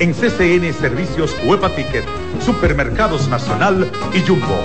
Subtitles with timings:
[0.00, 2.04] en CCN Servicios Huepa Ticket,
[2.44, 4.58] Supermercados Nacional y Jumbo.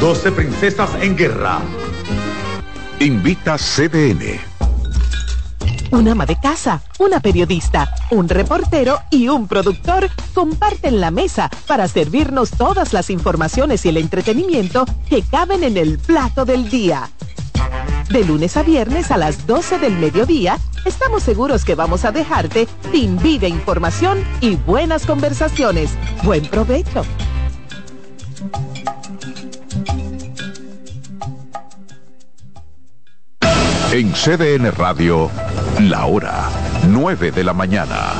[0.00, 1.58] 12 Princesas en Guerra.
[3.00, 4.40] Invita CDN.
[5.90, 11.88] Un ama de casa, una periodista, un reportero y un productor comparten la mesa para
[11.88, 17.08] servirnos todas las informaciones y el entretenimiento que caben en el plato del día.
[18.10, 22.66] De lunes a viernes a las 12 del mediodía, estamos seguros que vamos a dejarte
[22.90, 25.90] sin vida, información y buenas conversaciones.
[26.22, 27.04] Buen provecho.
[33.92, 35.30] En CDN Radio,
[35.80, 36.48] la hora
[36.88, 38.12] 9 de la mañana.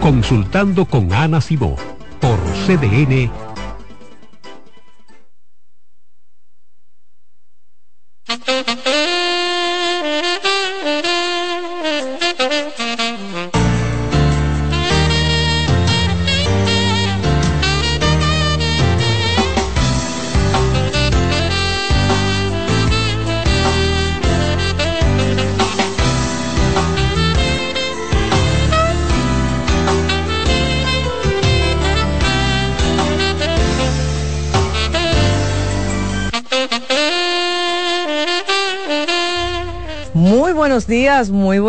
[0.00, 1.76] Consultando con Ana Simó
[2.20, 3.43] por CDN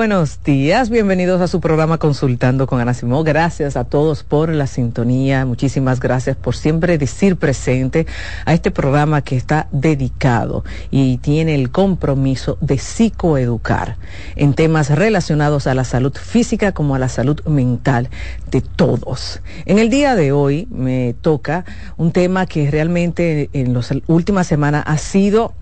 [0.06, 0.92] buenos días.
[0.92, 3.24] Bienvenidos a su programa Consultando con Ana Simó.
[3.24, 5.48] Gracias a todos por la sintonía.
[5.48, 8.06] Muchísimas gracias por siempre decir presente
[8.46, 13.98] a este programa que está dedicado y tiene el compromiso de psicoeducar
[14.36, 18.12] en temas relacionados a la salud física como a la salud mental
[18.52, 19.42] de todos.
[19.66, 21.66] En el día de hoy me toca
[21.98, 25.56] un tema que realmente en las últimas semanas ha sido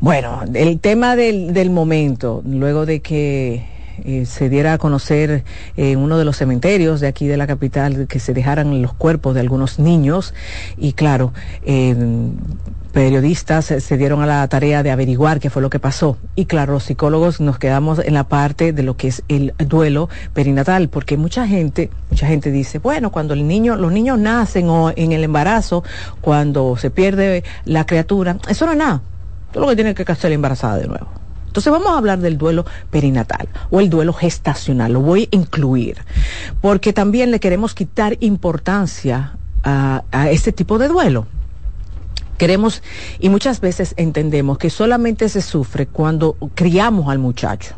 [0.00, 5.44] bueno, el tema del, del momento, luego de que eh, se diera a conocer
[5.76, 8.92] en eh, uno de los cementerios de aquí de la capital que se dejaran los
[8.92, 10.34] cuerpos de algunos niños
[10.76, 11.32] y claro,
[11.64, 11.96] eh,
[12.92, 16.16] periodistas se dieron a la tarea de averiguar qué fue lo que pasó.
[16.36, 20.08] Y claro, los psicólogos nos quedamos en la parte de lo que es el duelo
[20.32, 24.92] perinatal, porque mucha gente, mucha gente dice, bueno, cuando el niño, los niños nacen o
[24.94, 25.84] en el embarazo,
[26.20, 29.02] cuando se pierde la criatura, eso no es nada.
[29.58, 31.08] Lo que tiene que hacer embarazada de nuevo.
[31.46, 35.96] Entonces vamos a hablar del duelo perinatal o el duelo gestacional, lo voy a incluir,
[36.60, 39.32] porque también le queremos quitar importancia
[39.64, 41.26] a, a este tipo de duelo.
[42.36, 42.82] Queremos
[43.18, 47.74] y muchas veces entendemos que solamente se sufre cuando criamos al muchacho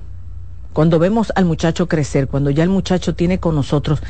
[0.73, 4.01] cuando vemos al muchacho crecer, cuando ya el muchacho tiene con nosotros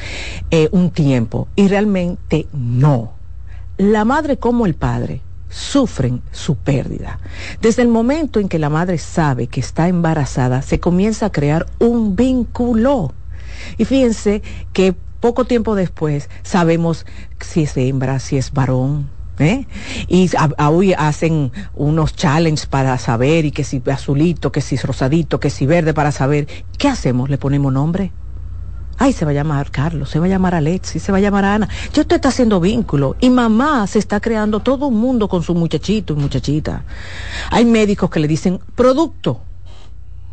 [0.51, 1.49] eh, un tiempo.
[1.57, 3.13] Y realmente no.
[3.79, 7.19] La madre como el padre sufren su pérdida.
[7.61, 11.67] Desde el momento en que la madre sabe que está embarazada, se comienza a crear
[11.79, 13.13] un vínculo.
[13.77, 17.05] Y fíjense que poco tiempo después sabemos
[17.41, 19.11] si es hembra, si es varón.
[19.39, 19.67] ¿Eh?
[20.07, 25.49] Y hoy hacen unos challenges para saber y que si azulito, que si rosadito, que
[25.49, 26.47] si verde para saber.
[26.77, 27.31] ¿Qué hacemos?
[27.31, 28.13] ¿Le ponemos nombre?
[29.01, 31.47] Ay, se va a llamar Carlos, se va a llamar Alexi, se va a llamar
[31.47, 31.69] Ana.
[31.95, 35.55] Ya usted está haciendo vínculo y mamá se está creando todo un mundo con su
[35.55, 36.85] muchachito y muchachita.
[37.51, 39.41] Hay médicos que le dicen producto.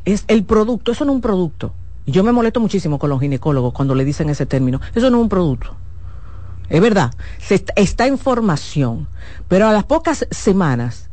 [0.04, 1.74] Es el producto, eso no es un producto.
[2.06, 4.82] Yo me molesto muchísimo con los ginecólogos cuando le dicen ese término.
[4.94, 5.76] Eso no es un producto.
[6.68, 7.14] Es verdad,
[7.78, 9.08] está en formación,
[9.48, 11.10] pero a las pocas semanas,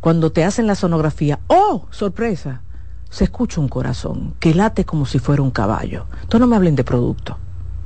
[0.00, 2.60] cuando te hacen la sonografía, ¡oh, sorpresa!
[3.12, 6.06] Se escucha un corazón que late como si fuera un caballo.
[6.14, 7.36] Entonces no me hablen de producto.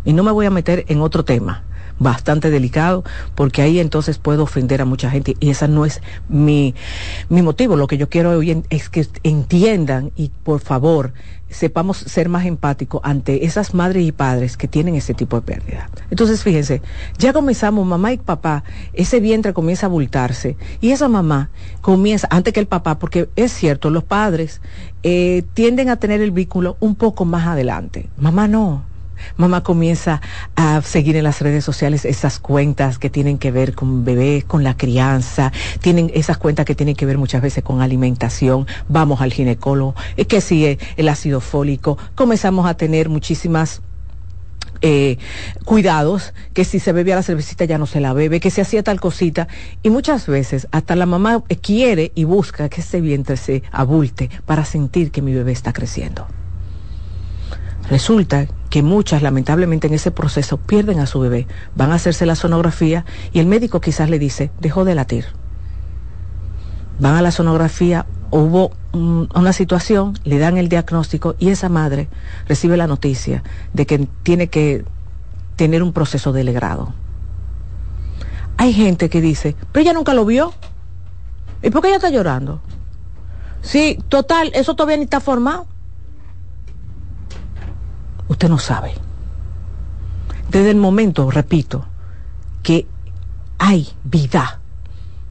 [0.04, 1.64] Y no me voy a meter en otro tema
[1.98, 6.74] bastante delicado, porque ahí entonces puedo ofender a mucha gente y esa no es mi,
[7.28, 7.74] mi motivo.
[7.74, 11.12] Lo que yo quiero hoy es que entiendan y por favor
[11.48, 15.88] sepamos ser más empáticos ante esas madres y padres que tienen ese tipo de pérdida.
[16.10, 16.82] Entonces, fíjense,
[17.18, 21.50] ya comenzamos, mamá y papá, ese vientre comienza a abultarse y esa mamá
[21.80, 24.60] comienza, antes que el papá, porque es cierto, los padres
[25.02, 28.08] eh, tienden a tener el vínculo un poco más adelante.
[28.18, 28.82] Mamá no,
[29.36, 30.20] Mamá comienza
[30.54, 34.64] a seguir en las redes sociales esas cuentas que tienen que ver con bebés, con
[34.64, 39.32] la crianza, tienen esas cuentas que tienen que ver muchas veces con alimentación, vamos al
[39.32, 39.94] ginecólogo,
[40.28, 43.82] que si el ácido fólico, comenzamos a tener muchísimas
[44.82, 45.16] eh,
[45.64, 48.82] cuidados, que si se bebía la cervecita ya no se la bebe, que se hacía
[48.82, 49.48] tal cosita.
[49.82, 54.64] Y muchas veces hasta la mamá quiere y busca que ese vientre se abulte para
[54.64, 56.26] sentir que mi bebé está creciendo.
[57.88, 61.46] Resulta que muchas, lamentablemente, en ese proceso pierden a su bebé,
[61.76, 65.26] van a hacerse la sonografía y el médico quizás le dice, dejó de latir.
[66.98, 72.08] Van a la sonografía, hubo una situación, le dan el diagnóstico y esa madre
[72.48, 74.84] recibe la noticia de que tiene que
[75.54, 76.92] tener un proceso de legrado.
[78.56, 80.54] Hay gente que dice, pero ella nunca lo vio.
[81.62, 82.60] ¿Y por qué ella está llorando?
[83.60, 85.66] Sí, total, eso todavía ni está formado
[88.36, 88.92] usted no sabe.
[90.50, 91.86] Desde el momento, repito,
[92.62, 92.86] que
[93.56, 94.60] hay vida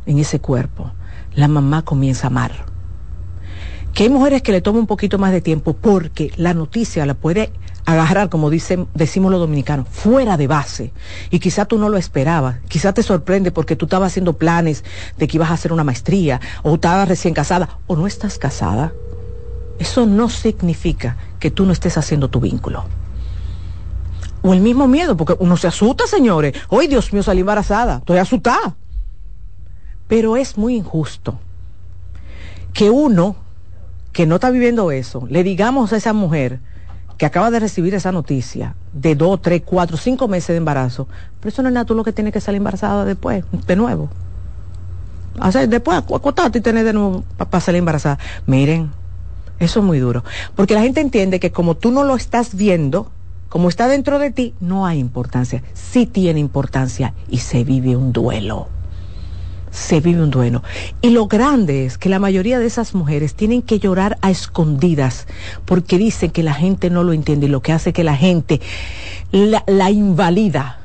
[0.07, 0.91] en ese cuerpo,
[1.35, 2.65] la mamá comienza a amar.
[3.93, 7.13] Que hay mujeres que le toma un poquito más de tiempo porque la noticia la
[7.13, 7.51] puede
[7.85, 10.91] agarrar, como dicen, decimos los dominicanos, fuera de base.
[11.29, 14.83] Y quizá tú no lo esperabas, quizá te sorprende porque tú estabas haciendo planes
[15.19, 18.93] de que ibas a hacer una maestría, o estabas recién casada, o no estás casada.
[19.80, 22.86] Eso no significa que tú no estés haciendo tu vínculo.
[24.42, 26.54] O el mismo miedo, porque uno se asusta, señores.
[26.69, 27.98] Hoy, Dios mío, salí embarazada.
[27.98, 28.75] Estoy asustada.
[30.07, 31.39] Pero es muy injusto
[32.74, 33.36] que uno
[34.12, 36.60] que no está viviendo eso, le digamos a esa mujer
[37.18, 41.07] que acaba de recibir esa noticia de dos, tres, cuatro, cinco meses de embarazo,
[41.39, 44.10] pero eso no es nada, tú lo que tienes que salir embarazada después, de nuevo.
[45.42, 48.19] O después acostarte y tener de nuevo para salir embarazada.
[48.45, 48.92] Miren,
[49.59, 50.23] eso es muy duro.
[50.55, 53.11] Porque la gente entiende que como tú no lo estás viendo,
[53.49, 55.63] como está dentro de ti, no hay importancia.
[55.73, 58.67] Sí tiene importancia y se vive un duelo.
[59.71, 60.63] Se vive un duelo.
[61.01, 65.27] Y lo grande es que la mayoría de esas mujeres tienen que llorar a escondidas
[65.65, 68.61] porque dicen que la gente no lo entiende y lo que hace que la gente
[69.31, 70.79] la, la invalida.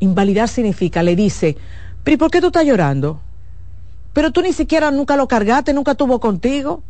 [0.00, 1.56] Invalidar significa, le dice,
[2.04, 3.20] pero ¿y por qué tú estás llorando?
[4.12, 6.82] Pero tú ni siquiera nunca lo cargaste, nunca tuvo contigo.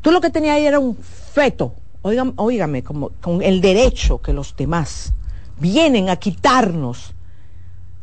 [0.00, 4.54] Tú lo que tenías ahí era un feto, oígame, como, con el derecho que los
[4.56, 5.12] demás
[5.58, 7.14] vienen a quitarnos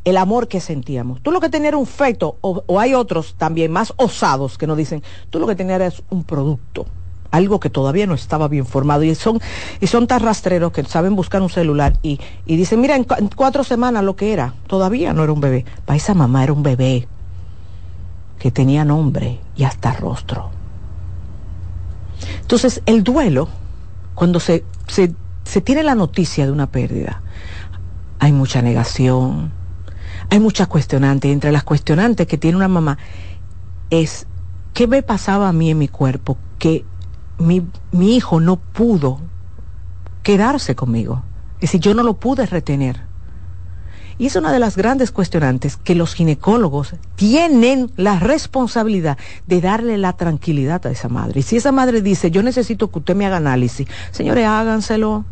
[0.04, 1.22] el amor que sentíamos.
[1.22, 4.78] Tú lo que tenías era un feto, o, hay otros también más osados que nos
[4.78, 6.86] dicen, tú lo que tenías era un producto,
[7.32, 9.04] algo que todavía no estaba bien formado.
[9.04, 9.40] Y son,
[9.80, 13.30] y son tan rastreros que saben buscar un celular y, y dicen, mira, en, en
[13.30, 15.66] cuatro semanas lo que era, todavía no era un bebé.
[15.86, 17.08] Para esa mamá era un bebé
[18.38, 20.55] que tenía nombre y hasta rostro.
[22.42, 23.50] Entonces, el duelo,
[24.14, 27.22] cuando se, se, tiene la noticia de una pérdida,
[28.20, 29.52] hay mucha negación,
[30.30, 31.30] hay muchas cuestionantes.
[31.30, 32.98] Y entre las cuestionantes que tiene una mamá
[33.90, 34.28] es,
[34.74, 36.38] ¿qué me pasaba a mí en mi cuerpo?
[36.60, 36.86] Que
[37.38, 39.20] mi, mi hijo no pudo
[40.24, 41.24] quedarse conmigo.
[41.56, 43.02] Es decir, yo no lo pude retener.
[44.18, 49.98] Y es una de las grandes cuestionantes que los ginecólogos tienen la responsabilidad de darle
[49.98, 51.42] la tranquilidad a esa madre.
[51.42, 55.26] Y si esa madre dice, yo necesito que usted me haga análisis, señores, háganselo.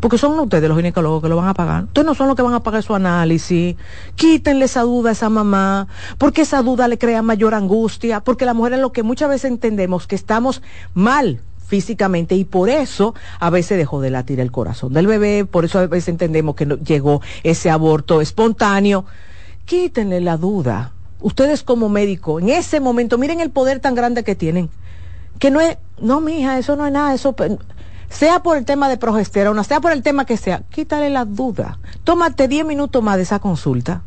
[0.00, 1.84] Porque son ustedes los ginecólogos que lo van a pagar.
[1.84, 3.76] Ustedes no son los que van a pagar su análisis.
[4.14, 8.52] Quítenle esa duda a esa mamá, porque esa duda le crea mayor angustia, porque la
[8.52, 10.60] mujer es lo que muchas veces entendemos que estamos
[10.92, 15.64] mal físicamente y por eso a veces dejó de latir el corazón del bebé, por
[15.64, 19.04] eso a veces entendemos que no, llegó ese aborto espontáneo.
[19.64, 20.92] Quítenle la duda.
[21.20, 24.70] Ustedes como médico, en ese momento, miren el poder tan grande que tienen.
[25.38, 27.34] Que no es, no, mija, eso no es nada, eso,
[28.08, 31.78] sea por el tema de progesterona, sea por el tema que sea, quítale la duda.
[32.04, 34.02] Tómate 10 minutos más de esa consulta.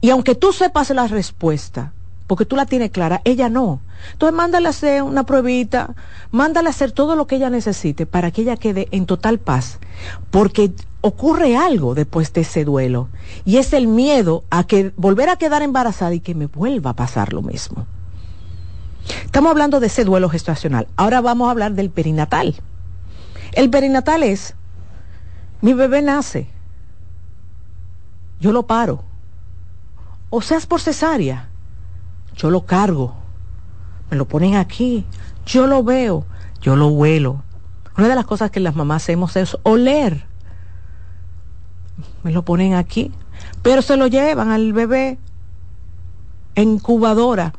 [0.00, 1.92] Y aunque tú sepas la respuesta,
[2.26, 3.80] porque tú la tienes clara, ella no.
[4.12, 5.94] Entonces mándale a hacer una pruebita,
[6.30, 9.78] mándale a hacer todo lo que ella necesite para que ella quede en total paz,
[10.30, 13.08] porque ocurre algo después de ese duelo
[13.44, 16.96] y es el miedo a que volver a quedar embarazada y que me vuelva a
[16.96, 17.86] pasar lo mismo.
[19.24, 20.86] Estamos hablando de ese duelo gestacional.
[20.96, 22.56] Ahora vamos a hablar del perinatal.
[23.52, 24.54] El perinatal es,
[25.60, 26.48] mi bebé nace,
[28.38, 29.02] yo lo paro,
[30.30, 31.48] o seas por cesárea,
[32.36, 33.14] yo lo cargo,
[34.10, 35.04] me lo ponen aquí,
[35.46, 36.24] yo lo veo,
[36.60, 37.42] yo lo huelo.
[37.96, 40.24] Una de las cosas que las mamás hacemos es oler.
[42.22, 43.12] Me lo ponen aquí,
[43.62, 45.18] pero se lo llevan al bebé
[46.54, 47.52] en incubadora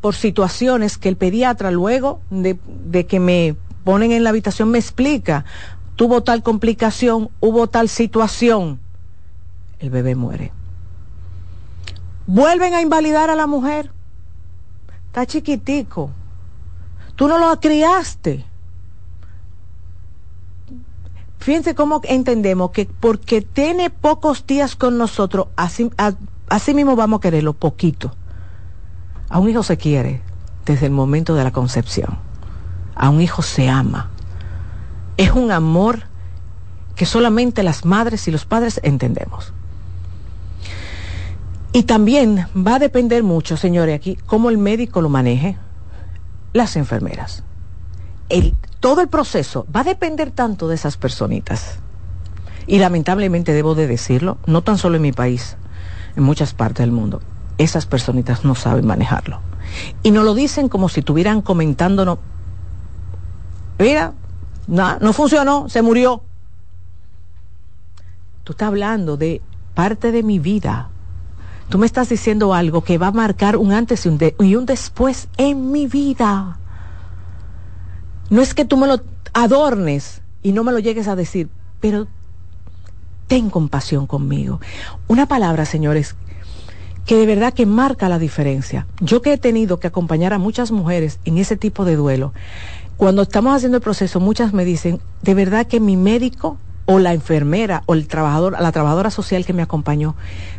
[0.00, 4.78] por situaciones que el pediatra luego de, de que me ponen en la habitación me
[4.78, 5.44] explica.
[5.96, 8.78] tuvo tal complicación, hubo tal situación,
[9.78, 10.52] el bebé muere.
[12.26, 13.90] Vuelven a invalidar a la mujer.
[15.16, 16.10] Está chiquitico.
[17.14, 18.44] Tú no lo criaste.
[21.38, 25.90] Fíjense cómo entendemos que porque tiene pocos días con nosotros, así,
[26.50, 28.14] así mismo vamos a quererlo poquito.
[29.30, 30.20] A un hijo se quiere
[30.66, 32.18] desde el momento de la concepción.
[32.94, 34.10] A un hijo se ama.
[35.16, 36.02] Es un amor
[36.94, 39.54] que solamente las madres y los padres entendemos.
[41.76, 45.58] Y también va a depender mucho, señores, aquí, cómo el médico lo maneje,
[46.54, 47.44] las enfermeras.
[48.80, 51.78] Todo el proceso va a depender tanto de esas personitas.
[52.66, 55.58] Y lamentablemente debo de decirlo, no tan solo en mi país,
[56.16, 57.20] en muchas partes del mundo,
[57.58, 59.40] esas personitas no saben manejarlo.
[60.02, 62.20] Y nos lo dicen como si estuvieran comentándonos,
[63.78, 64.14] mira,
[64.66, 66.22] no, no funcionó, se murió.
[68.44, 69.42] Tú estás hablando de
[69.74, 70.88] parte de mi vida,
[71.68, 74.66] Tú me estás diciendo algo que va a marcar un antes y un, y un
[74.66, 76.58] después en mi vida.
[78.30, 81.48] No es que tú me lo adornes y no me lo llegues a decir,
[81.80, 82.06] pero
[83.26, 84.60] ten compasión conmigo.
[85.08, 86.14] Una palabra, señores,
[87.04, 88.86] que de verdad que marca la diferencia.
[89.00, 92.32] Yo que he tenido que acompañar a muchas mujeres en ese tipo de duelo,
[92.96, 97.12] cuando estamos haciendo el proceso, muchas me dicen, de verdad que mi médico o la
[97.12, 100.14] enfermera o el trabajador, la trabajadora social que me acompañó.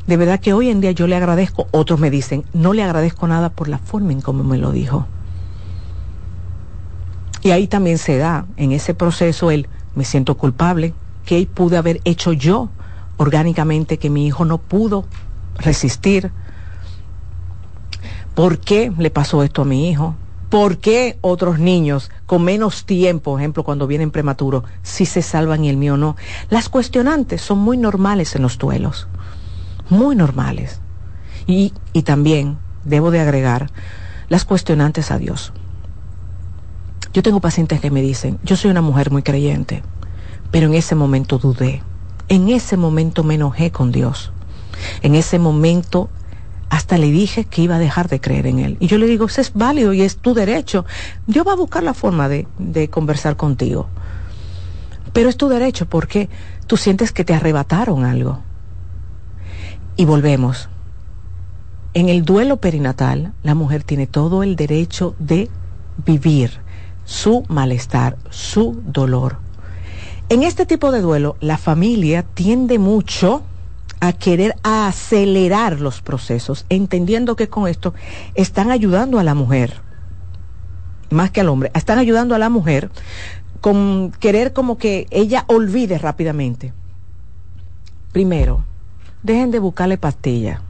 [0.05, 3.27] De verdad que hoy en día yo le agradezco, otros me dicen, no le agradezco
[3.27, 5.07] nada por la forma en cómo me lo dijo.
[7.41, 10.93] Y ahí también se da en ese proceso el me siento culpable,
[11.25, 12.69] que pude haber hecho yo
[13.17, 15.05] orgánicamente que mi hijo no pudo
[15.57, 16.31] resistir.
[18.35, 20.15] ¿Por qué le pasó esto a mi hijo?
[20.49, 25.65] ¿Por qué otros niños con menos tiempo, por ejemplo, cuando vienen prematuros, sí se salvan
[25.65, 26.15] y el mío no?
[26.49, 29.07] Las cuestionantes son muy normales en los duelos,
[29.89, 30.79] muy normales.
[31.47, 33.69] Y, y también, debo de agregar,
[34.29, 35.51] las cuestionantes a Dios.
[37.13, 39.83] Yo tengo pacientes que me dicen, yo soy una mujer muy creyente,
[40.51, 41.81] pero en ese momento dudé,
[42.29, 44.31] en ese momento me enojé con Dios,
[45.01, 46.09] en ese momento
[46.69, 48.77] hasta le dije que iba a dejar de creer en él.
[48.79, 50.85] Y yo le digo, eso es válido y es tu derecho.
[51.25, 53.87] Dios va a buscar la forma de, de conversar contigo.
[55.13, 56.29] Pero es tu derecho porque
[56.67, 58.39] tú sientes que te arrebataron algo.
[59.95, 60.69] Y volvemos.
[61.93, 65.49] En el duelo perinatal, la mujer tiene todo el derecho de
[66.05, 66.59] vivir
[67.05, 69.37] su malestar, su dolor.
[70.29, 73.43] En este tipo de duelo, la familia tiende mucho
[73.99, 77.93] a querer acelerar los procesos, entendiendo que con esto
[78.35, 79.81] están ayudando a la mujer,
[81.09, 82.91] más que al hombre, están ayudando a la mujer
[83.61, 86.73] con querer como que ella olvide rápidamente.
[88.11, 88.63] Primero,
[89.23, 90.61] dejen de buscarle pastillas.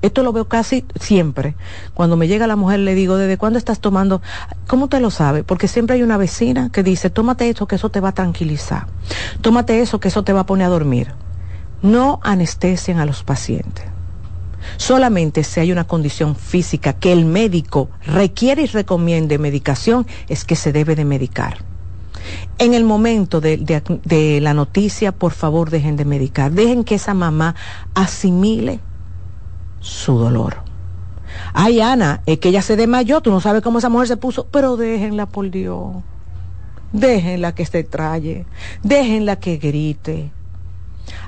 [0.00, 1.56] Esto lo veo casi siempre.
[1.94, 4.20] Cuando me llega la mujer le digo, ¿desde cuándo estás tomando?
[4.66, 5.44] ¿Cómo te lo sabe?
[5.44, 8.86] Porque siempre hay una vecina que dice, tómate eso que eso te va a tranquilizar.
[9.40, 11.14] Tómate eso que eso te va a poner a dormir
[11.84, 13.84] no anestesian a los pacientes.
[14.78, 20.56] Solamente si hay una condición física que el médico requiere y recomiende medicación, es que
[20.56, 21.58] se debe de medicar.
[22.56, 26.52] En el momento de, la noticia, por favor, dejen de medicar.
[26.52, 27.54] Dejen que esa mamá
[27.92, 28.80] asimile
[29.80, 30.62] su dolor.
[31.52, 34.46] Ay, Ana, es que ella se desmayó, tú no sabes cómo esa mujer se puso,
[34.46, 35.96] pero déjenla por Dios.
[36.92, 38.46] Déjenla que se traye,
[38.82, 40.30] déjenla que grite,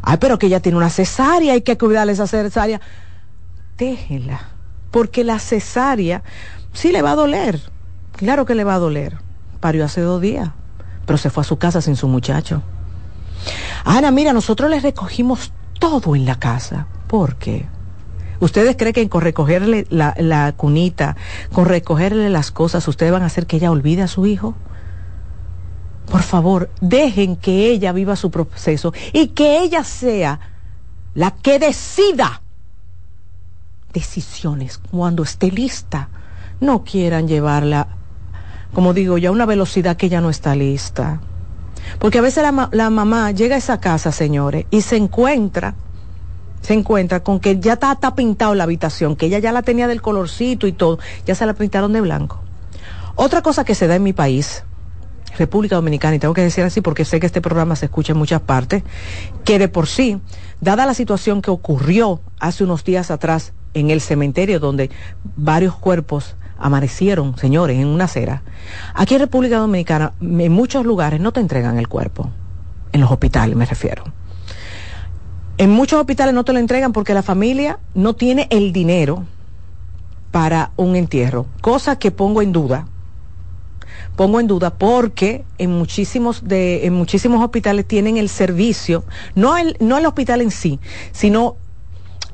[0.09, 2.81] Ay, pero que ella tiene una cesárea, hay que cuidarle esa cesárea.
[3.77, 4.51] Déjela,
[4.93, 6.23] porque la cesárea
[6.73, 7.61] sí le va a doler.
[8.13, 9.19] Claro que le va a doler.
[9.59, 10.51] Parió hace dos días,
[11.07, 12.63] pero se fue a su casa sin su muchacho.
[13.85, 16.87] Ana, mira, nosotros le recogimos todo en la casa.
[17.09, 17.67] ¿Por qué?
[18.39, 21.17] ¿Ustedes creen que con recogerle la, la cunita,
[21.53, 24.55] con recogerle las cosas, ustedes van a hacer que ella olvide a su hijo?
[26.11, 30.41] Por favor, dejen que ella viva su proceso y que ella sea
[31.15, 32.43] la que decida
[33.93, 36.09] decisiones cuando esté lista.
[36.61, 37.89] No quieran llevarla,
[38.73, 41.21] como digo ya, a una velocidad que ella no está lista.
[41.99, 45.75] Porque a veces la, la mamá llega a esa casa, señores, y se encuentra,
[46.61, 49.89] se encuentra con que ya está, está pintado la habitación, que ella ya la tenía
[49.89, 52.41] del colorcito y todo, ya se la pintaron de blanco.
[53.15, 54.63] Otra cosa que se da en mi país,
[55.37, 58.19] República Dominicana, y tengo que decir así porque sé que este programa se escucha en
[58.19, 58.83] muchas partes,
[59.45, 60.21] que de por sí,
[60.61, 64.91] dada la situación que ocurrió hace unos días atrás en el cementerio donde
[65.37, 68.43] varios cuerpos amanecieron, señores, en una acera,
[68.95, 72.31] aquí en República Dominicana, en muchos lugares no te entregan el cuerpo.
[72.93, 74.05] en los hospitales me refiero.
[75.59, 79.25] En muchos hospitales no te lo entregan porque la familia no tiene el dinero
[80.31, 82.89] para un entierro, cosa que pongo en duda.
[84.17, 89.05] Pongo en duda porque en muchísimos de en muchísimos hospitales tienen el servicio,
[89.35, 90.81] no el no el hospital en sí,
[91.13, 91.57] sino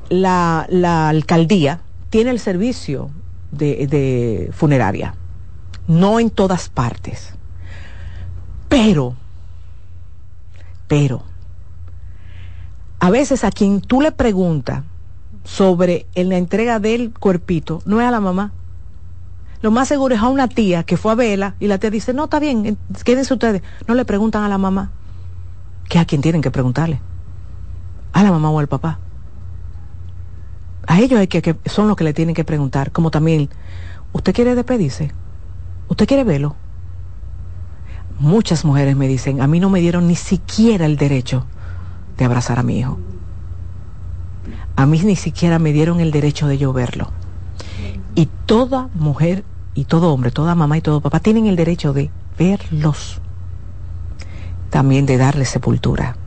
[0.09, 3.09] la, la alcaldía tiene el servicio
[3.51, 5.15] de, de funeraria.
[5.87, 7.33] No en todas partes.
[8.69, 9.15] Pero
[10.87, 11.23] pero
[12.99, 14.83] a veces a quien tú le preguntas
[15.43, 18.53] sobre la entrega del cuerpito, no es a la mamá.
[19.63, 22.13] Lo más seguro es a una tía que fue a verla y la tía dice,
[22.13, 23.61] no, está bien, quédense ustedes.
[23.87, 24.91] No le preguntan a la mamá,
[25.87, 26.99] que a quien tienen que preguntarle.
[28.11, 28.99] A la mamá o al papá.
[30.85, 33.49] A ellos hay que, que son los que le tienen que preguntar, como también,
[34.11, 35.13] ¿usted quiere despedirse?
[35.87, 36.57] ¿Usted quiere verlo?
[38.19, 41.45] Muchas mujeres me dicen, a mí no me dieron ni siquiera el derecho
[42.17, 42.99] de abrazar a mi hijo.
[44.75, 47.11] A mí ni siquiera me dieron el derecho de yo verlo.
[48.13, 52.11] Y toda mujer y todo hombre, toda mamá y todo papá tienen el derecho de
[52.37, 53.19] verlos.
[54.69, 56.17] También de darle sepultura.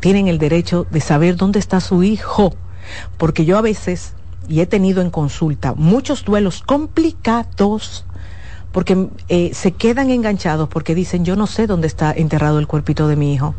[0.00, 2.54] Tienen el derecho de saber dónde está su hijo.
[3.16, 4.12] Porque yo a veces,
[4.48, 8.04] y he tenido en consulta, muchos duelos complicados
[8.74, 13.06] porque eh, se quedan enganchados porque dicen, yo no sé dónde está enterrado el cuerpito
[13.06, 13.54] de mi hijo.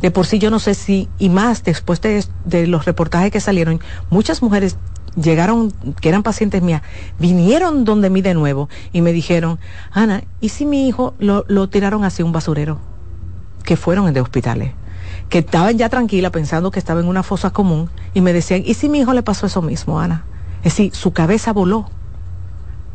[0.00, 3.40] De por sí yo no sé si, y más después de, de los reportajes que
[3.40, 4.76] salieron, muchas mujeres
[5.14, 6.82] llegaron, que eran pacientes mías,
[7.18, 9.58] vinieron donde mí de nuevo y me dijeron,
[9.90, 12.78] Ana, ¿y si mi hijo lo, lo tiraron hacia un basurero?
[13.64, 14.72] Que fueron de hospitales,
[15.28, 18.74] que estaban ya tranquilas pensando que estaba en una fosa común y me decían, ¿y
[18.74, 20.24] si mi hijo le pasó eso mismo, Ana?
[20.58, 21.88] Es decir, su cabeza voló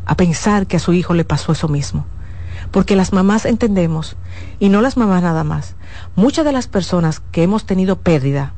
[0.06, 2.06] a pensar que a su hijo le pasó eso mismo.
[2.72, 4.16] Porque las mamás entendemos,
[4.60, 5.76] y no las mamás nada más,
[6.16, 8.54] muchas de las personas que hemos tenido pérdida,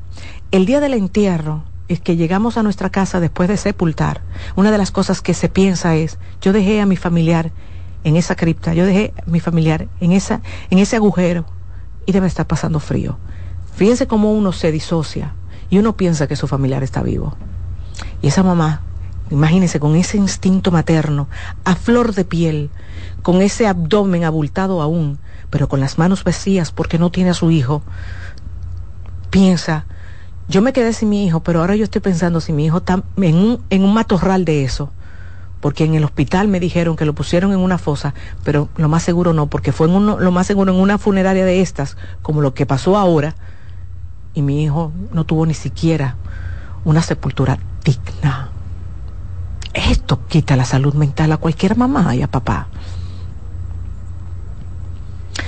[0.52, 4.22] el día del entierro, es que llegamos a nuestra casa después de sepultar,
[4.56, 7.52] una de las cosas que se piensa es, yo dejé a mi familiar
[8.04, 11.46] en esa cripta, yo dejé a mi familiar en, esa, en ese agujero
[12.06, 13.18] y debe estar pasando frío.
[13.76, 15.34] Fíjense cómo uno se disocia
[15.70, 17.36] y uno piensa que su familiar está vivo.
[18.22, 18.82] Y esa mamá
[19.32, 21.28] Imagínense con ese instinto materno,
[21.64, 22.70] a flor de piel,
[23.24, 25.18] con ese abdomen abultado aún,
[25.50, 27.82] pero con las manos vacías porque no tiene a su hijo.
[29.32, 29.86] Piensa,
[30.48, 33.04] yo me quedé sin mi hijo, pero ahora yo estoy pensando si mi hijo está
[33.18, 34.92] en un, en un matorral de eso.
[35.60, 39.02] Porque en el hospital me dijeron que lo pusieron en una fosa, pero lo más
[39.02, 42.42] seguro no, porque fue en uno, lo más seguro en una funeraria de estas, como
[42.42, 43.36] lo que pasó ahora,
[44.36, 46.16] y mi hijo no tuvo ni siquiera
[46.84, 48.50] una sepultura digna.
[49.74, 52.68] Esto quita la salud mental a cualquier mamá y a papá.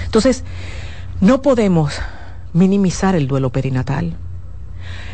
[0.05, 0.43] Entonces,
[1.21, 1.93] no podemos
[2.53, 4.15] minimizar el duelo perinatal.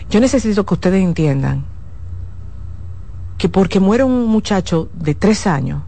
[0.10, 1.66] Yo necesito que ustedes entiendan
[3.38, 5.82] que porque muere un muchacho de tres años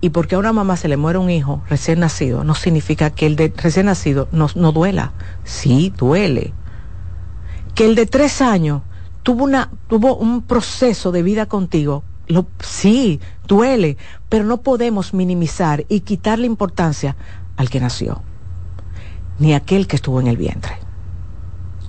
[0.00, 3.26] y porque a una mamá se le muere un hijo recién nacido, no significa que
[3.26, 5.12] el de recién nacido no, no duela.
[5.44, 6.52] Sí, duele.
[7.74, 8.82] Que el de tres años
[9.22, 13.96] tuvo, una, tuvo un proceso de vida contigo lo, sí, duele,
[14.28, 17.16] pero no podemos minimizar y quitarle importancia
[17.56, 18.22] al que nació,
[19.38, 20.78] ni aquel que estuvo en el vientre.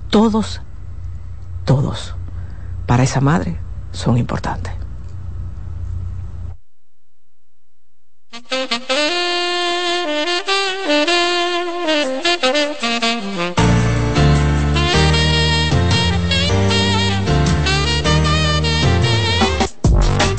[0.09, 0.61] Todos,
[1.65, 2.15] todos,
[2.85, 3.57] para esa madre,
[3.91, 4.73] son importantes.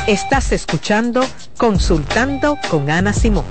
[0.06, 1.20] Estás escuchando
[1.56, 3.44] Consultando con Ana Simón.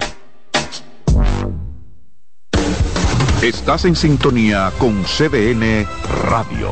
[3.42, 5.86] Estás en sintonía con CDN
[6.30, 6.72] Radio.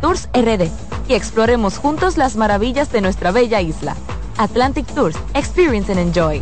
[0.00, 0.70] Tours RD
[1.08, 3.96] y exploremos juntos las maravillas de nuestra bella isla.
[4.36, 6.40] Atlantic Tours, Experience and Enjoy.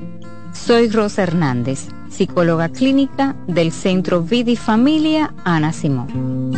[0.53, 6.51] Soy Rosa Hernández, psicóloga clínica del Centro Vida y Familia Ana Simón.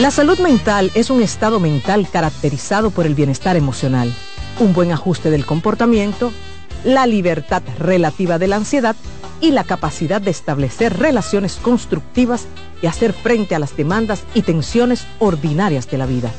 [0.00, 4.12] La salud mental es un estado mental caracterizado por el bienestar emocional,
[4.58, 6.32] un buen ajuste del comportamiento,
[6.84, 8.96] la libertad relativa de la ansiedad
[9.40, 12.46] y la capacidad de establecer relaciones constructivas
[12.82, 16.30] y hacer frente a las demandas y tensiones ordinarias de la vida.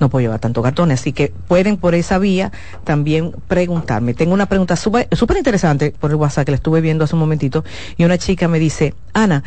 [0.00, 2.50] no puedo llevar tanto cartón, así que pueden por esa vía
[2.84, 4.14] también preguntarme.
[4.14, 7.64] Tengo una pregunta súper interesante por el WhatsApp que le estuve viendo hace un momentito
[7.96, 9.44] y una chica me dice, Ana,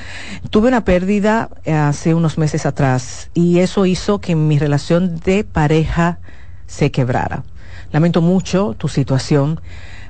[0.50, 5.44] tuve una pérdida eh, hace unos meses atrás y eso hizo que mi relación de
[5.44, 6.20] pareja
[6.68, 7.44] se quebrara.
[7.92, 9.62] Lamento mucho tu situación.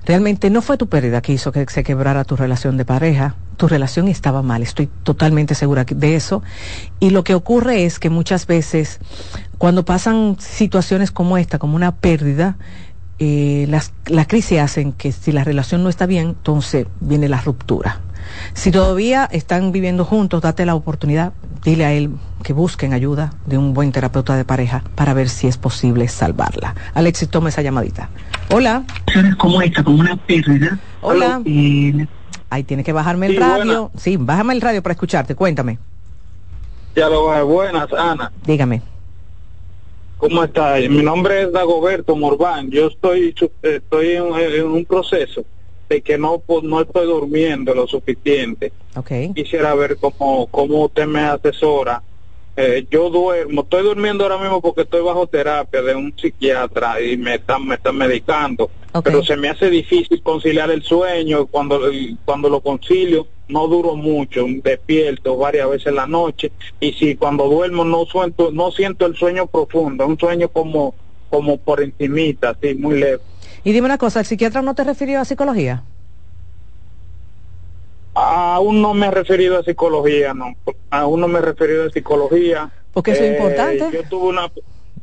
[0.05, 3.35] Realmente no fue tu pérdida que hizo que se quebrara tu relación de pareja.
[3.57, 6.43] Tu relación estaba mal, estoy totalmente segura de eso.
[6.99, 8.99] Y lo que ocurre es que muchas veces
[9.63, 12.57] cuando pasan situaciones como esta, como una pérdida,
[13.17, 17.39] eh, las, la crisis hacen que si la relación no está bien, entonces viene la
[17.39, 18.01] ruptura.
[18.53, 21.31] Si todavía están viviendo juntos, date la oportunidad,
[21.63, 22.09] dile a él
[22.43, 26.75] que busquen ayuda de un buen terapeuta de pareja para ver si es posible salvarla.
[26.93, 28.09] Alexis, toma esa llamadita.
[28.51, 28.83] Hola.
[29.37, 29.81] ¿Cómo está?
[29.81, 30.77] Como una pérdida.
[30.99, 31.41] Hola.
[32.49, 33.91] Ahí tiene que bajarme el radio.
[33.95, 35.35] Sí, bájame el radio para escucharte.
[35.35, 35.79] Cuéntame.
[36.97, 37.43] Ya lo bajé.
[37.43, 38.29] Buenas, Ana.
[38.45, 38.92] Dígame.
[40.23, 40.77] ¿Cómo está?
[40.77, 42.71] Mi nombre es Dagoberto Morván.
[42.71, 45.43] Yo estoy estoy en, un proceso
[45.89, 48.71] de que no no estoy durmiendo lo suficiente.
[48.95, 49.33] Okay.
[49.33, 52.01] Quisiera ver cómo cómo usted me asesora.
[52.55, 57.17] Eh, yo duermo, estoy durmiendo ahora mismo porque estoy bajo terapia de un psiquiatra y
[57.17, 58.69] me están me están medicando.
[59.03, 61.81] Pero se me hace difícil conciliar el sueño cuando
[62.25, 67.47] cuando lo concilio no duro mucho, despierto varias veces en la noche y si cuando
[67.47, 70.95] duermo no siento, no siento el sueño profundo, un sueño como,
[71.29, 73.25] como por encimita, así, muy lejos.
[73.63, 75.83] Y dime una cosa, ¿el psiquiatra no te refirió a psicología?
[78.13, 80.55] Aún no me he referido a psicología, no.
[80.89, 82.71] Aún no me he referido a psicología.
[82.93, 83.89] Porque eso es eh, importante.
[83.91, 84.45] Yo tuve una...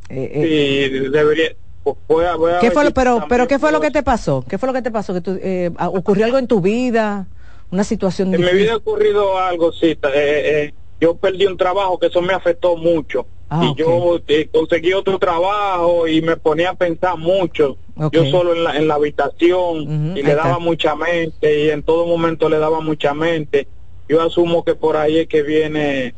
[0.09, 1.09] Eh, eh.
[1.11, 1.51] debería...
[1.83, 2.29] Pues
[2.61, 4.44] ¿Qué fue lo, pero, pero ¿qué fue lo que te pasó?
[4.46, 5.14] ¿Qué fue lo que te pasó?
[5.14, 5.40] ¿Que tú,
[5.79, 7.27] ¿Ocurrió algo en tu vida?
[7.70, 9.90] una situación En mi vida ha ocurrido algo, sí.
[9.90, 13.27] Eh, eh, yo perdí un trabajo que eso me afectó mucho.
[13.52, 17.76] Ah, y yo eh, conseguí otro trabajo y me ponía a pensar mucho.
[18.12, 22.06] Yo solo en la, en la habitación y le daba mucha mente y en todo
[22.06, 23.66] momento le daba mucha mente.
[24.08, 26.14] Yo asumo que por ahí es que viene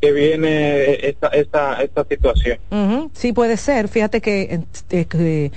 [0.00, 2.58] que viene esta, esta, esta situación.
[3.14, 3.88] Sí, puede ser.
[3.88, 5.50] Fíjate que, que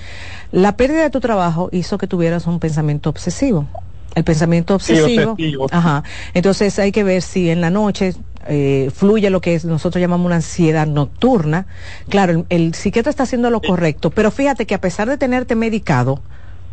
[0.52, 3.66] la pérdida de tu trabajo hizo que tuvieras un pensamiento obsesivo
[4.14, 5.36] el pensamiento obsesivo.
[5.70, 6.02] Ajá.
[6.34, 8.14] Entonces hay que ver si en la noche
[8.48, 11.66] eh, fluye lo que nosotros llamamos una ansiedad nocturna.
[12.08, 16.20] Claro, el, psiquiatra está haciendo lo correcto, pero fíjate que a pesar de tenerte medicado,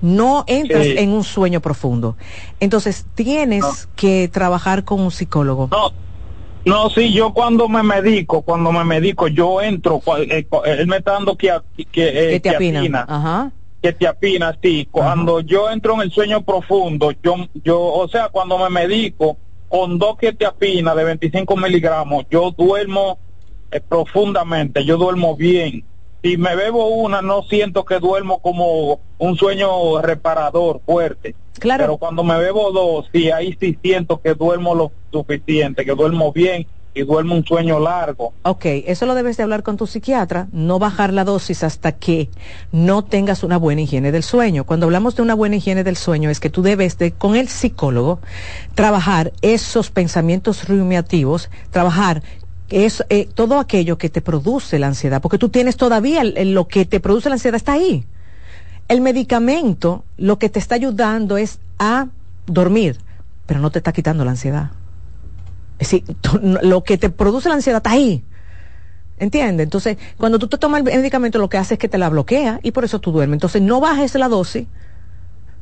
[0.01, 2.15] no entras en un sueño profundo.
[2.59, 5.69] Entonces tienes que trabajar con un psicólogo.
[5.71, 5.91] No.
[6.65, 11.11] No, sí, yo cuando me medico, cuando me medico, yo entro, eh, él me está
[11.11, 11.53] dando que,
[11.91, 13.05] que, eh, te apina.
[13.07, 13.51] Ajá
[13.85, 14.87] que te apinas, sí.
[14.89, 19.37] Cuando yo entro en el sueño profundo, yo, yo, o sea, cuando me medico
[19.69, 23.19] con dos que te apina de 25 miligramos, yo duermo
[23.71, 25.83] eh, profundamente, yo duermo bien.
[26.23, 31.35] Si me bebo una, no siento que duermo como un sueño reparador fuerte.
[31.59, 31.83] Claro.
[31.83, 36.31] Pero cuando me bebo dos, sí, ahí sí siento que duermo lo suficiente, que duermo
[36.31, 38.33] bien y duerme un sueño largo.
[38.43, 42.29] Ok, eso lo debes de hablar con tu psiquiatra, no bajar la dosis hasta que
[42.71, 44.63] no tengas una buena higiene del sueño.
[44.63, 47.49] Cuando hablamos de una buena higiene del sueño es que tú debes de, con el
[47.49, 48.19] psicólogo,
[48.75, 52.23] trabajar esos pensamientos rumiativos, trabajar
[52.69, 56.85] es, eh, todo aquello que te produce la ansiedad, porque tú tienes todavía lo que
[56.85, 58.05] te produce la ansiedad está ahí.
[58.87, 62.07] El medicamento lo que te está ayudando es a
[62.47, 62.97] dormir,
[63.45, 64.71] pero no te está quitando la ansiedad.
[65.79, 66.03] Es decir,
[66.41, 68.23] lo que te produce la ansiedad está ahí.
[69.17, 69.63] ¿Entiendes?
[69.63, 72.59] Entonces, cuando tú te tomas el medicamento, lo que hace es que te la bloquea
[72.63, 73.35] y por eso tú duermes.
[73.35, 74.67] Entonces, no bajes la dosis,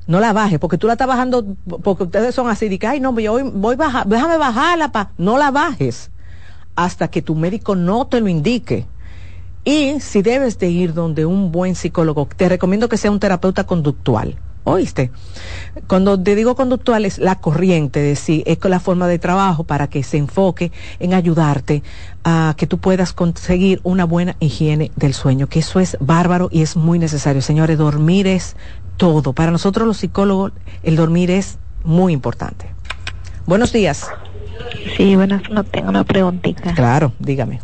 [0.07, 2.99] no la bajes, porque tú la estás bajando, porque ustedes son así, de que, ay,
[2.99, 5.11] no, yo voy, voy bajar, déjame bajarla, pa.
[5.17, 6.09] no la bajes
[6.75, 8.87] hasta que tu médico no te lo indique.
[9.63, 13.65] Y si debes de ir donde un buen psicólogo, te recomiendo que sea un terapeuta
[13.65, 15.11] conductual ¿Oíste?
[15.87, 19.87] Cuando te digo conductual es la corriente de sí, es la forma de trabajo para
[19.87, 21.83] que se enfoque en ayudarte
[22.23, 26.61] a que tú puedas conseguir una buena higiene del sueño, que eso es bárbaro y
[26.61, 27.41] es muy necesario.
[27.41, 28.55] Señores, dormir es
[28.95, 29.33] todo.
[29.33, 32.67] Para nosotros los psicólogos, el dormir es muy importante.
[33.45, 34.07] Buenos días.
[34.95, 36.73] Sí, buenas, no tengo una preguntita.
[36.73, 37.59] Claro, dígame.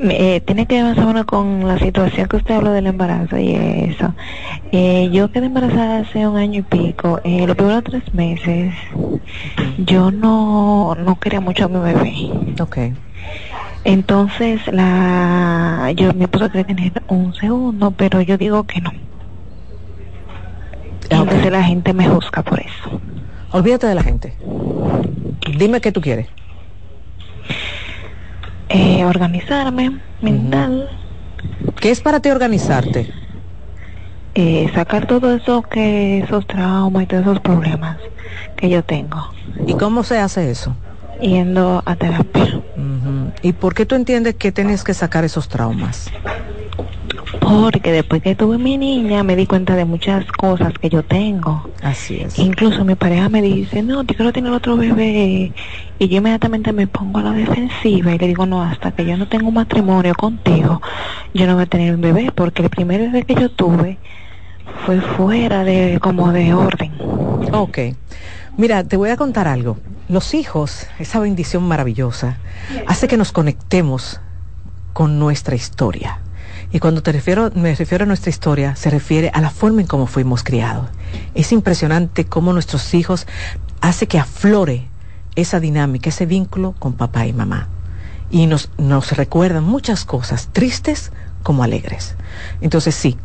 [0.00, 3.36] Eh, tiene que ver más o menos con la situación que usted habló del embarazo
[3.36, 4.14] y eso.
[4.70, 7.20] Eh, yo quedé embarazada hace un año y pico.
[7.24, 8.74] Eh, los primeros tres meses
[9.78, 12.30] yo no, no quería mucho a mi bebé.
[12.60, 12.78] Ok.
[13.84, 18.92] Entonces, la, yo, mi esposo quiere tener un segundo, pero yo digo que no.
[21.10, 23.00] Entonces la gente me juzga por eso.
[23.50, 24.34] Olvídate de la gente.
[25.58, 26.28] Dime qué tú quieres.
[28.68, 30.88] Eh, organizarme, mental.
[31.80, 33.12] ¿Qué es para ti organizarte?
[34.34, 37.98] Eh, sacar todo eso que esos traumas y todos esos problemas
[38.56, 39.32] que yo tengo.
[39.66, 40.76] ¿Y cómo se hace eso?
[41.20, 42.62] Yendo a terapia.
[43.42, 46.10] ¿Y por qué tú entiendes que tienes que sacar esos traumas?
[47.48, 51.70] Porque después que tuve mi niña me di cuenta de muchas cosas que yo tengo.
[51.82, 52.38] Así es.
[52.38, 55.52] Incluso mi pareja me dice, no, yo quiero tener otro bebé.
[55.98, 59.16] Y yo inmediatamente me pongo a la defensiva y le digo, no, hasta que yo
[59.16, 60.82] no tengo un matrimonio contigo,
[61.32, 62.30] yo no voy a tener un bebé.
[62.34, 63.96] Porque el primer bebé que yo tuve
[64.84, 66.92] fue fuera de como de orden.
[67.52, 67.78] Ok.
[68.58, 69.78] Mira, te voy a contar algo.
[70.10, 72.36] Los hijos, esa bendición maravillosa,
[72.86, 74.20] hace que nos conectemos
[74.92, 76.18] con nuestra historia.
[76.70, 79.86] Y cuando te refiero, me refiero a nuestra historia, se refiere a la forma en
[79.86, 80.88] cómo fuimos criados.
[81.34, 83.26] Es impresionante cómo nuestros hijos
[83.80, 84.88] hace que aflore
[85.34, 87.68] esa dinámica, ese vínculo con papá y mamá.
[88.30, 91.10] Y nos, nos recuerdan muchas cosas, tristes
[91.42, 92.16] como alegres.
[92.60, 93.16] Entonces sí,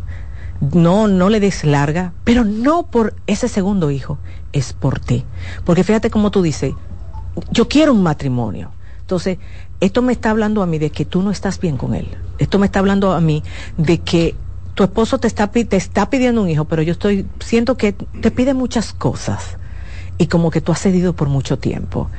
[0.72, 4.18] no, no le des larga, pero no por ese segundo hijo,
[4.54, 5.26] es por ti.
[5.66, 6.74] Porque fíjate como tú dices,
[7.52, 8.72] yo quiero un matrimonio.
[9.04, 9.38] Entonces,
[9.82, 12.08] esto me está hablando a mí de que tú no estás bien con él.
[12.40, 13.44] Esto me está hablando a mí
[13.78, 14.34] de que
[14.76, 18.32] tu esposo te está, te está pidiendo un hijo, pero yo estoy, siento que te
[18.32, 19.58] pide muchas cosas
[20.18, 22.10] y como que tú has cedido por mucho tiempo.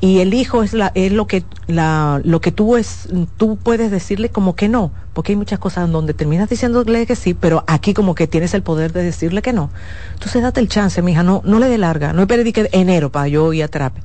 [0.00, 3.92] Y el hijo es, la, es lo que la, lo que tú es, tú puedes
[3.92, 7.94] decirle como que no, porque hay muchas cosas donde terminas diciéndole que sí, pero aquí
[7.94, 9.70] como que tienes el poder de decirle que no.
[10.14, 13.28] Entonces date el chance, mija, no, no le dé larga, no es que enero para
[13.28, 14.02] yo ir a terapia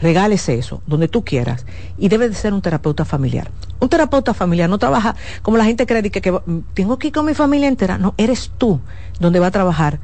[0.00, 1.66] regálese eso, donde tú quieras.
[1.98, 3.50] Y debe de ser un terapeuta familiar.
[3.80, 6.40] Un terapeuta familiar no trabaja como la gente cree que, que
[6.74, 7.98] tengo que ir con mi familia entera.
[7.98, 8.80] No, eres tú
[9.20, 10.00] donde va a trabajar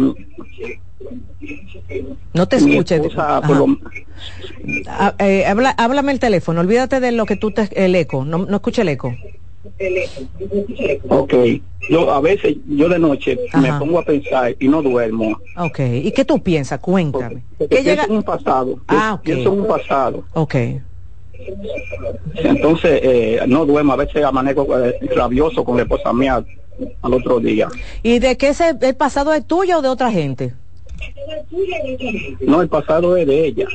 [2.32, 3.02] no te escuches.
[3.18, 8.56] Ah, eh, háblame el teléfono, olvídate de lo que tú te, el eco, no, no
[8.56, 9.14] escuche el eco.
[11.08, 11.34] Ok,
[11.88, 15.38] yo a veces, yo de noche me pongo a pensar y no duermo.
[15.56, 16.80] Ok, ¿y qué tú piensas?
[16.80, 17.42] Cuéntame.
[17.70, 18.06] ¿Qué llega?
[18.08, 18.78] un pasado.
[18.88, 19.22] Ah, ok.
[19.22, 20.24] Pienso un pasado.
[20.34, 20.54] Ok.
[22.36, 26.44] Entonces, eh, no duermo, a veces amanezco eh, rabioso con la esposa mía
[27.02, 27.68] al otro día.
[28.02, 30.54] ¿Y de qué ese, el pasado es tuyo o de otra gente?
[32.40, 33.66] No, el pasado es de ella.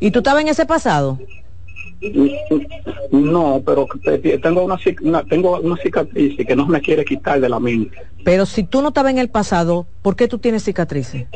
[0.00, 1.18] ¿Y tú estabas en ese pasado?
[3.10, 3.86] No, pero
[4.42, 7.96] tengo una, tengo una cicatriz que no me quiere quitar de la mente.
[8.24, 11.26] Pero si tú no estabas en el pasado, ¿por qué tú tienes cicatrices?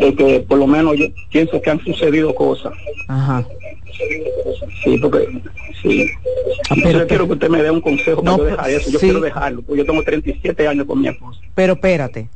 [0.00, 2.72] Porque por lo menos yo pienso que han sucedido cosas.
[3.08, 3.46] Ajá.
[4.82, 5.28] Sí, porque
[5.82, 6.06] sí.
[6.70, 8.90] Ah, pero, yo quiero que usted me dé un consejo para yo dejar eso.
[8.90, 11.40] Yo quiero dejarlo, porque yo tengo 37 años con mi esposa.
[11.54, 12.28] Pero espérate.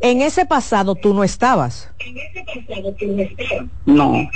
[0.00, 1.90] En ese pasado tú no estabas.
[3.86, 4.28] No.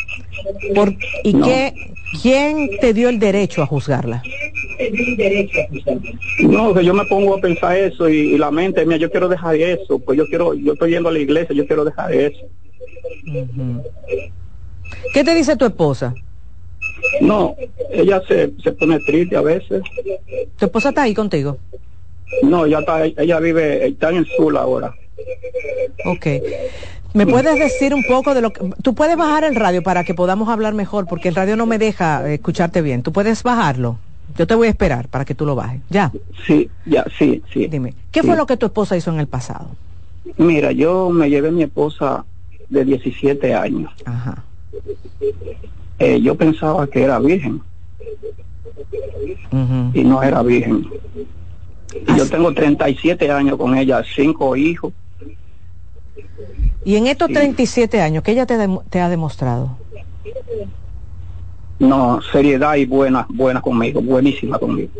[0.75, 1.75] Por, ¿Y Qué,
[2.23, 4.23] quién te dio el derecho a juzgarla?
[6.39, 9.57] No, que yo me pongo a pensar eso y, la mente mía, yo quiero dejar
[9.57, 12.47] eso, pues yo quiero, yo estoy yendo a la iglesia, yo quiero dejar eso.
[15.13, 16.15] ¿Qué te dice tu esposa?
[17.21, 17.55] No,
[17.91, 19.83] ella se, se pone triste a veces.
[20.57, 21.59] ¿Tu esposa está ahí contigo?
[22.43, 24.95] No, ella está, ella vive, está en el sur ahora.
[26.05, 26.27] Ok.
[27.13, 28.71] ¿Me puedes decir un poco de lo que...
[28.83, 31.79] Tú puedes bajar el radio para que podamos hablar mejor, porque el radio no me
[31.79, 33.03] deja escucharte bien.
[33.03, 33.99] ¿Tú puedes bajarlo?
[34.37, 35.81] Yo te voy a esperar para que tú lo bajes.
[35.91, 36.13] ¿Ya?
[36.47, 37.67] Sí, ya, sí, sí.
[37.67, 39.67] Dime, ¿qué fue lo que tu esposa hizo en el pasado?
[40.37, 42.25] Mira, yo me llevé a mi esposa
[42.69, 43.91] de 17 años.
[44.05, 44.45] Ajá.
[45.99, 47.61] Eh, yo pensaba que era virgen.
[49.93, 50.87] y no era virgen.
[52.07, 54.93] Y yo tengo 37 años con ella, cinco hijos.
[56.85, 58.57] ¿Y en estos 37 años, qué ella te,
[58.89, 59.77] te ha demostrado?
[61.79, 64.91] No, seriedad y buena, buena conmigo, buenísima conmigo.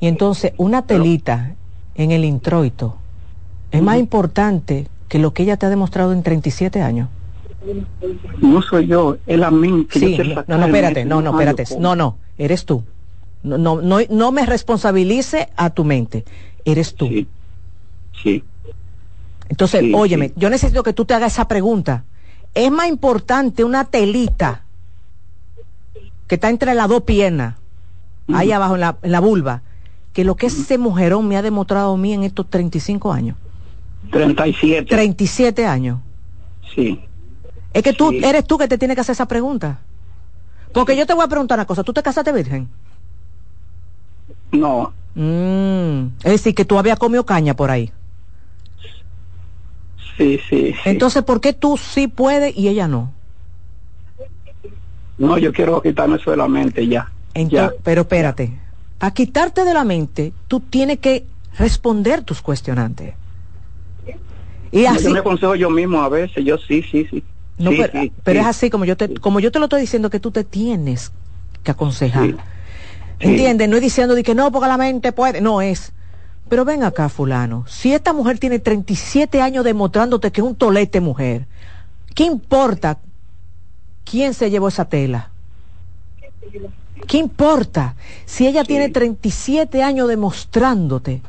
[0.00, 1.54] Y entonces, una telita
[1.94, 2.96] en el introito
[3.70, 7.08] es más importante que lo que ella te ha demostrado en 37 años.
[8.40, 9.98] No soy yo, es la mente.
[9.98, 12.82] Sí, no, no, espérate, no, no, espérate, no, no, eres tú.
[13.42, 16.24] No, no, no, no me responsabilice a tu mente,
[16.64, 17.08] eres tú.
[17.08, 17.26] Sí.
[18.22, 18.44] sí.
[19.52, 22.04] Entonces, óyeme, yo necesito que tú te hagas esa pregunta.
[22.54, 24.62] ¿Es más importante una telita
[26.26, 27.56] que está entre las dos piernas,
[28.32, 29.60] ahí abajo en la, en la vulva,
[30.14, 33.36] que lo que ese mujerón me ha demostrado a mí en estos 35 años?
[34.10, 34.86] 37.
[34.88, 35.98] 37 años.
[36.74, 36.98] Sí.
[37.74, 39.80] Es que tú, eres tú que te tienes que hacer esa pregunta.
[40.72, 42.70] Porque yo te voy a preguntar una cosa, ¿tú te casaste virgen?
[44.50, 44.94] No.
[45.14, 47.92] Mm, es decir, que tú habías comido caña por ahí.
[50.22, 53.12] Sí, sí, Entonces, ¿por qué tú sí puedes y ella no?
[55.18, 57.10] No, yo quiero quitarme eso de la mente ya.
[57.34, 58.52] Entonces, Pero espérate,
[59.00, 61.24] a quitarte de la mente, tú tienes que
[61.58, 63.14] responder tus cuestionantes.
[64.70, 67.24] Y así, yo me aconsejo yo mismo a veces, yo sí, sí, sí.
[67.58, 67.70] No,
[68.24, 70.44] pero, es así como yo te como yo te lo estoy diciendo que tú te
[70.44, 71.12] tienes
[71.62, 72.36] que aconsejar.
[73.18, 73.68] ¿Entiendes?
[73.68, 75.92] No es diciendo de que no, porque la mente puede, no es.
[76.52, 81.00] Pero ven acá, fulano, si esta mujer tiene 37 años demostrándote que es un tolete
[81.00, 81.46] mujer,
[82.14, 82.98] ¿qué importa
[84.04, 85.30] quién se llevó esa tela?
[87.08, 87.96] ¿Qué importa
[88.26, 91.22] si ella tiene 37 años demostrándote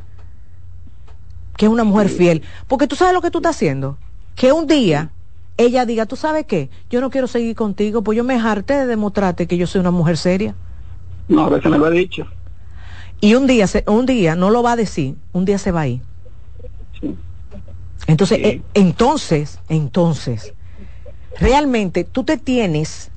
[1.56, 2.42] que es una mujer fiel?
[2.68, 3.96] Porque tú sabes lo que tú estás haciendo.
[4.34, 5.10] Que un día
[5.56, 6.68] ella diga, ¿tú sabes qué?
[6.90, 9.90] Yo no quiero seguir contigo, pues yo me harté de demostrarte que yo soy una
[9.90, 10.54] mujer seria.
[11.28, 12.26] No, a veces me lo he dicho.
[13.24, 15.88] Y un día, un día no lo va a decir, un día se va a
[15.88, 16.02] ir.
[18.06, 20.52] Entonces, eh, entonces, entonces,
[21.40, 23.10] realmente tú te tienes,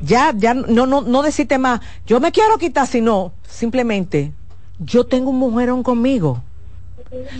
[0.00, 4.30] ya, ya, no, no, no decirte más, yo me quiero quitar, sino simplemente,
[4.78, 6.40] yo tengo un mujerón conmigo.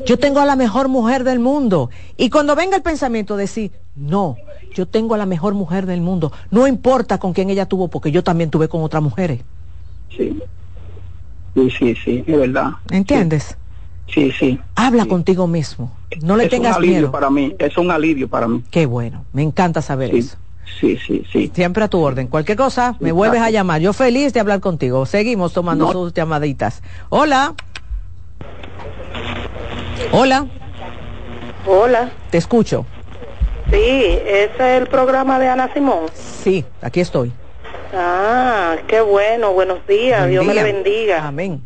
[0.05, 1.89] Yo tengo a la mejor mujer del mundo.
[2.17, 4.35] Y cuando venga el pensamiento de decir, no,
[4.75, 8.11] yo tengo a la mejor mujer del mundo, no importa con quién ella tuvo, porque
[8.11, 9.43] yo también tuve con otras mujeres.
[10.17, 10.43] Sí.
[11.55, 12.71] Sí, sí, sí, es verdad.
[12.91, 13.57] ¿Entiendes?
[14.09, 14.61] Sí, sí.
[14.75, 15.97] Habla contigo mismo.
[16.23, 16.93] No le tengas miedo.
[16.93, 18.63] Es un alivio para mí, es un alivio para mí.
[18.71, 20.37] Qué bueno, me encanta saber eso.
[20.81, 21.51] Sí, sí, sí.
[21.55, 22.29] Siempre a tu orden.
[22.29, 23.81] Cualquier cosa, me vuelves a llamar.
[23.81, 25.07] Yo feliz de hablar contigo.
[25.07, 26.83] Seguimos tomando sus llamaditas.
[27.09, 27.55] Hola.
[30.13, 30.47] Hola.
[31.67, 32.13] Hola.
[32.31, 32.87] Te escucho.
[33.71, 36.07] Sí, ese es el programa de Ana Simón.
[36.15, 37.33] Sí, aquí estoy.
[37.93, 41.27] Ah, qué bueno, buenos días, Dios me le bendiga.
[41.27, 41.61] Amén.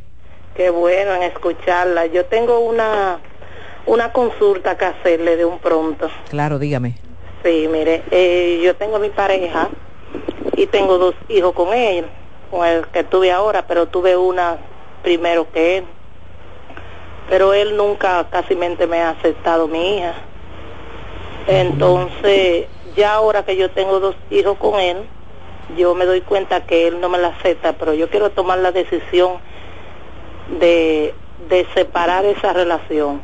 [0.57, 2.07] Qué bueno en escucharla.
[2.07, 3.21] Yo tengo una
[3.87, 6.11] una consulta que hacerle de un pronto.
[6.29, 6.97] Claro, dígame.
[7.45, 9.69] Sí, mire, eh, yo tengo mi pareja
[10.57, 12.07] y tengo dos hijos con él,
[12.51, 14.57] con el que tuve ahora, pero tuve una
[15.05, 15.85] primero que él.
[17.31, 20.15] Pero él nunca casi me ha aceptado mi hija.
[21.47, 22.67] Entonces,
[22.97, 25.09] ya ahora que yo tengo dos hijos con él,
[25.77, 28.73] yo me doy cuenta que él no me la acepta, pero yo quiero tomar la
[28.73, 29.33] decisión
[30.61, 31.15] de,
[31.49, 33.21] de separar esa relación.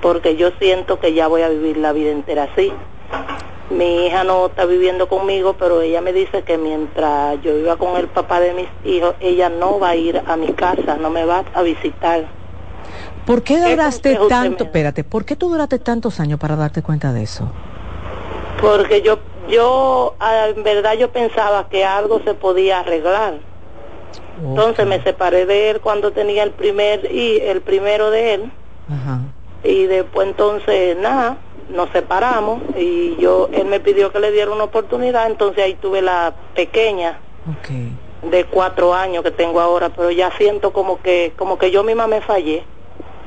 [0.00, 2.72] Porque yo siento que ya voy a vivir la vida entera así.
[3.70, 7.96] Mi hija no está viviendo conmigo, pero ella me dice que mientras yo viva con
[7.96, 11.24] el papá de mis hijos, ella no va a ir a mi casa, no me
[11.24, 12.26] va a visitar.
[13.24, 17.22] ¿Por qué duraste tanto, espérate, por qué tú duraste tantos años para darte cuenta de
[17.22, 17.50] eso?
[18.60, 19.18] Porque yo,
[19.48, 23.34] yo, ah, en verdad yo pensaba que algo se podía arreglar.
[24.42, 28.52] Entonces me separé de él cuando tenía el primer y el primero de él.
[29.64, 31.38] Y después entonces nada,
[31.70, 36.02] nos separamos y yo él me pidió que le diera una oportunidad, entonces ahí tuve
[36.02, 37.18] la pequeña.
[38.22, 42.06] de cuatro años que tengo ahora, pero ya siento como que como que yo misma
[42.06, 42.64] me fallé.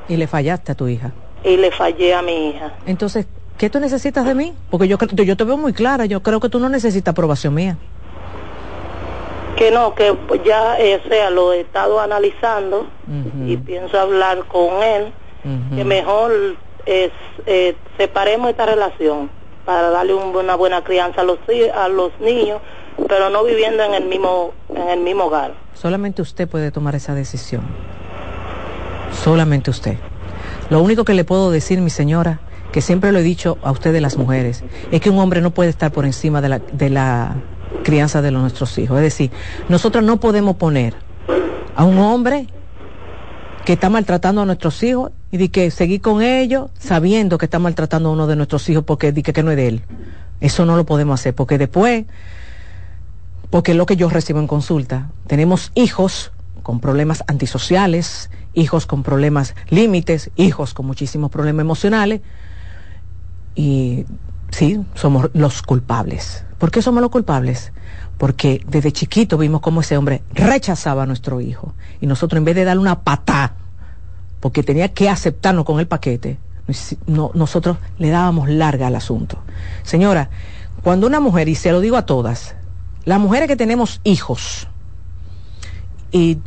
[0.08, 1.12] ¿Y le fallaste a tu hija?
[1.44, 2.74] Y le fallé a mi hija.
[2.86, 3.28] Entonces,
[3.58, 4.54] ¿qué tú necesitas de mí?
[4.70, 7.78] Porque yo, yo te veo muy clara, yo creo que tú no necesitas aprobación mía.
[9.58, 10.14] Que no, que
[10.46, 12.88] ya eh, sea, lo he estado analizando
[13.46, 15.14] y pienso hablar con él,
[15.76, 16.32] que mejor
[16.86, 17.12] es,
[17.46, 19.30] eh, separemos esta relación
[19.66, 21.40] para darle una buena crianza a los,
[21.74, 22.60] a los niños,
[23.08, 25.54] pero no viviendo en el mismo, en el mismo hogar.
[25.74, 27.64] Solamente usted puede tomar esa decisión
[29.16, 29.98] solamente usted.
[30.70, 32.40] Lo único que le puedo decir, mi señora,
[32.76, 34.62] que siempre lo he dicho a ustedes las mujeres,
[34.92, 37.38] es que un hombre no puede estar por encima de la, de la,
[37.86, 38.98] crianza de nuestros hijos.
[38.98, 39.32] Es decir,
[39.70, 40.94] nosotros no podemos poner
[41.74, 42.48] a un hombre
[43.64, 47.60] que está maltratando a nuestros hijos y de que seguir con ellos sabiendo que está
[47.60, 49.82] maltratando a uno de nuestros hijos porque dice que no es de él.
[50.42, 52.04] Eso no lo podemos hacer porque después,
[53.52, 59.02] porque es lo que yo recibo en consulta, tenemos hijos con problemas antisociales, hijos con
[59.02, 62.20] problemas límites, hijos con muchísimos problemas emocionales
[63.56, 64.06] y
[64.52, 66.46] sí, somos los culpables.
[66.58, 67.72] ¿Por qué somos los culpables?
[68.18, 72.56] Porque desde chiquito vimos cómo ese hombre rechazaba a nuestro hijo y nosotros en vez
[72.56, 73.54] de darle una patá,
[74.40, 76.38] porque tenía que aceptarnos con el paquete,
[77.08, 79.40] nosotros le dábamos larga al asunto.
[79.84, 80.30] Señora,
[80.84, 82.56] cuando una mujer, y se lo digo a todas,
[83.06, 84.68] las mujeres que tenemos hijos
[86.12, 86.40] y,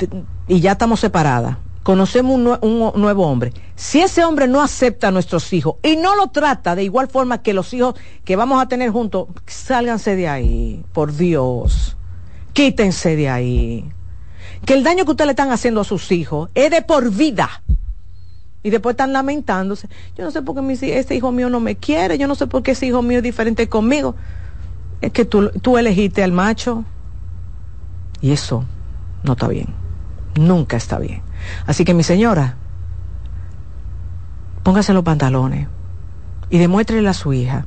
[0.49, 1.57] y ya estamos separadas,
[1.89, 6.27] conocemos un, nuevo hombre, si ese hombre no acepta a nuestros hijos y no lo
[6.27, 7.95] trata de igual forma que los hijos
[8.27, 11.97] que vamos a tener juntos, sálganse de ahí, por Dios,
[12.53, 13.91] quítense de ahí.
[14.67, 17.63] Que el daño que ustedes le están haciendo a sus hijos es de por vida.
[18.63, 19.89] Y después están lamentándose.
[20.15, 22.63] Yo no sé por qué ese hijo mío no me quiere, yo no sé por
[22.63, 24.15] qué ese hijo mío es diferente conmigo.
[25.01, 26.85] Es que tú, tú elegiste al macho.
[28.21, 28.67] Y eso
[29.23, 29.69] no está bien.
[30.39, 31.28] Nunca está bien.
[31.67, 32.57] Así que mi señora,
[34.63, 35.69] póngase los pantalones
[36.51, 37.67] y demuéstrele a su hija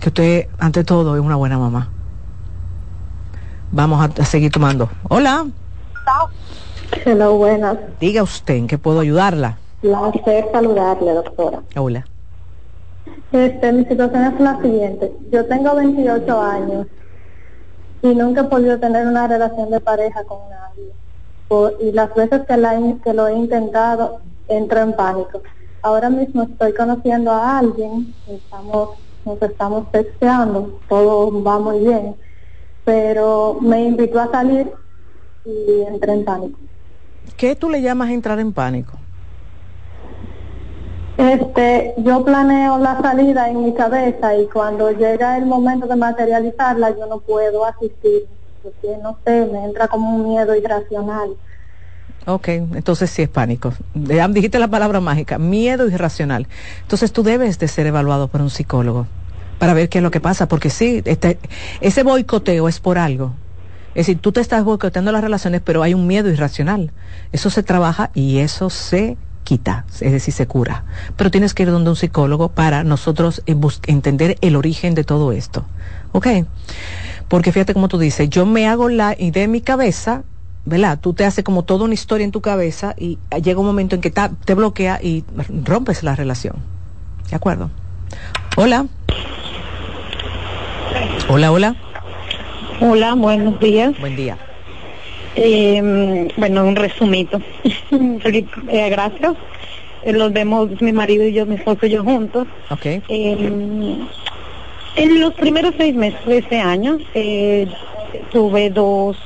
[0.00, 1.88] que usted, ante todo, es una buena mamá.
[3.72, 4.88] Vamos a, seguir tomando.
[5.08, 5.46] Hola.
[7.04, 7.78] Hola, buenas.
[7.98, 9.58] Diga usted, ¿en qué puedo ayudarla?
[9.80, 11.62] Placer saludarle, doctora.
[11.76, 12.06] Hola.
[13.32, 15.12] Este, mi situación es la siguiente.
[15.32, 16.86] Yo tengo 28 años
[18.02, 20.92] y nunca he podido tener una relación de pareja con nadie
[21.80, 25.42] y las veces que, la, que lo he intentado entro en pánico.
[25.82, 28.90] Ahora mismo estoy conociendo a alguien, estamos,
[29.24, 32.16] nos estamos testeando, todo va muy bien,
[32.84, 34.72] pero me invitó a salir
[35.44, 36.58] y entré en pánico.
[37.36, 38.98] ¿Qué tú le llamas entrar en pánico?
[41.16, 46.90] Este, yo planeo la salida en mi cabeza y cuando llega el momento de materializarla
[46.90, 48.28] yo no puedo asistir
[49.02, 51.36] no sé, me entra como un miedo irracional.
[52.26, 53.72] Ok, entonces sí es pánico.
[53.94, 56.48] Dijiste la palabra mágica, miedo irracional.
[56.82, 59.06] Entonces tú debes de ser evaluado por un psicólogo
[59.58, 61.38] para ver qué es lo que pasa, porque sí, este,
[61.80, 63.34] ese boicoteo es por algo.
[63.90, 66.92] Es decir, tú te estás boicoteando las relaciones, pero hay un miedo irracional.
[67.32, 70.84] Eso se trabaja y eso se quita, es decir, se cura.
[71.16, 73.56] Pero tienes que ir donde un psicólogo para nosotros eh,
[73.86, 75.64] entender el origen de todo esto.
[76.12, 76.26] ¿Ok?
[77.28, 80.22] Porque fíjate como tú dices, yo me hago la idea en mi cabeza,
[80.64, 80.98] ¿verdad?
[81.00, 84.00] Tú te haces como toda una historia en tu cabeza y llega un momento en
[84.00, 85.24] que te bloquea y
[85.64, 86.56] rompes la relación.
[87.30, 87.70] ¿De acuerdo?
[88.56, 88.86] Hola.
[91.28, 91.76] Hola, hola.
[92.80, 93.98] Hola, buenos días.
[93.98, 94.38] Buen día.
[95.34, 97.40] Eh, bueno, un resumito.
[97.90, 99.34] eh, gracias.
[100.02, 102.46] Eh, los vemos mi marido y yo, mi esposo y yo juntos.
[102.70, 102.86] Ok.
[104.96, 107.68] En los primeros seis meses de este año eh,
[108.32, 109.18] tuve dos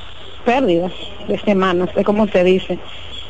[0.43, 0.91] pérdidas
[1.29, 2.77] de semanas, de como se dice,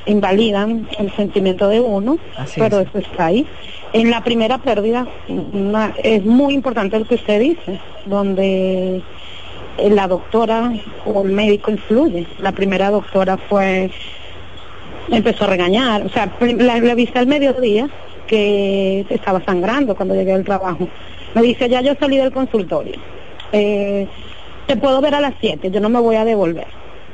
[0.08, 2.18] invalidan el sentimiento de uno,
[2.56, 3.46] pero eso está ahí.
[3.94, 5.08] En la primera pérdida
[6.04, 9.04] es muy importante lo que usted dice, donde
[9.78, 10.74] la doctora
[11.06, 12.26] o el médico influye.
[12.40, 13.92] La primera doctora fue,
[15.12, 17.88] empezó a regañar, o sea, la, la vista al mediodía
[18.26, 20.88] que estaba sangrando cuando llegué al trabajo
[21.34, 22.96] me dice, ya yo salí del consultorio.
[23.52, 24.08] Eh,
[24.68, 26.68] te puedo ver a las 7, yo no me voy a devolver.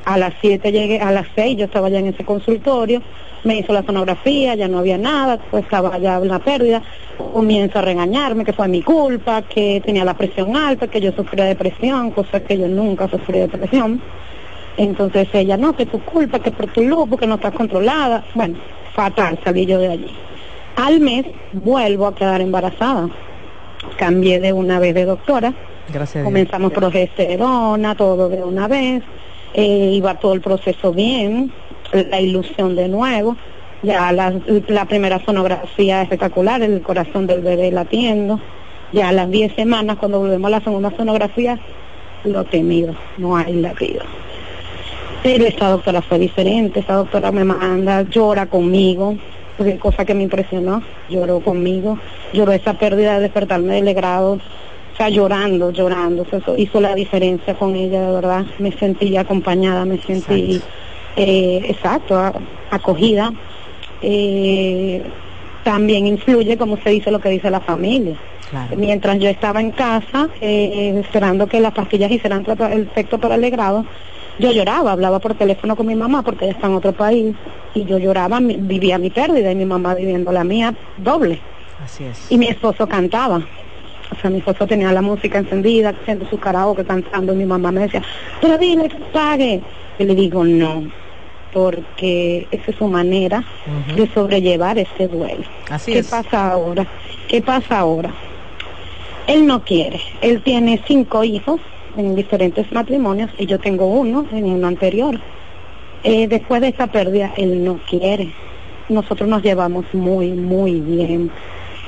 [0.05, 3.01] A las 7 llegué, a las 6 yo estaba ya en ese consultorio,
[3.43, 6.81] me hizo la sonografía, ya no había nada, pues estaba ya una pérdida.
[7.17, 11.45] Comienzo a regañarme que fue mi culpa, que tenía la presión alta, que yo sufría
[11.45, 14.01] depresión, cosa que yo nunca sufrí depresión.
[14.77, 18.23] Entonces ella, no, que tu culpa, que por tu lobo, que no estás controlada.
[18.35, 18.57] Bueno,
[18.93, 20.15] fatal salí yo de allí.
[20.75, 23.09] Al mes vuelvo a quedar embarazada
[23.97, 25.53] cambié de una vez de doctora.
[25.91, 26.23] Gracias.
[26.23, 29.03] Comenzamos progesterona, todo de una vez.
[29.53, 31.51] Eh, iba todo el proceso bien,
[31.91, 33.37] la ilusión de nuevo.
[33.83, 38.39] Ya la, primera sonografía espectacular, el corazón del bebé latiendo.
[38.91, 41.59] Ya a las 10 semanas, cuando volvemos a la segunda sonografía,
[42.23, 44.03] lo temido, no hay latido.
[45.23, 49.17] Pero esta doctora fue diferente, esta doctora me manda, llora conmigo,
[49.79, 51.97] cosa que me impresionó, lloró conmigo,
[52.33, 57.53] lloró esa pérdida de despertarme del grado, o sea, llorando, llorando, eso hizo la diferencia
[57.53, 60.61] con ella, de verdad, me sentí acompañada, me sentí,
[61.15, 62.31] exacto, eh,
[62.71, 63.31] acogida.
[64.01, 65.03] Eh,
[65.63, 68.15] también influye, como se dice, lo que dice la familia.
[68.77, 73.51] Mientras yo estaba en casa, eh, esperando que las pastillas hicieran el efecto para el
[73.51, 73.85] grado,
[74.39, 77.35] yo lloraba, hablaba por teléfono con mi mamá porque ella está en otro país
[77.73, 81.39] y yo lloraba, vivía mi pérdida y mi mamá viviendo la mía doble.
[81.83, 82.31] Así es.
[82.31, 83.41] Y mi esposo cantaba.
[84.09, 87.71] O sea, mi esposo tenía la música encendida, haciendo su karaoke cantando y mi mamá
[87.71, 88.03] me decía,
[88.41, 89.61] pero dile que pague.
[89.99, 90.83] Y le digo, no,
[91.51, 93.43] porque esa es su manera
[93.95, 95.43] de sobrellevar ese duelo.
[95.69, 96.87] Así ¿Qué pasa ahora?
[97.27, 98.13] ¿Qué pasa ahora?
[99.25, 99.99] Él no quiere.
[100.21, 101.59] Él tiene cinco hijos
[101.97, 105.19] en diferentes matrimonios y yo tengo uno en uno anterior.
[106.03, 108.31] Eh, después de esa pérdida, él no quiere.
[108.89, 111.31] Nosotros nos llevamos muy, muy bien.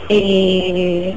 [0.10, 1.16] Eh,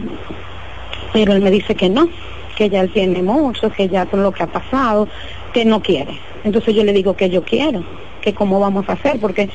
[1.12, 2.08] pero él me dice que no,
[2.56, 5.08] que ya él tiene mucho, que ya con lo que ha pasado,
[5.52, 6.18] que no quiere.
[6.44, 7.82] Entonces yo le digo que yo quiero,
[8.20, 9.48] que cómo vamos a hacer, porque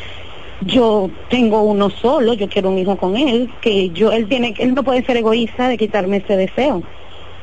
[0.61, 4.73] yo tengo uno solo, yo quiero un hijo con él, que yo él tiene él
[4.73, 6.83] no puede ser egoísta de quitarme ese deseo.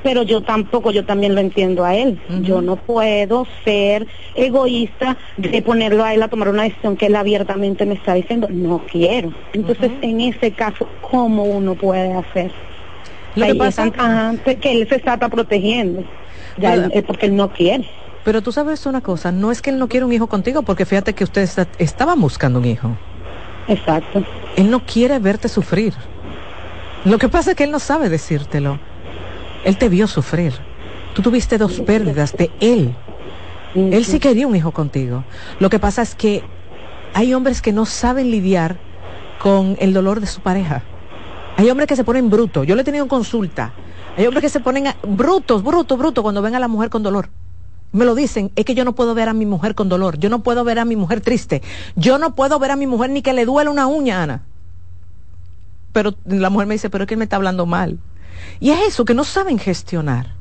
[0.04, 2.20] Pero yo tampoco, yo también lo entiendo a él.
[2.42, 7.16] Yo no puedo ser egoísta de ponerlo a él a tomar una decisión que él
[7.16, 9.32] abiertamente me está diciendo, no quiero.
[9.54, 12.52] Entonces, en ese caso, ¿cómo uno puede hacer?
[13.34, 13.90] Lo que pasa
[14.44, 16.04] es que él se está protegiendo,
[16.58, 17.88] ya es porque él no quiere.
[18.24, 20.84] Pero tú sabes una cosa, no es que él no quiere un hijo contigo, porque
[20.84, 22.90] fíjate que ustedes estaban buscando un hijo.
[23.68, 24.22] Exacto.
[24.56, 25.94] Él no quiere verte sufrir.
[27.06, 28.78] Lo que pasa es que él no sabe decírtelo.
[29.64, 30.52] Él te vio sufrir.
[31.14, 32.94] Tú tuviste dos pérdidas de él.
[33.74, 35.24] Él sí quería un hijo contigo.
[35.58, 36.42] Lo que pasa es que
[37.12, 38.76] hay hombres que no saben lidiar
[39.38, 40.82] con el dolor de su pareja.
[41.56, 42.66] Hay hombres que se ponen brutos.
[42.66, 43.72] Yo le he tenido en consulta.
[44.16, 47.28] Hay hombres que se ponen brutos, brutos, brutos cuando ven a la mujer con dolor
[47.94, 50.28] me lo dicen, es que yo no puedo ver a mi mujer con dolor, yo
[50.28, 51.62] no puedo ver a mi mujer triste,
[51.94, 54.42] yo no puedo ver a mi mujer ni que le duele una uña, Ana.
[55.92, 58.00] Pero la mujer me dice, pero es que él me está hablando mal.
[58.60, 60.34] Y es eso, que no saben gestionar,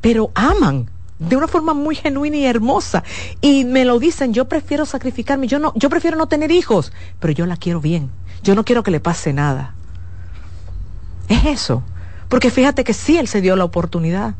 [0.00, 3.02] pero aman de una forma muy genuina y hermosa.
[3.40, 7.32] Y me lo dicen, yo prefiero sacrificarme, yo no, yo prefiero no tener hijos, pero
[7.32, 8.10] yo la quiero bien.
[8.42, 9.74] Yo no quiero que le pase nada.
[11.28, 11.82] Es eso.
[12.28, 14.34] Porque fíjate que sí él se dio la oportunidad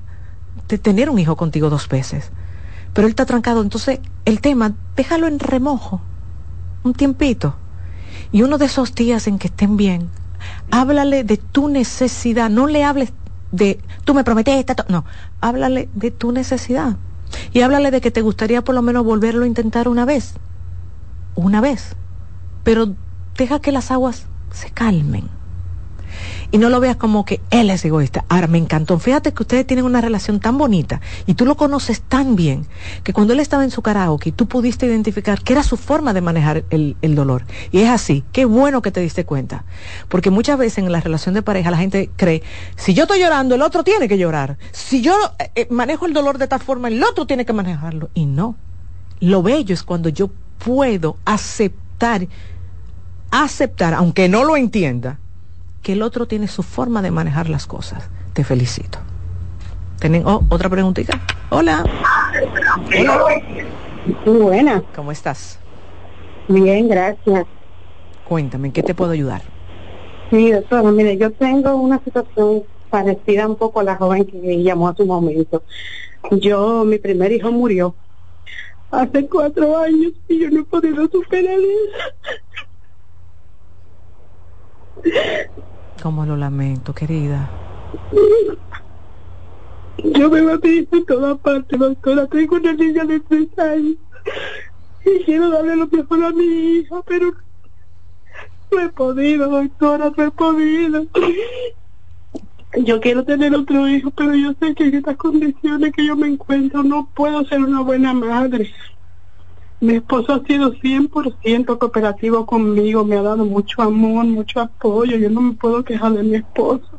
[0.69, 2.31] de tener un hijo contigo dos veces.
[2.93, 6.01] Pero él está trancado, entonces el tema, déjalo en remojo,
[6.85, 7.57] un tiempito.
[8.31, 10.11] Y uno de esos días en que estén bien,
[10.71, 13.13] háblale de tu necesidad, no le hables
[13.53, 15.05] de, tú me prometiste, no,
[15.41, 16.97] háblale de tu necesidad.
[17.53, 20.35] Y háblale de que te gustaría por lo menos volverlo a intentar una vez,
[21.35, 21.95] una vez.
[22.65, 22.95] Pero
[23.37, 25.38] deja que las aguas se calmen
[26.51, 28.25] y no lo veas como que él es egoísta.
[28.29, 28.99] Ahora, me encantó.
[28.99, 32.67] Fíjate que ustedes tienen una relación tan bonita y tú lo conoces tan bien
[33.05, 36.21] que cuando él estaba en su karaoke, tú pudiste identificar que era su forma de
[36.21, 37.45] manejar el, dolor.
[37.73, 38.25] Y es así.
[38.33, 39.65] Qué bueno que te diste cuenta.
[40.09, 42.43] Porque muchas veces en la relación de pareja la gente cree,
[42.77, 44.57] si yo estoy llorando, el otro tiene que llorar.
[44.73, 48.11] Si yo eh, eh, manejo el dolor de tal forma, el otro tiene que manejarlo.
[48.15, 48.57] Y no.
[49.21, 52.27] Lo bello es cuando yo puedo aceptar,
[53.31, 55.19] aceptar, aunque no lo entienda,
[55.83, 58.09] que el otro tiene su forma de manejar las cosas.
[58.33, 58.99] Te felicito.
[60.01, 61.21] ¿Tienen oh, otra preguntita?
[61.51, 61.85] Hola.
[64.25, 64.83] Muy buena.
[64.95, 65.59] ¿Cómo estás?
[66.49, 67.47] Bien, gracias.
[68.25, 69.43] Cuéntame, ¿qué te puedo ayudar?
[70.31, 74.89] Sí, doctor, mire, yo tengo una situación parecida un poco a la joven que llamó
[74.89, 75.63] a su momento.
[76.31, 77.95] Yo, mi primer hijo murió
[78.91, 82.39] hace cuatro años y yo no he podido superar eso.
[86.03, 87.51] Como lo lamento, querida.
[90.05, 92.27] Yo me batí en todas partes, doctora.
[92.27, 93.97] Tengo una niña de tres años.
[95.05, 97.33] Y quiero darle lo mejor a mi hija, pero
[98.71, 101.07] no he podido, doctora, no he podido.
[102.77, 106.29] Yo quiero tener otro hijo, pero yo sé que en estas condiciones que yo me
[106.29, 108.71] encuentro no puedo ser una buena madre.
[109.81, 115.31] Mi esposo ha sido 100% cooperativo conmigo, me ha dado mucho amor, mucho apoyo, yo
[115.31, 116.99] no me puedo quejar de mi esposo.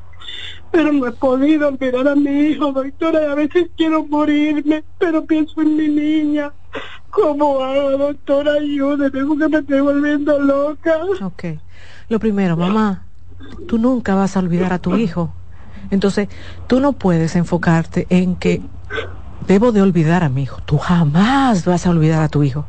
[0.72, 5.26] Pero no he podido olvidar a mi hijo, doctora, y a veces quiero morirme, pero
[5.26, 6.54] pienso en mi niña.
[7.10, 8.54] ¿Cómo hago, doctora?
[8.54, 11.00] Ayúdeme, porque me estoy volviendo loca.
[11.22, 11.46] Ok.
[12.08, 13.08] Lo primero, mamá,
[13.68, 15.34] tú nunca vas a olvidar a tu hijo.
[15.92, 16.30] Entonces,
[16.68, 18.62] tú no puedes enfocarte en que
[19.50, 20.62] debo de olvidar a mi hijo.
[20.66, 22.68] Tú jamás vas a olvidar a tu hijo.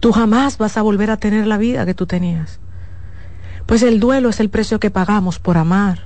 [0.00, 2.60] Tú jamás vas a volver a tener la vida que tú tenías.
[3.64, 6.00] Pues el duelo es el precio que pagamos por amar.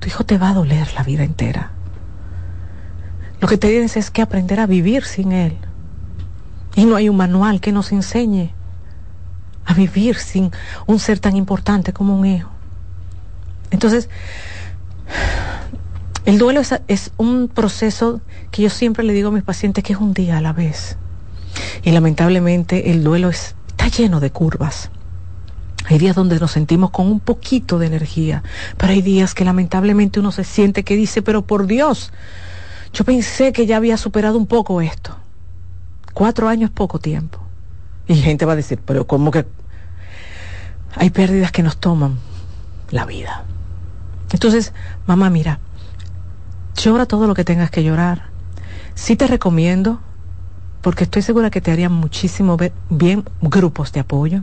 [0.00, 1.70] Tu hijo te va a doler la vida entera.
[3.40, 5.56] Lo que te tienes es que aprender a vivir sin él.
[6.74, 8.52] Y no hay un manual que nos enseñe
[9.66, 10.50] a vivir sin
[10.88, 12.50] un ser tan importante como un hijo.
[13.70, 14.08] Entonces,
[16.26, 19.98] el duelo es, un proceso que yo siempre le digo a mis pacientes que es
[19.98, 20.96] un día a la vez.
[21.82, 24.90] Y lamentablemente el duelo está lleno de curvas.
[25.86, 28.42] Hay días donde nos sentimos con un poquito de energía,
[28.76, 32.12] pero hay días que lamentablemente uno se siente que dice, pero por Dios,
[32.92, 35.16] yo pensé que ya había superado un poco esto.
[36.12, 37.40] Cuatro años es poco tiempo.
[38.06, 39.46] Y gente va a decir, pero ¿cómo que
[40.96, 42.18] hay pérdidas que nos toman
[42.90, 43.44] la vida?
[44.32, 44.72] Entonces,
[45.06, 45.60] mamá, mira,
[46.76, 48.28] llora todo lo que tengas que llorar.
[48.94, 50.00] Sí te recomiendo,
[50.80, 52.56] porque estoy segura que te harían muchísimo
[52.88, 54.42] bien grupos de apoyo.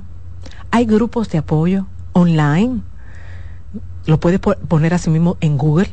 [0.71, 2.81] Hay grupos de apoyo online.
[4.05, 5.89] Lo puedes poner así mismo en Google.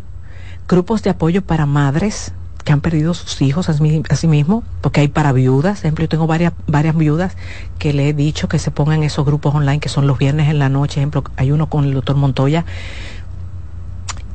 [0.68, 2.32] Grupos de apoyo para madres
[2.64, 6.26] que han perdido sus hijos a sí mismo, porque hay para viudas, ejemplo, yo tengo
[6.26, 7.36] varias, varias viudas
[7.78, 10.58] que le he dicho que se pongan esos grupos online que son los viernes en
[10.58, 12.64] la noche, ejemplo, hay uno con el doctor Montoya,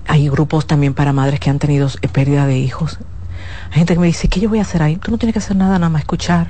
[0.10, 2.98] hay grupos también para madres que han tenido eh, pérdida de hijos.
[3.70, 4.96] Hay gente que me dice, ¿qué yo voy a hacer ahí?
[4.96, 6.50] Tú no tienes que hacer nada, nada más escuchar.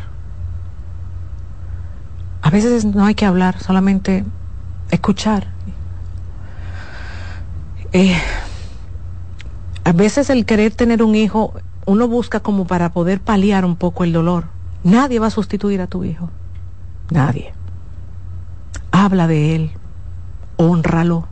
[2.42, 4.24] A veces no hay que hablar, solamente
[4.92, 5.48] escuchar.
[7.92, 8.18] Eh,
[9.84, 11.54] a veces el querer tener un hijo
[11.86, 14.46] uno busca como para poder paliar un poco el dolor.
[14.86, 16.30] Nadie va a sustituir a tu hijo.
[17.12, 17.54] Nadie.
[18.92, 19.72] Habla de él.
[20.56, 21.28] Honralo.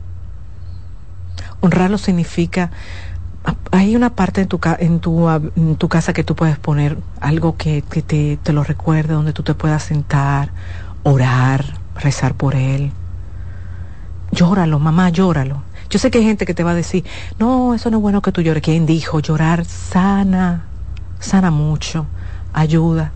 [1.60, 2.70] Honrarlo significa
[3.70, 8.36] hay una parte en tu, en tu, casa que tú puedes poner algo que, te,
[8.36, 10.50] te, lo recuerde, donde tú te puedas sentar,
[11.02, 11.64] orar,
[11.96, 12.92] rezar por él.
[14.32, 15.62] Llóralo, mamá, llóralo.
[15.90, 17.04] Yo sé que hay gente que te va a decir,
[17.38, 18.62] no, eso no es bueno que tú llores.
[18.62, 19.20] ¿Quién dijo?
[19.20, 20.64] Llorar sana,
[21.18, 22.06] sana mucho,
[22.52, 23.12] ayuda.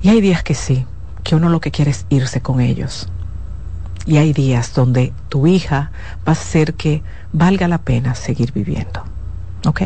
[0.00, 0.86] Y hay días que sí,
[1.22, 3.08] que uno lo que quiere es irse con ellos.
[4.04, 5.92] Y hay días donde tu hija
[6.26, 9.04] va a hacer que valga la pena seguir viviendo.
[9.66, 9.82] ¿Ok?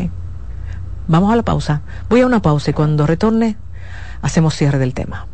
[1.07, 1.81] Vamos a la pausa.
[2.09, 3.57] Voy a una pausa y cuando retorne
[4.21, 5.27] hacemos cierre del tema.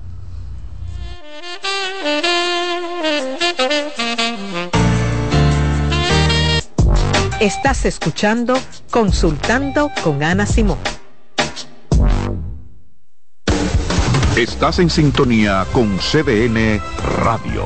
[7.40, 8.58] Estás escuchando
[8.90, 10.78] Consultando con Ana Simón.
[14.38, 16.82] Estás en sintonía con CDN
[17.26, 17.66] Radio.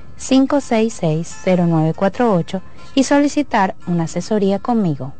[0.21, 2.61] 809-566-0948
[2.95, 5.13] y solicitar una asesoría conmigo.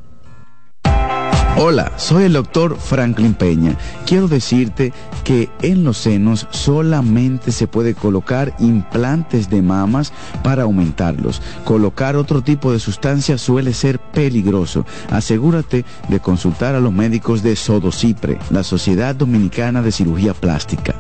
[1.57, 3.75] Hola, soy el doctor Franklin Peña.
[4.07, 4.93] Quiero decirte
[5.23, 10.11] que en los senos solamente se puede colocar implantes de mamas
[10.43, 11.41] para aumentarlos.
[11.65, 14.85] Colocar otro tipo de sustancia suele ser peligroso.
[15.11, 20.95] Asegúrate de consultar a los médicos de Sodocipre, la Sociedad Dominicana de Cirugía Plástica.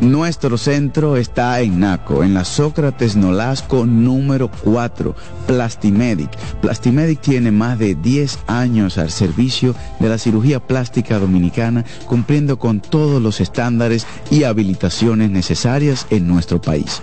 [0.00, 5.14] Nuestro centro está en Naco, en la Sócrates Nolasco número 4,
[5.46, 6.30] Plastimedic.
[6.60, 12.80] Plastimedic tiene más de 10 años al servicio de la cirugía plástica dominicana, cumpliendo con
[12.80, 17.00] todos los estándares y habilitaciones necesarias en nuestro país.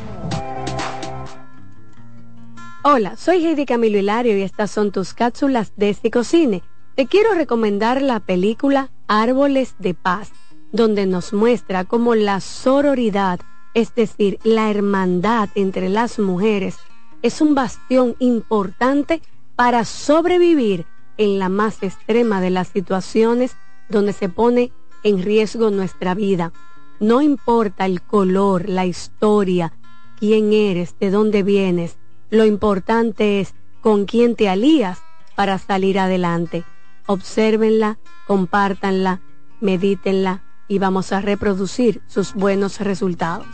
[2.84, 6.62] Hola, soy Heidi Camilo Hilario y estas son tus cápsulas de Cine.
[6.96, 10.32] Te quiero recomendar la película Árboles de Paz
[10.72, 13.40] donde nos muestra cómo la sororidad
[13.74, 16.78] es decir, la hermandad entre las mujeres,
[17.22, 19.22] es un bastión importante
[19.56, 20.86] para sobrevivir
[21.18, 23.56] en la más extrema de las situaciones
[23.90, 24.72] donde se pone
[25.04, 26.52] en riesgo nuestra vida.
[27.00, 29.74] No importa el color, la historia,
[30.20, 31.98] quién eres, de dónde vienes,
[32.30, 35.02] lo importante es con quién te alías
[35.36, 36.64] para salir adelante.
[37.08, 37.98] Obsérvenla,
[38.28, 39.22] compártanla,
[39.60, 43.46] medítenla y vamos a reproducir sus buenos resultados.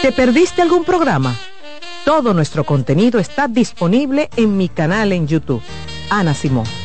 [0.00, 1.34] ¿Te perdiste algún programa?
[2.04, 5.60] Todo nuestro contenido está disponible en mi canal en YouTube.
[6.08, 6.81] Ana Simón.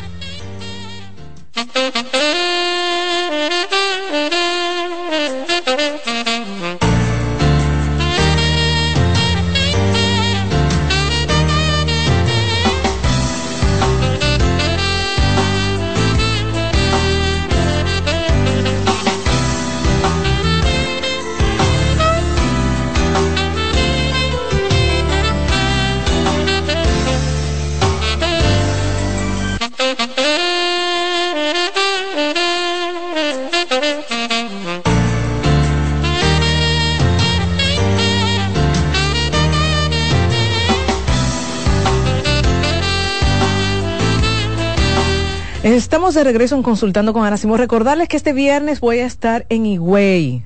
[46.08, 47.36] De regreso en Consultando con Ana.
[47.36, 50.42] Recordarles que este viernes voy a estar en Higüey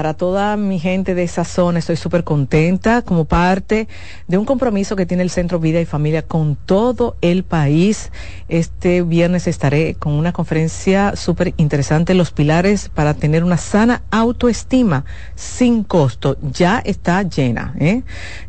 [0.00, 1.78] para toda mi gente de esa zona.
[1.78, 3.86] Estoy súper contenta como parte
[4.28, 8.10] de un compromiso que tiene el Centro Vida y Familia con todo el país.
[8.48, 15.04] Este viernes estaré con una conferencia súper interesante, Los Pilares para tener una sana autoestima
[15.34, 16.38] sin costo.
[16.50, 18.02] Ya está llena, ¿eh?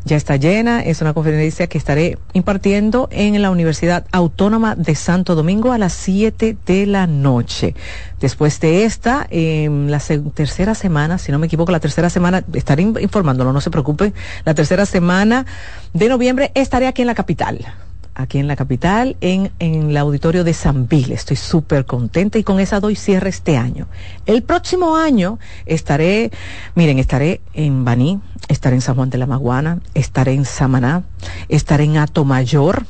[0.05, 0.79] Ya está llena.
[0.79, 5.91] Es una conferencia que estaré impartiendo en la Universidad Autónoma de Santo Domingo a las
[5.91, 7.75] 7 de la noche.
[8.21, 9.99] Después de esta, en la
[10.33, 14.13] tercera semana, si no me equivoco, la tercera semana, estaré informándolo, no se preocupen,
[14.45, 15.45] la tercera semana
[15.93, 17.65] de noviembre estaré aquí en la capital
[18.13, 21.11] aquí en la capital, en, en el auditorio de San Vil.
[21.11, 23.87] Estoy súper contenta y con esa doy cierre este año.
[24.25, 26.31] El próximo año estaré,
[26.75, 31.03] miren, estaré en Baní, estaré en San Juan de la Maguana, estaré en Samaná,
[31.49, 32.85] estaré en Atomayor,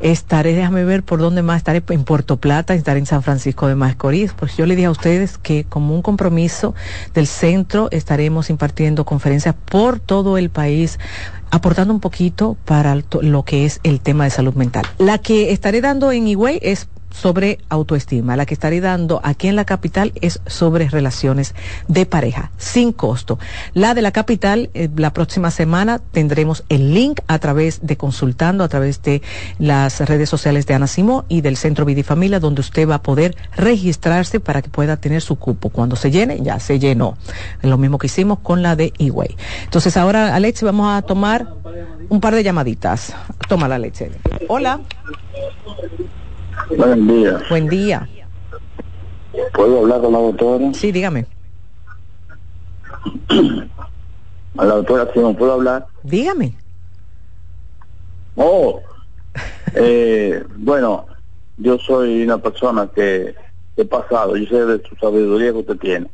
[0.00, 3.74] Estaré, déjame ver por dónde más, estaré en Puerto Plata, estaré en San Francisco de
[3.74, 4.32] Macorís.
[4.32, 6.74] Pues yo le dije a ustedes que como un compromiso
[7.14, 10.98] del centro estaremos impartiendo conferencias por todo el país
[11.50, 14.84] aportando un poquito para lo que es el tema de salud mental.
[14.98, 18.36] La que estaré dando en Higüey es sobre autoestima.
[18.36, 21.54] La que estaré dando aquí en la capital es sobre relaciones
[21.88, 23.38] de pareja, sin costo.
[23.74, 28.64] La de la capital, eh, la próxima semana tendremos el link a través de consultando,
[28.64, 29.22] a través de
[29.58, 32.96] las redes sociales de Ana Simó y del Centro Vida y Familia, donde usted va
[32.96, 35.70] a poder registrarse para que pueda tener su cupo.
[35.70, 37.16] Cuando se llene, ya se llenó.
[37.62, 39.36] Lo mismo que hicimos con la de Eway.
[39.64, 41.46] Entonces ahora, Alex, vamos a tomar
[42.08, 43.14] un par de llamaditas.
[43.48, 44.10] Toma la leche.
[44.48, 44.80] Hola.
[46.76, 47.42] Buen día.
[47.48, 48.08] Buen día.
[49.54, 50.72] ¿Puedo hablar con la doctora?
[50.74, 51.26] Sí, dígame.
[54.56, 55.86] A la doctora, si no puedo hablar.
[56.02, 56.54] Dígame.
[58.36, 58.80] Oh,
[59.74, 61.06] eh, bueno,
[61.56, 63.34] yo soy una persona que
[63.76, 66.10] he pasado, yo sé de su sabiduría que usted tiene.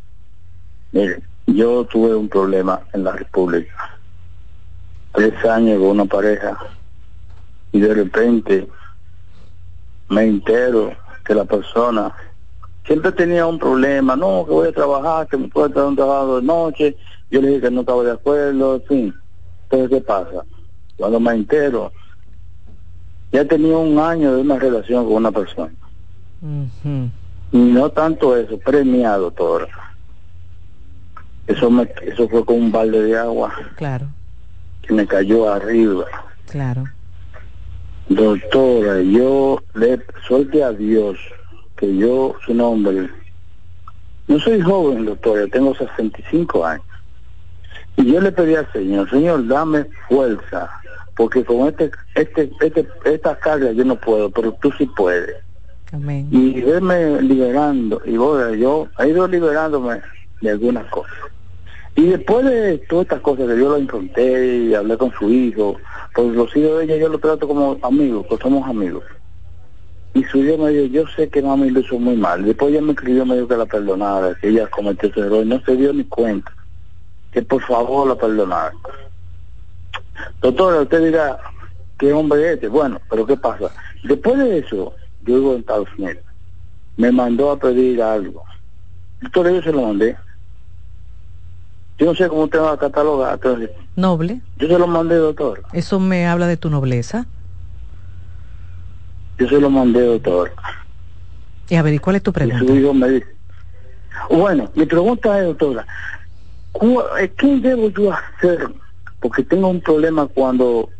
[0.93, 3.73] Mire, yo tuve un problema en la República.
[5.13, 6.59] Tres años con una pareja
[7.73, 8.69] y de repente
[10.09, 10.93] me entero
[11.25, 12.15] que la persona
[12.87, 16.41] siempre tenía un problema, no, que voy a trabajar, que me puede traer un trabajo
[16.41, 16.97] de noche,
[17.31, 19.15] yo le dije que no estaba de acuerdo, en fin.
[19.65, 20.45] Entonces, ¿qué pasa?
[20.97, 21.93] Cuando me entero,
[23.33, 25.73] ya tenía un año de una relación con una persona.
[27.53, 29.67] Y no tanto eso, premiado todo.
[31.47, 33.53] Eso, me, eso fue con un balde de agua.
[33.77, 34.07] Claro.
[34.83, 36.05] Que me cayó arriba.
[36.49, 36.85] Claro.
[38.09, 41.19] Doctora, yo le suelte a Dios
[41.77, 43.11] que yo, su nombre,
[44.29, 46.87] no soy joven, doctora, tengo 65 años.
[47.97, 50.71] Y yo le pedí al Señor, Señor, dame fuerza,
[51.17, 55.37] porque con este, este, este, esta carga yo no puedo, pero tú sí puedes.
[55.93, 56.29] Amén.
[56.31, 60.01] Y verme liberando, y voy, yo he ido liberándome
[60.41, 61.15] de algunas cosas.
[61.97, 65.77] Y después de todas estas cosas que yo lo encontré y hablé con su hijo,
[66.15, 69.03] pues los hijos de ella yo lo trato como amigos, pues somos amigos.
[70.13, 72.45] Y su hijo me dijo, yo sé que mami lo hizo muy mal.
[72.45, 75.49] Después ella me escribió, me dijo que la perdonara, que ella cometió ese error y
[75.49, 76.53] no se dio ni cuenta.
[77.33, 78.73] Que por favor la perdonara.
[80.43, 81.39] Doctora, usted dirá,
[81.99, 82.69] ¿qué hombre es este?
[82.69, 83.71] Bueno, pero ¿qué pasa?
[84.05, 86.25] Después de eso, yo vivo en Estados Unidos.
[86.99, 88.45] Me mandó a pedir algo.
[89.23, 90.17] Doctora, yo se lo mandé
[91.99, 93.41] Yo no sé cómo te va a catalogar.
[93.95, 94.43] Noble.
[94.57, 95.63] Yo se lo mandé, doctor.
[95.73, 97.27] Eso me habla de tu nobleza.
[99.39, 100.55] Yo se lo mandé, doctor.
[101.69, 102.65] Y a ver, ¿y cuál es tu pregunta?
[104.31, 105.87] Bueno, mi pregunta es, doctora,
[107.19, 108.73] eh, ¿qué debo yo hacer?
[109.21, 110.91] Porque tengo un problema cuando,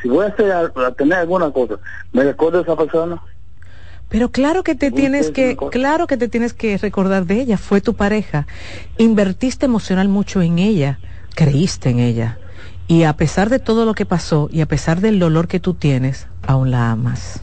[0.00, 1.78] si voy a, hacer, a tener alguna cosa,
[2.12, 3.22] ¿me recuerdo esa persona?
[4.08, 7.80] Pero claro que te tienes que, claro que te tienes que recordar de ella, fue
[7.80, 8.46] tu pareja.
[8.98, 11.00] Invertiste emocional mucho en ella,
[11.34, 12.38] creíste en ella.
[12.86, 15.74] Y a pesar de todo lo que pasó y a pesar del dolor que tú
[15.74, 17.40] tienes, aún la amas.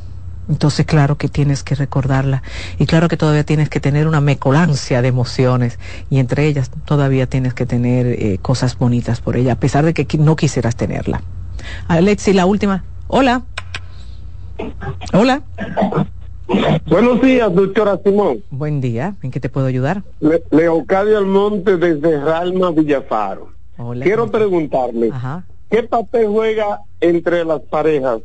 [0.49, 2.43] Entonces, claro que tienes que recordarla
[2.77, 7.27] y claro que todavía tienes que tener una mecolancia de emociones y entre ellas todavía
[7.27, 11.21] tienes que tener eh, cosas bonitas por ella, a pesar de que no quisieras tenerla.
[11.87, 12.83] Alexi, la última.
[13.07, 13.43] Hola.
[15.13, 15.41] Hola.
[16.87, 18.43] Buenos días, doctora Simón.
[18.49, 20.03] Buen día, ¿en qué te puedo ayudar?
[20.19, 23.49] Le Leocadio Almonte desde Ralma, Villafaro.
[24.01, 25.11] Quiero preguntarle,
[25.69, 28.21] ¿qué papel juega entre las parejas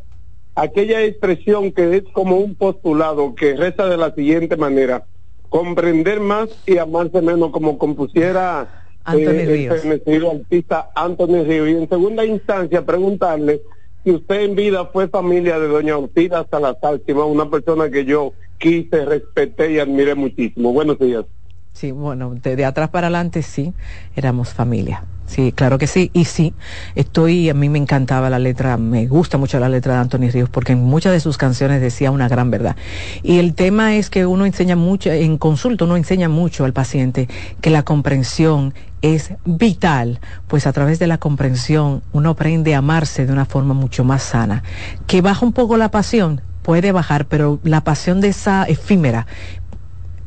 [0.55, 5.05] aquella expresión que es como un postulado que reza de la siguiente manera?
[5.49, 9.71] Comprender más y amarse menos, como compusiera eh,
[10.05, 11.69] el artista Anthony Ríos.
[11.69, 13.63] Y en segunda instancia, preguntarle
[14.07, 19.05] si usted en vida fue familia de doña Ortiga Salazar, una persona que yo quise,
[19.05, 20.73] respeté y admiré muchísimo.
[20.73, 21.25] Buenos días.
[21.73, 23.75] Sí, bueno, de, atrás para adelante sí,
[24.15, 25.03] éramos familia.
[25.27, 26.11] Sí, claro que sí.
[26.13, 26.55] Y sí,
[26.95, 30.49] estoy, a mí me encantaba la letra, me gusta mucho la letra de Anthony Ríos
[30.49, 32.77] porque en muchas de sus canciones decía una gran verdad.
[33.23, 37.29] Y el tema es que uno enseña mucho, en consulta uno enseña mucho al paciente
[37.61, 38.73] que la comprensión
[39.03, 43.75] es vital, pues a través de la comprensión uno aprende a amarse de una forma
[43.75, 44.63] mucho más sana.
[45.07, 49.27] Que baja un poco la pasión, puede bajar, pero la pasión de esa efímera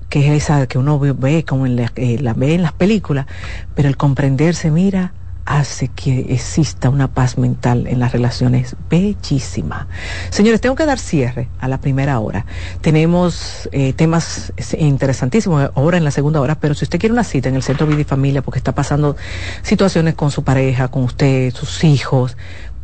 [0.10, 3.28] que es esa que uno ve como en la, eh, la ve en las películas,
[3.76, 5.14] pero el comprenderse, mira,
[5.50, 9.88] hace que exista una paz mental en las relaciones bellísima.
[10.30, 12.46] Señores, tengo que dar cierre a la primera hora.
[12.82, 17.50] Tenemos eh, temas interesantísimos ahora en la segunda hora, pero si usted quiere una cita
[17.50, 19.16] en el Centro Vida y Familia porque está pasando
[19.64, 22.38] situaciones con su pareja, con usted, sus hijos,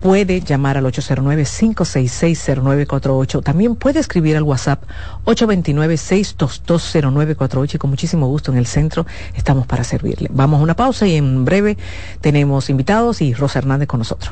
[0.06, 3.42] puede llamar al 809-566-0948.
[3.42, 4.84] También puede escribir al WhatsApp
[5.26, 10.30] 829-622-0948 y con muchísimo gusto en el centro estamos para servirle.
[10.32, 11.76] Vamos a una pausa y en breve
[12.22, 14.32] tenemos invitados y Rosa Hernández con nosotros.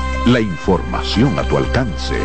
[0.25, 2.15] la información a tu alcance.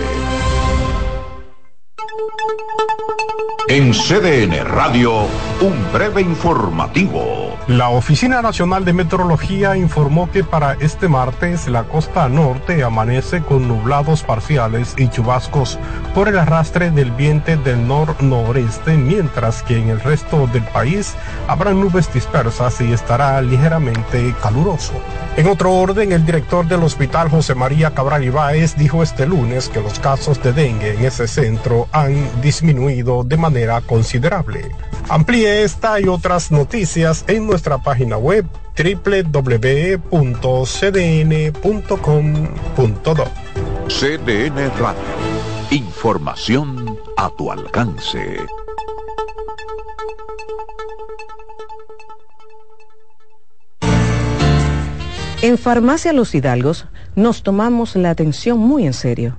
[3.68, 5.26] En CDN Radio,
[5.60, 7.56] un breve informativo.
[7.66, 13.66] La Oficina Nacional de Meteorología informó que para este martes la costa norte amanece con
[13.66, 15.78] nublados parciales y chubascos
[16.14, 21.14] por el arrastre del viento del nor-noreste, mientras que en el resto del país
[21.48, 24.92] habrá nubes dispersas y estará ligeramente caluroso.
[25.36, 29.80] En otro orden, el director del Hospital José María Cabral Ibáez dijo este lunes que
[29.80, 34.70] los casos de dengue en ese centro han disminuido de manera considerable.
[35.08, 38.44] Amplíe esta y otras noticias en nuestra página web
[38.76, 40.04] www.cdn.com.do.
[43.88, 45.00] CDN Radio.
[45.70, 48.36] Información a tu alcance.
[55.42, 59.38] En Farmacia Los Hidalgos nos tomamos la atención muy en serio.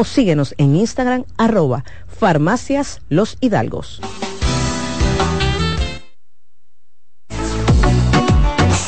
[0.00, 4.00] o síguenos en Instagram arroba farmacias los hidalgos.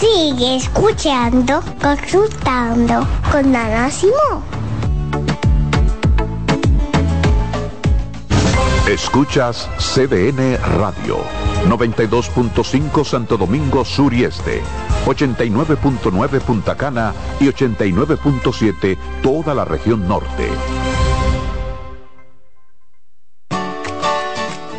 [0.01, 4.43] Sigue escuchando, consultando con Ana Simón.
[8.89, 11.19] Escuchas CDN Radio,
[11.69, 14.63] 92.5 Santo Domingo Sur y Este,
[15.07, 20.49] 89.9 Punta Cana y 89.7 toda la región norte.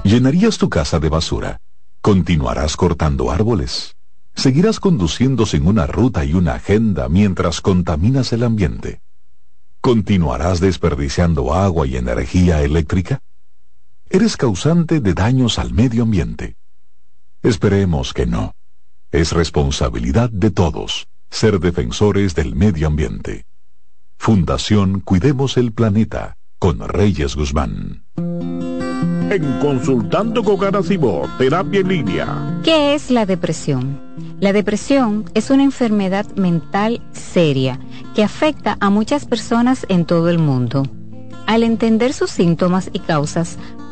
[0.03, 1.61] ¿Llenarías tu casa de basura?
[2.01, 3.95] ¿Continuarás cortando árboles?
[4.33, 9.03] ¿Seguirás conduciendo sin una ruta y una agenda mientras contaminas el ambiente?
[9.81, 13.19] ¿Continuarás desperdiciando agua y energía eléctrica?
[14.09, 16.55] Eres causante de daños al medio ambiente.
[17.43, 18.55] Esperemos que no.
[19.13, 23.45] Es responsabilidad de todos ser defensores del medio ambiente.
[24.17, 28.05] Fundación Cuidemos el Planeta con Reyes Guzmán.
[28.17, 32.59] En Consultando con Garacimo, Terapia en Línea.
[32.63, 34.01] ¿Qué es la depresión?
[34.39, 37.79] La depresión es una enfermedad mental seria
[38.15, 40.87] que afecta a muchas personas en todo el mundo.
[41.45, 43.59] Al entender sus síntomas y causas,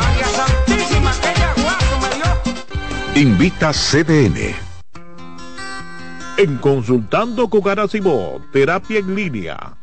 [3.16, 4.56] Invita CDN.
[6.36, 9.83] En Consultando con Garacimo, Terapia en Línea.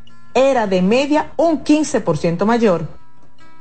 [0.33, 2.87] era de media un 15% mayor.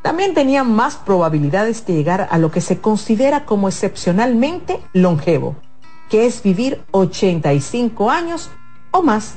[0.02, 5.56] También tenían más probabilidades de llegar a lo que se considera como excepcionalmente longevo,
[6.08, 8.50] que es vivir 85 años
[8.92, 9.36] o más.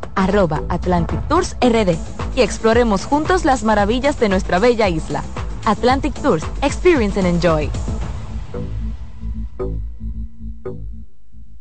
[0.15, 1.95] arroba Atlantic Tours RD
[2.35, 5.23] y exploremos juntos las maravillas de nuestra bella isla.
[5.65, 7.69] Atlantic Tours, Experience and Enjoy.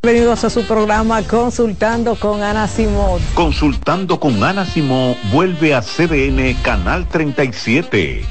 [0.02, 3.20] Bienvenidos a su programa Consultando con Ana Simón.
[3.34, 8.24] Consultando con Ana Simón vuelve a CDN Canal 37.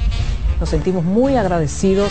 [0.58, 2.10] Nos sentimos muy agradecidos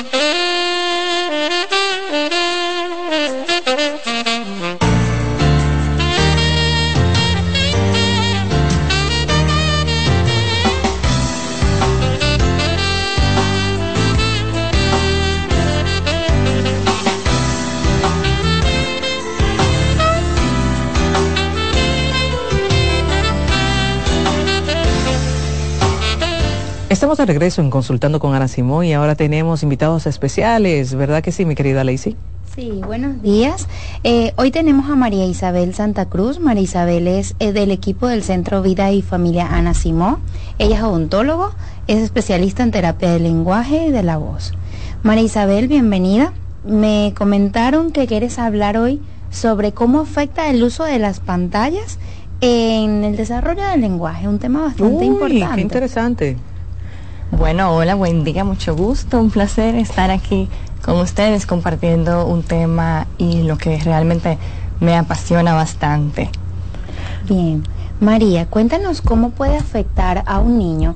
[26.91, 31.31] Estamos de regreso en Consultando con Ana Simón y ahora tenemos invitados especiales, ¿verdad que
[31.31, 32.17] sí, mi querida Lacey?
[32.53, 33.69] Sí, buenos días.
[34.03, 36.41] Eh, hoy tenemos a María Isabel Santa Cruz.
[36.41, 40.17] María Isabel es del equipo del Centro Vida y Familia Ana Simón.
[40.59, 41.53] Ella es odontólogo,
[41.87, 44.51] es especialista en terapia del lenguaje y de la voz.
[45.01, 46.33] María Isabel, bienvenida.
[46.65, 48.99] Me comentaron que quieres hablar hoy
[49.29, 51.99] sobre cómo afecta el uso de las pantallas
[52.41, 55.55] en el desarrollo del lenguaje, un tema bastante Uy, importante.
[55.55, 56.37] Qué interesante.
[57.31, 60.49] Bueno, hola, buen día, mucho gusto, un placer estar aquí
[60.83, 64.37] con ustedes compartiendo un tema y lo que realmente
[64.81, 66.29] me apasiona bastante.
[67.29, 67.63] Bien,
[68.01, 70.95] María, cuéntanos cómo puede afectar a un niño.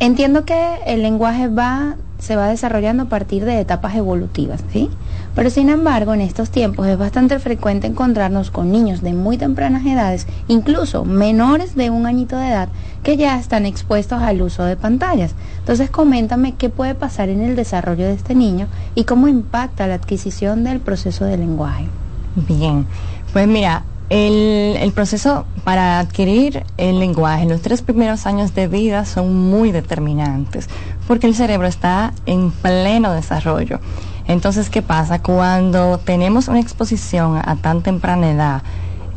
[0.00, 4.90] Entiendo que el lenguaje va, se va desarrollando a partir de etapas evolutivas, ¿sí?
[5.34, 9.86] Pero sin embargo, en estos tiempos es bastante frecuente encontrarnos con niños de muy tempranas
[9.86, 12.68] edades, incluso menores de un añito de edad,
[13.04, 15.34] que ya están expuestos al uso de pantallas.
[15.60, 19.94] Entonces, coméntame qué puede pasar en el desarrollo de este niño y cómo impacta la
[19.94, 21.86] adquisición del proceso de lenguaje.
[22.34, 22.86] Bien,
[23.32, 28.66] pues mira, el, el, proceso para adquirir el lenguaje en los tres primeros años de
[28.66, 30.68] vida son muy determinantes,
[31.08, 33.80] porque el cerebro está en pleno desarrollo.
[34.26, 35.22] Entonces, ¿qué pasa?
[35.22, 38.62] Cuando tenemos una exposición a tan temprana edad,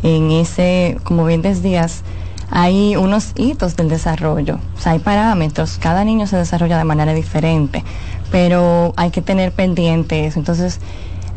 [0.01, 2.03] en ese, como bien decías,
[2.49, 7.83] hay unos hitos del desarrollo, hay parámetros, cada niño se desarrolla de manera diferente,
[8.31, 10.39] pero hay que tener pendiente eso.
[10.39, 10.79] Entonces,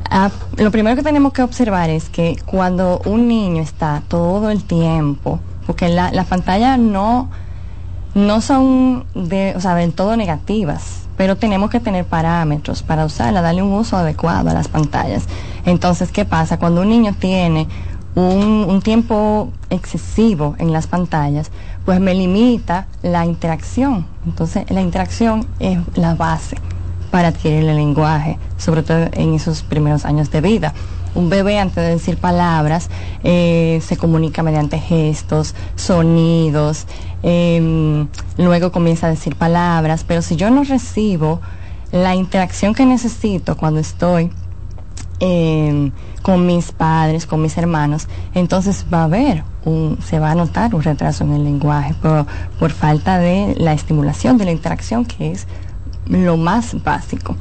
[0.09, 4.63] ah, lo primero que tenemos que observar es que cuando un niño está todo el
[4.63, 7.29] tiempo, porque la, las pantallas no,
[8.15, 13.43] no son de, o sea, del todo negativas, pero tenemos que tener parámetros para usarla,
[13.43, 15.25] darle un uso adecuado a las pantallas.
[15.65, 16.59] Entonces, ¿qué pasa?
[16.59, 17.69] Cuando un niño tiene
[18.15, 21.51] un, un, tiempo excesivo en las pantallas,
[21.85, 24.07] pues me limita la interacción.
[24.25, 26.57] Entonces, la interacción es la base
[27.11, 30.75] para adquirir el lenguaje, sobre todo en esos primeros años de vida.
[31.15, 32.91] Un bebé antes de decir palabras
[33.23, 36.87] eh, se comunica mediante gestos, sonidos,
[37.23, 41.41] eh, luego comienza a decir palabras, pero si yo no recibo
[41.93, 44.31] la interacción que necesito cuando estoy
[45.21, 45.93] eh,
[46.23, 50.75] con mis padres, con mis hermanos, entonces va a haber un, se va a notar
[50.75, 52.27] un retraso en el lenguaje por,
[52.59, 55.47] por falta de la estimulación de la interacción que es
[56.09, 57.37] lo más básico.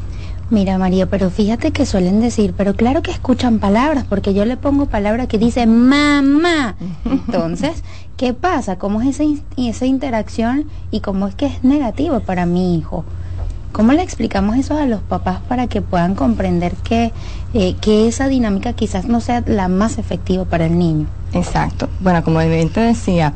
[0.53, 4.55] Mira María, pero fíjate que suelen decir, pero claro que escuchan palabras, porque yo le
[4.55, 6.75] pongo palabra que dice mamá.
[7.05, 7.83] Entonces,
[8.17, 8.77] ¿qué pasa?
[8.77, 9.23] ¿Cómo es esa,
[9.57, 13.03] esa interacción y cómo es que es negativo para mi hijo?
[13.71, 17.11] ¿Cómo le explicamos eso a los papás para que puedan comprender que,
[17.55, 21.07] eh, que esa dinámica quizás no sea la más efectiva para el niño?
[21.33, 21.89] Exacto.
[21.99, 23.33] Bueno, como te decía,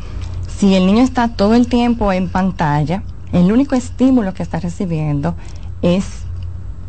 [0.60, 3.02] si el niño está todo el tiempo en pantalla,
[3.34, 5.34] el único estímulo que está recibiendo
[5.81, 6.27] es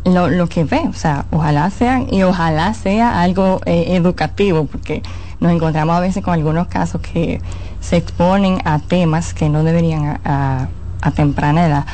[0.05, 5.03] lo, lo que ve, o sea, ojalá sean y ojalá sea algo eh, educativo, porque
[5.41, 7.41] nos encontramos a veces con algunos casos que
[7.81, 10.69] se exponen a temas que no deberían a,
[11.15, 11.87] temprana edad,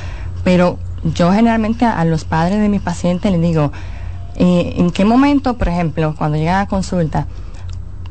[0.42, 3.70] pero yo generalmente a, a, los padres de mis pacientes les digo,
[4.36, 7.26] eh, ¿en qué momento, por ejemplo, cuando llegan a consulta,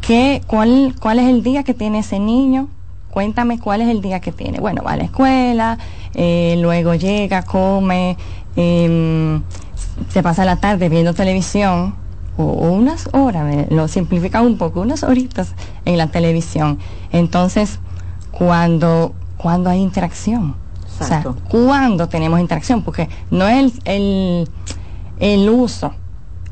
[0.02, 2.70] ¿qué, cuál, cuál es el día que tiene ese niño?
[3.10, 4.60] Cuéntame cuál es el día que tiene.
[4.60, 5.78] Bueno, va a la escuela,
[6.14, 8.18] eh, luego llega, come,
[8.56, 9.40] eh,
[10.09, 11.95] se pasa la tarde viendo televisión
[12.38, 15.53] o, o unas horas, lo simplifica un poco, unas horitas
[15.85, 16.80] en la televisión.
[17.11, 17.80] Entonces,
[18.31, 20.55] cuando, cuando hay interacción,
[20.99, 21.30] Exacto.
[21.30, 24.49] o sea, cuando tenemos interacción, porque no es el, el,
[25.19, 25.93] el uso,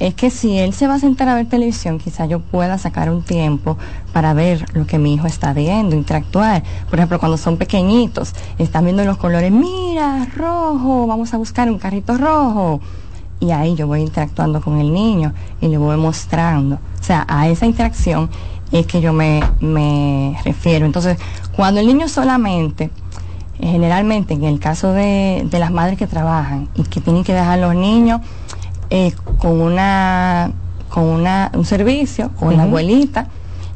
[0.01, 3.11] es que si él se va a sentar a ver televisión, quizá yo pueda sacar
[3.11, 3.77] un tiempo
[4.13, 6.63] para ver lo que mi hijo está viendo, interactuar.
[6.89, 11.77] Por ejemplo, cuando son pequeñitos, están viendo los colores, mira, rojo, vamos a buscar un
[11.77, 12.81] carrito rojo.
[13.41, 16.75] Y ahí yo voy interactuando con el niño y le voy mostrando.
[16.75, 18.29] O sea, a esa interacción
[18.71, 20.85] es que yo me, me refiero.
[20.85, 21.17] Entonces,
[21.55, 22.89] cuando el niño solamente
[23.59, 27.59] generalmente en el caso de, de, las madres que trabajan y que tienen que dejar
[27.59, 28.21] a los niños
[28.89, 30.51] eh, con una
[30.89, 32.63] con una, un servicio o una uh -huh.
[32.63, 33.27] abuelita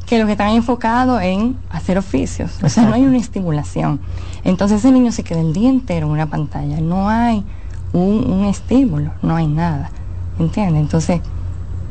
[0.06, 2.66] que lo que están enfocados en hacer oficios, Exacto.
[2.66, 4.00] o sea, no hay una estimulación.
[4.44, 7.44] Entonces ese niño se queda el día entero en una pantalla, no hay
[7.92, 9.90] un, un estímulo, no hay nada,
[10.38, 10.82] ¿entiendes?
[10.82, 11.20] Entonces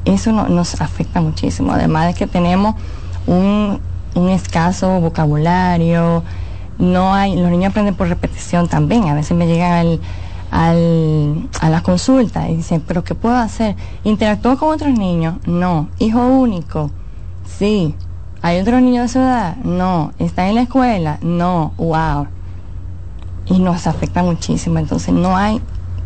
[0.05, 2.75] eso no, nos afecta muchísimo, además de que tenemos
[3.27, 3.79] un,
[4.13, 6.23] un escaso vocabulario,
[6.77, 9.99] no hay, los niños aprenden por repetición también, a veces me llegan al
[10.55, 13.75] al, a la consulta y dicen, pero ¿qué puedo hacer?
[14.03, 15.35] ¿Interactúo con otros niños?
[15.45, 15.89] No.
[15.99, 16.91] ¿Hijo único?
[17.45, 17.93] Sí.
[18.41, 19.57] ¿Hay otros niños de su edad?
[19.57, 20.13] No.
[20.17, 21.19] ¿Está en la escuela?
[21.21, 21.73] No.
[21.77, 22.27] ¡Wow!
[23.47, 24.79] Y nos afecta muchísimo.
[24.79, 25.61] Entonces no hay,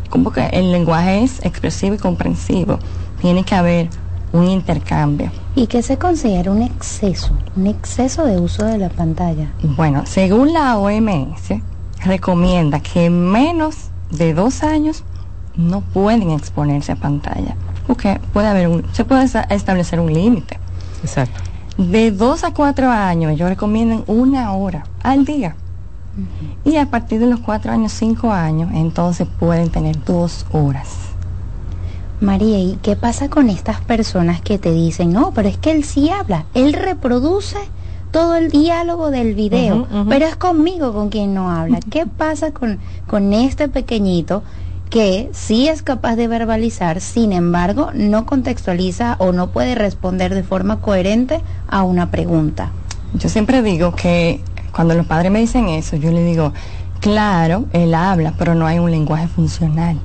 [0.10, 2.80] como que el lenguaje es expresivo y comprensivo.
[3.22, 3.90] Tiene que haber
[4.32, 5.32] un intercambio.
[5.56, 7.32] ¿Y qué se considera un exceso?
[7.56, 9.52] Un exceso de uso de la pantalla.
[9.64, 11.62] Bueno, según la OMS,
[12.06, 15.04] recomienda que menos de dos años
[15.56, 17.56] no pueden exponerse a pantalla
[17.90, 20.60] porque puede haber un, se puede establecer un límite.
[21.02, 21.42] Exacto.
[21.76, 25.56] De dos a cuatro años ellos recomiendan una hora al día.
[26.20, 26.72] Uh -huh.
[26.72, 31.10] Y a partir de los cuatro años, cinco años, entonces pueden tener dos horas.
[32.22, 35.86] María, ¿y qué pasa con estas personas que te dicen, no, pero es que él
[35.86, 37.58] sí habla, él reproduce
[38.12, 40.10] todo el diálogo del video, uh -huh, uh -huh.
[40.10, 41.80] pero es conmigo con quien no habla.
[41.90, 44.44] ¿Qué pasa con, con este pequeñito
[44.90, 50.44] que sí es capaz de verbalizar, sin embargo, no contextualiza o no puede responder de
[50.44, 52.72] forma coherente a una pregunta?
[53.14, 54.42] Yo siempre digo que
[54.74, 56.54] cuando los padres me dicen eso, yo le digo,
[57.00, 60.00] claro, él habla, pero no hay un lenguaje funcional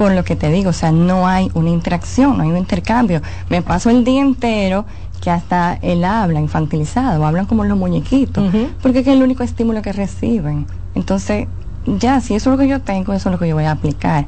[0.00, 3.20] por lo que te digo, o sea, no hay una interacción, no hay un intercambio.
[3.50, 4.86] Me paso el día entero
[5.20, 8.68] que hasta él habla infantilizado, hablan como los muñequitos, uh -huh.
[8.80, 10.66] porque es el único estímulo que reciben.
[10.94, 11.48] Entonces,
[11.84, 13.72] ya, si eso es lo que yo tengo, eso es lo que yo voy a
[13.72, 14.24] aplicar.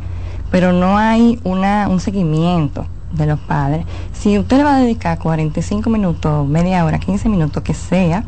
[0.51, 3.86] Pero no hay una, un seguimiento de los padres.
[4.12, 8.24] Si usted le va a dedicar 45 minutos, media hora, 15 minutos, que sea,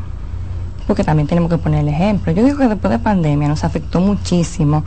[0.87, 2.31] porque también tenemos que poner el ejemplo.
[2.31, 4.83] Yo digo que después de pandemia nos afectó muchísimo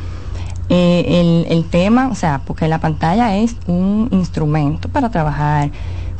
[0.69, 5.70] eh, el, tema, o sea, porque la pantalla es un instrumento para trabajar,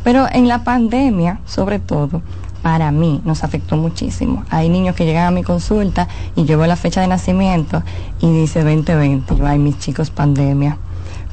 [0.03, 2.23] pero en la pandemia, sobre todo,
[2.63, 4.45] para mí nos afectó muchísimo.
[4.51, 7.83] Hay niños que llegan a mi consulta y yo veo la fecha de nacimiento
[8.21, 10.79] y dice 2020, yo, ay, mis chicos, pandemia.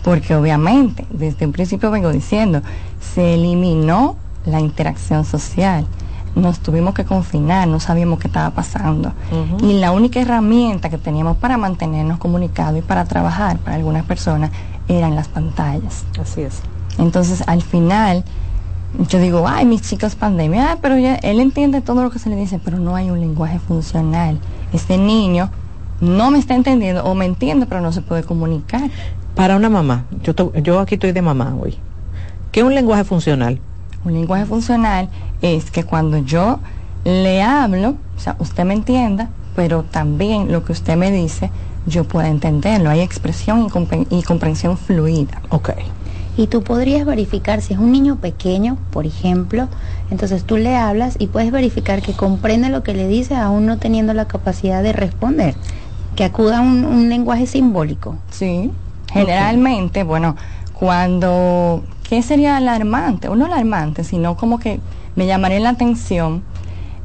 [0.04, 2.62] Porque obviamente, desde un principio vengo diciendo,
[3.00, 5.88] se eliminó la interacción social
[6.36, 9.14] nos tuvimos que confinar, no sabíamos qué estaba pasando.
[9.62, 14.52] Y la única herramienta que teníamos para mantenernos comunicados y para trabajar para algunas personas
[14.88, 16.06] eran las pantallas.
[16.22, 16.62] Así es.
[16.98, 18.24] Entonces, al final,
[19.10, 22.36] yo digo, ay, mis chicos pandemia, pero ya, él entiende todo lo que se le
[22.36, 24.40] dice, pero no hay un lenguaje funcional.
[24.74, 25.50] Este niño
[26.02, 28.90] no me está entendiendo o me entiende, pero no se puede comunicar.
[29.36, 31.78] Para una mamá, yo, yo aquí estoy de mamá hoy.
[32.52, 33.60] ¿Qué es un lenguaje funcional?
[34.06, 35.10] Un lenguaje funcional
[35.42, 36.60] es que cuando yo
[37.04, 41.50] le hablo, o sea, usted me entienda, pero también lo que usted me dice,
[41.88, 42.92] yo pueda entenderlo.
[42.92, 43.68] Hay expresión
[44.10, 45.42] y, comprensión fluida.
[45.50, 45.72] Ok.
[46.38, 49.70] Y tú podrías verificar si es un niño pequeño, por ejemplo,
[50.12, 53.78] entonces tú le hablas y puedes verificar que comprende lo que le dice aún no
[53.78, 55.56] teniendo la capacidad de responder,
[56.16, 58.18] que acuda a un, lenguaje simbólico.
[58.32, 58.72] Sí,
[59.14, 60.36] generalmente, bueno,
[60.78, 63.28] cuando ¿qué sería alarmante?
[63.28, 64.80] O no alarmante, sino como que
[65.16, 66.44] me llamaría la atención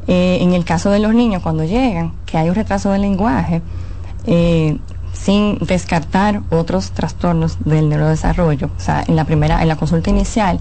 [0.07, 3.63] eh, en el caso de los niños cuando llegan, que hay un retraso del lenguaje,
[4.27, 4.79] eh,
[5.13, 8.71] sin descartar otros trastornos del neurodesarrollo.
[8.77, 10.61] O sea, en la primera, en la consulta inicial,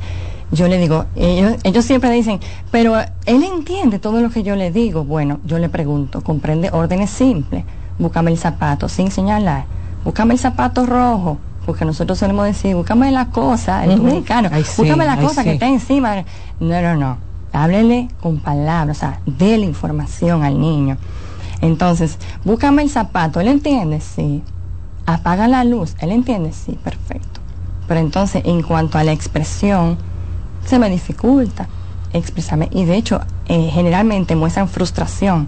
[0.51, 2.39] yo le digo, ellos siempre dicen,
[2.71, 5.03] pero él entiende todo lo que yo le digo.
[5.03, 7.63] Bueno, yo le pregunto, comprende órdenes simples,
[7.99, 9.65] búscame el zapato sin señalar,
[10.03, 15.17] búscame el zapato rojo, porque nosotros solemos decir, búscame la cosa, el dominicano, búscame la
[15.17, 16.23] cosa que está encima.
[16.59, 17.17] No, no, no.
[17.51, 20.97] Háblele con palabras, o sea, dé la información al niño.
[21.61, 24.01] Entonces, búscame el zapato, ¿él entiende?
[24.01, 24.43] Sí.
[25.05, 26.53] Apaga la luz, ¿él entiende?
[26.53, 27.39] Sí, perfecto.
[27.87, 29.97] Pero entonces, en cuanto a la expresión,
[30.65, 31.67] se me dificulta
[32.13, 32.69] expresarme.
[32.71, 35.47] Y de hecho, eh, generalmente muestran frustración.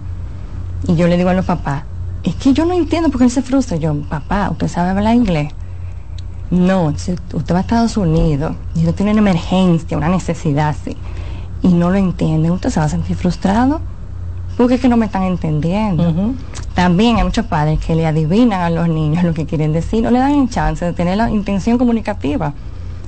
[0.86, 1.84] Y yo le digo a los papás,
[2.24, 3.76] es que yo no entiendo por qué él se frustra.
[3.76, 5.52] Yo, papá, ¿usted sabe hablar inglés?
[6.52, 7.16] No, usted
[7.50, 10.98] va a Estados Unidos y usted tiene una emergencia, una necesidad así,
[11.62, 13.80] y no lo entiende, usted se va a sentir frustrado
[14.58, 16.34] porque es que no me están entendiendo.
[16.74, 20.10] También hay muchos padres que le adivinan a los niños lo que quieren decir, no
[20.10, 22.52] le dan chance de tener la intención comunicativa.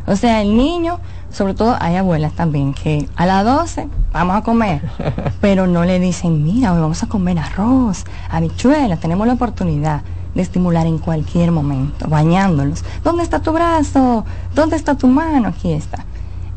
[0.06, 0.98] O sea, el niño,
[1.30, 4.80] sobre todo hay abuelas también que a las 12 vamos a comer,
[5.42, 10.00] pero no le dicen, mira, hoy vamos a comer arroz, habichuelas, tenemos la oportunidad
[10.34, 12.84] de estimular en cualquier momento, bañándolos.
[13.02, 14.24] ¿Dónde está tu brazo?
[14.54, 15.48] ¿Dónde está tu mano?
[15.48, 16.04] Aquí está.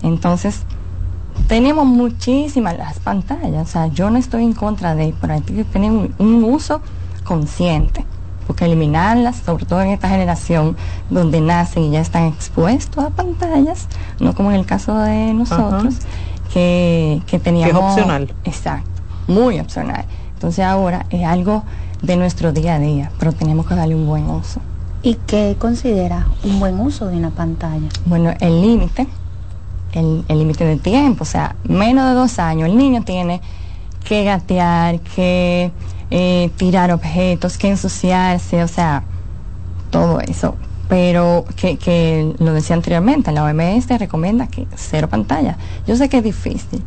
[0.01, 0.63] Entonces,
[1.47, 3.67] tenemos muchísimas las pantallas.
[3.67, 6.81] O sea, yo no estoy en contra de, pero hay que tener un, uso
[7.23, 8.05] consciente.
[8.45, 10.77] Porque eliminarlas, sobre todo en esta generación
[11.09, 13.87] donde nacen y ya están expuestos a pantallas,
[14.21, 15.95] no como en el caso de nosotros,
[16.53, 17.73] que, que teníamos...
[17.73, 18.33] Que es opcional.
[18.45, 18.89] Exacto,
[19.27, 20.05] muy opcional.
[20.33, 21.63] Entonces ahora es algo
[22.01, 24.61] de nuestro día a día, pero tenemos que darle un buen uso.
[25.03, 27.87] ¿Y qué considera un buen uso de una pantalla?
[28.05, 29.07] Bueno, el límite,
[29.93, 33.41] el límite de tiempo, o sea, menos de dos años, el niño tiene
[34.07, 35.71] que gatear, que
[36.09, 39.03] eh, tirar objetos, que ensuciarse, o sea,
[39.89, 40.55] todo eso.
[40.87, 45.57] Pero que, que lo decía anteriormente, la OMS recomienda que cero pantalla.
[45.85, 46.81] Yo sé que es difícil,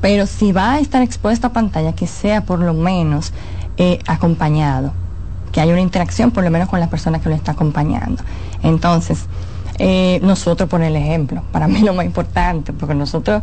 [0.00, 3.32] pero si va a estar expuesto a pantalla, que sea por lo menos
[3.76, 4.92] eh, acompañado,
[5.52, 8.22] que haya una interacción por lo menos con la persona que lo está acompañando.
[8.62, 9.26] Entonces,
[9.78, 13.42] eh, nosotros por el ejemplo, para mí lo más importante, porque nosotros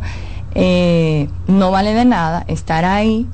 [0.54, 3.28] eh, no vale de nada estar ahí,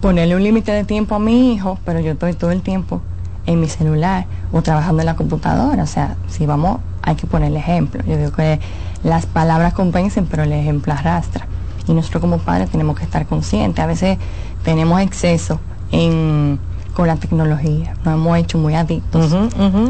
[0.00, 3.00] ponerle un límite de tiempo a mi hijo, pero yo estoy todo el tiempo
[3.46, 5.82] en mi celular o trabajando en la computadora.
[5.82, 8.02] O sea, si vamos, hay que poner el ejemplo.
[8.04, 8.60] Yo digo que
[9.02, 11.46] las palabras compensen, pero el ejemplo arrastra.
[11.86, 13.82] Y nosotros como padres tenemos que estar conscientes.
[13.82, 14.18] A veces
[14.64, 15.58] tenemos exceso
[15.92, 16.58] en,
[16.94, 17.94] con la tecnología.
[18.04, 19.32] Nos hemos hecho muy adictos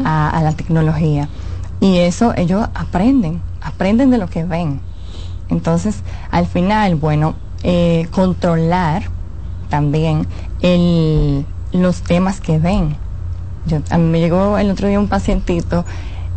[0.05, 1.27] A, la tecnología.
[1.81, 4.81] Y eso ellos aprenden, aprenden de lo que ven.
[5.49, 9.03] Entonces, al final, bueno, eh, controlar
[9.69, 10.27] también
[10.61, 12.95] el, los temas que ven.
[13.65, 15.85] Yo, a mí me llegó el otro día un pacientito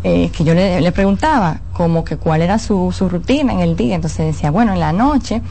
[0.04, 3.76] eh, que yo le, le, preguntaba como que cuál era su, su rutina en el
[3.76, 3.94] día.
[3.94, 5.42] Entonces decía, bueno, en la noche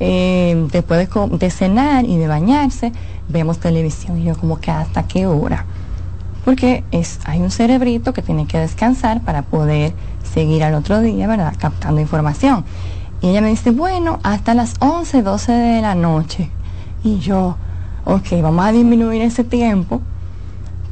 [0.00, 2.92] eh, después de, cenar y de bañarse,
[3.28, 4.18] vemos televisión.
[4.18, 5.64] Y yo como que hasta qué hora.
[6.44, 9.92] porque es, hay un cerebrito que tiene que descansar para poder
[10.22, 11.54] seguir al otro día, ¿verdad?
[11.58, 12.64] Captando información.
[13.20, 16.50] Y ella me dice, bueno, hasta las 11, 12 de la noche.
[17.04, 17.56] Y yo,
[18.04, 20.00] ok, vamos a disminuir ese tiempo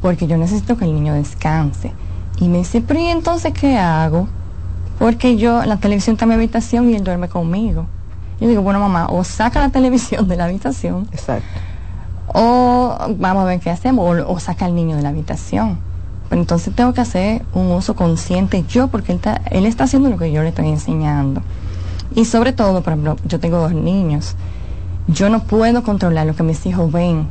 [0.02, 1.92] porque yo necesito que el niño descanse.
[2.38, 4.28] Y me dice, pero ¿y entonces qué hago?
[4.98, 7.86] Porque yo, la televisión está en mi habitación y él duerme conmigo.
[8.40, 11.08] Yo digo, bueno, mamá, o saca la televisión de la habitación.
[11.12, 11.46] Exacto.
[12.28, 15.78] O vamos a ver qué hacemos, o, saca al niño de la habitación.
[16.28, 20.10] Pero entonces tengo que hacer un uso consciente yo, porque él está, él está haciendo
[20.10, 21.42] lo que yo le estoy enseñando.
[22.14, 24.34] Y sobre todo, por ejemplo, yo tengo dos niños.
[25.06, 27.28] Yo no puedo controlar lo que mis hijos ven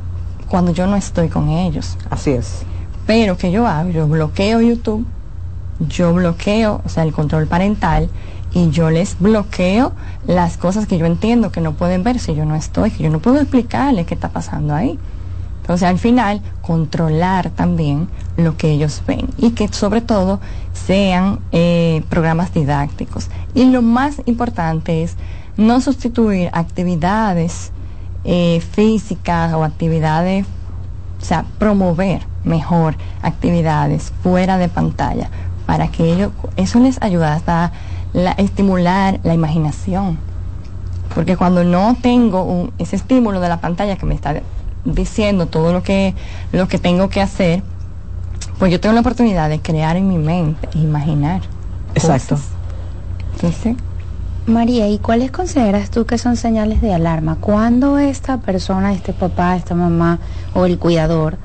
[0.48, 1.98] cuando yo no estoy con ellos.
[2.10, 2.64] Así es.
[3.06, 5.06] Pero que yo hago, yo bloqueo YouTube,
[5.80, 8.10] yo bloqueo, o sea, el control parental
[8.56, 9.92] y yo les bloqueo
[10.26, 13.10] las cosas que yo entiendo que no pueden ver si yo no estoy, que yo
[13.10, 14.98] no puedo explicarles qué está pasando ahí.
[15.62, 18.08] Entonces al final controlar también
[18.38, 20.40] lo que ellos ven y que sobre todo
[20.74, 23.30] sean eh, programas didácticos.
[23.54, 25.18] Y lo más importante es
[25.58, 27.72] no sustituir actividades
[28.24, 30.46] eh, físicas o actividades,
[31.22, 35.30] o sea, promover mejor actividades fuera de pantalla
[35.66, 37.74] para que ellos, eso les ayuda hasta
[38.16, 40.18] la, estimular la imaginación.
[41.14, 44.42] Porque cuando no tengo ese estímulo de la pantalla que me está
[44.86, 46.14] diciendo todo lo que,
[46.52, 47.62] lo que tengo que hacer,
[48.58, 51.42] pues yo tengo la oportunidad de crear en mi mente, imaginar.
[51.94, 52.38] Exacto.
[53.36, 53.76] Entonces,
[54.46, 57.38] María, ¿y cuáles consideras tú que son señales de alarma?
[57.40, 60.20] Cuando esta persona, este papá, esta mamá
[60.54, 61.38] o el cuidador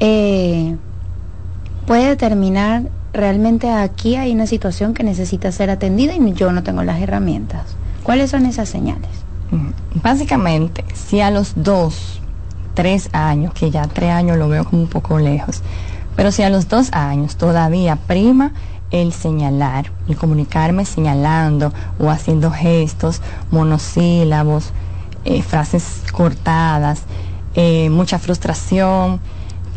[0.00, 0.76] eh,
[1.86, 2.84] puede determinar
[3.16, 7.76] realmente aquí hay una situación que necesita ser atendida y yo no tengo las herramientas.
[8.02, 9.10] ¿Cuáles son esas señales?
[9.50, 12.20] Mm, básicamente, si a los dos,
[12.74, 15.62] tres años, que ya tres años lo veo como un poco lejos,
[16.14, 18.52] pero si a los dos años todavía prima
[18.90, 23.20] el señalar, el comunicarme señalando o haciendo gestos,
[23.50, 24.72] monosílabos,
[25.24, 27.02] eh, frases cortadas,
[27.54, 29.20] eh, mucha frustración,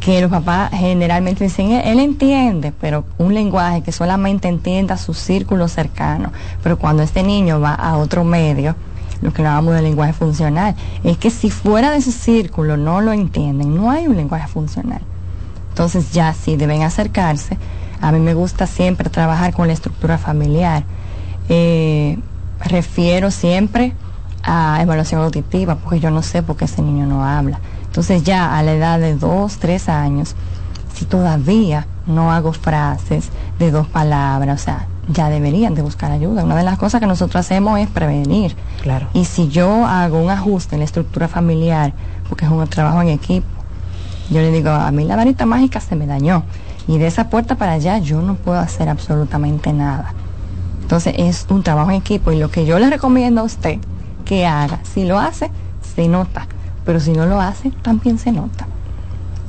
[0.10, 5.68] que los papás generalmente dicen, él entiende, pero un lenguaje que solamente entienda su círculo
[5.68, 6.32] cercano.
[6.64, 8.76] Pero cuando este niño va a otro medio,
[9.22, 13.14] lo que llamamos de lenguaje funcional, es que si fuera de ese círculo no lo
[13.14, 15.02] entienden, no hay un lenguaje funcional.
[15.70, 17.60] Entonces ya sí deben acercarse.
[18.02, 20.86] A mí me gusta siempre trabajar con la estructura familiar.
[21.50, 22.18] Eh,
[22.66, 23.94] refiero siempre
[24.42, 27.60] a evaluación auditiva, porque yo no sé por qué ese niño no habla
[28.00, 30.34] entonces ya a la edad de dos, tres años,
[30.94, 33.28] si todavía no hago frases
[33.60, 36.46] de dos palabras, o sea, ya deberían de buscar ayuda.
[36.46, 38.56] Una de las cosas que nosotros hacemos es prevenir.
[38.84, 39.10] Claro.
[39.14, 41.92] Y si yo hago un ajuste en la estructura familiar,
[42.30, 43.48] porque es un trabajo en equipo,
[44.30, 46.44] yo le digo, a mí la varita mágica se me dañó.
[46.88, 50.14] Y de esa puerta para allá yo no puedo hacer absolutamente nada.
[50.84, 53.78] Entonces es un trabajo en equipo y lo que yo le recomiendo a usted
[54.24, 55.52] que haga, si lo hace,
[55.98, 56.48] se nota
[56.90, 58.66] pero si no lo hace, también se nota.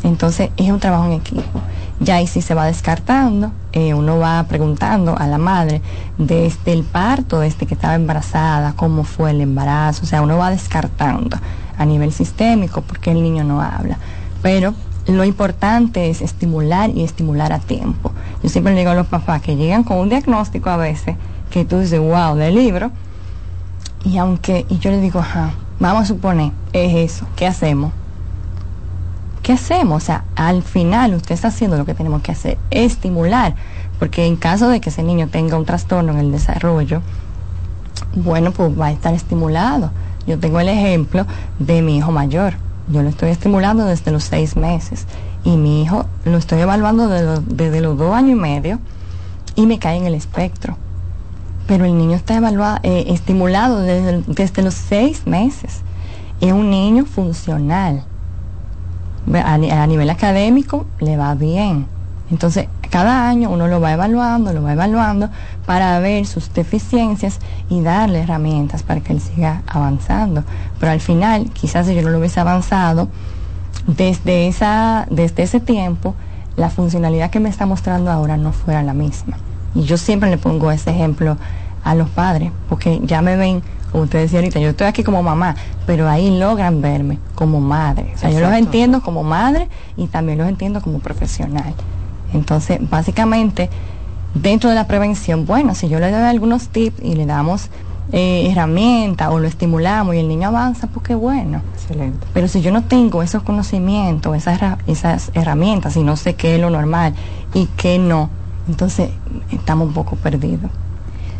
[0.03, 1.63] Entonces es un trabajo en equipo.
[1.99, 5.81] Ya ahí sí se va descartando, eh, uno va preguntando a la madre
[6.19, 10.51] desde el parto, desde que estaba embarazada, cómo fue el embarazo, o sea, uno va
[10.51, 11.39] descartando
[11.79, 13.97] a nivel sistémico porque el niño no habla.
[14.43, 14.75] Pero
[15.07, 18.13] lo importante es estimular y estimular a tiempo.
[18.43, 21.17] Yo siempre le digo a los papás que llegan con un diagnóstico a veces
[21.51, 22.91] que tú dices, wow, del libro,
[24.05, 27.93] y aunque, y yo le digo, ajá, vamos a suponer, es eso, ¿qué hacemos?
[29.43, 30.03] ¿Qué hacemos?
[30.03, 33.55] O sea, al final usted está haciendo lo que tenemos que hacer, estimular,
[33.99, 37.01] porque en caso de que ese niño tenga un trastorno en el desarrollo,
[38.15, 39.91] bueno, pues va a estar estimulado.
[40.27, 41.27] Yo tengo el ejemplo
[41.59, 42.55] de mi hijo mayor.
[42.89, 45.07] Yo lo estoy estimulando desde los seis meses
[45.45, 48.79] y mi hijo lo estoy evaluando desde, los dos años y medio
[49.55, 50.77] y me cae en el espectro
[51.71, 55.83] pero el niño está evaluado, eh, estimulado desde, los seis meses.
[56.41, 58.03] Es un niño funcional.
[59.33, 61.87] A, nivel académico le va bien.
[62.29, 65.31] Entonces, cada año uno lo va evaluando, lo va evaluando
[65.65, 67.39] para ver sus deficiencias
[67.69, 70.43] y darle herramientas para que él siga avanzando.
[70.81, 73.07] Pero al final, quizás si yo no lo hubiese avanzado,
[73.87, 76.17] desde ese tiempo,
[76.57, 79.37] la funcionalidad que me está mostrando ahora no fuera la misma.
[79.75, 81.37] Y yo siempre le pongo ese ejemplo
[81.85, 85.23] a los padres, porque ya me ven, como usted decía ahorita, yo estoy aquí como
[85.23, 85.57] mamá,
[85.87, 88.13] pero ahí logran verme como madre.
[88.15, 91.75] O sea, yo los entiendo como madre y también los entiendo como profesional.
[92.33, 93.71] Entonces, básicamente,
[94.35, 97.71] dentro de la prevención, bueno, si yo le doy algunos tips y le damos
[98.13, 101.63] eh, herramientas o lo estimulamos y el niño avanza, pues qué bueno.
[101.75, 102.27] Excelente.
[102.33, 106.61] Pero si yo no tengo esos conocimientos, esas, esas herramientas y no sé qué es
[106.61, 107.15] lo normal
[107.55, 108.29] y qué no,
[108.71, 109.11] entonces
[109.51, 110.71] estamos un poco perdidos.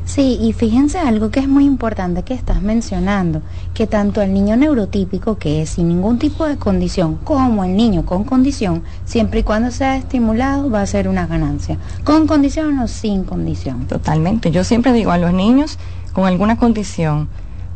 [0.05, 3.43] Sí, y fíjense algo que es muy importante que estás mencionando,
[3.75, 8.05] que tanto el niño neurotípico, que es sin ningún tipo de condición, como el niño
[8.05, 12.89] con condición, siempre y cuando sea estimulado, va a ser una ganancia, con condición o
[12.89, 13.87] sin condición.
[13.87, 14.51] Totalmente.
[14.51, 15.79] Yo siempre digo a los niños
[16.13, 17.29] con alguna condición,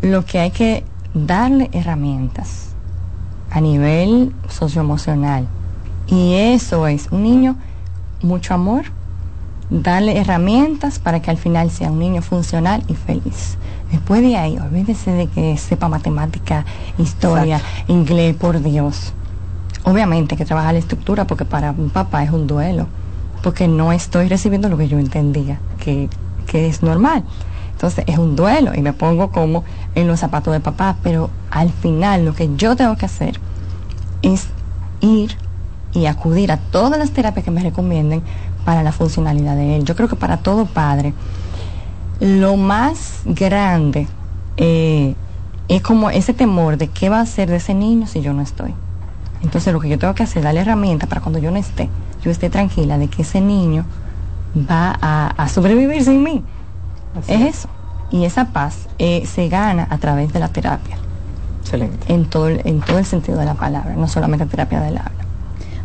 [0.03, 0.83] lo que hay que
[1.15, 2.75] darle herramientas
[3.53, 5.47] a nivel socioemocional.
[6.09, 7.57] Y eso es un niño,
[8.23, 8.87] mucho amor,
[9.83, 13.57] darle herramientas para que al final sea un niño funcional y feliz.
[13.91, 16.65] Después de ahí, olvídese de que sepa matemática,
[16.99, 19.13] historia, inglés, por Dios.
[19.85, 22.87] Obviamente que trabaja la estructura porque para un papá es un duelo,
[23.43, 26.09] porque no estoy recibiendo lo que yo entendía, que,
[26.47, 27.25] que es normal.
[27.73, 29.65] Entonces es un duelo y me pongo como
[29.95, 33.41] en los zapatos de papá, pero al final lo que yo tengo que hacer
[34.23, 34.47] es
[35.01, 35.37] ir
[35.93, 38.23] y acudir a todas las terapias que me recomienden
[38.65, 39.85] para la funcionalidad de él.
[39.85, 41.15] Yo creo que para todo padre,
[42.21, 44.07] lo más grande
[44.57, 45.15] eh,
[45.69, 48.43] es como ese temor de qué va a hacer de ese niño si yo no
[48.43, 48.75] estoy.
[49.43, 51.89] Entonces lo que yo tengo que hacer es darle herramientas para cuando yo no esté,
[52.23, 53.85] yo esté tranquila de que ese niño
[54.57, 56.43] va a, sobrevivir sin mí.
[57.29, 57.69] es eso.
[58.11, 60.97] Y esa paz eh, se gana a través de la terapia.
[61.63, 62.13] Excelente.
[62.13, 65.24] En todo, en todo el sentido de la palabra, no solamente terapia del habla.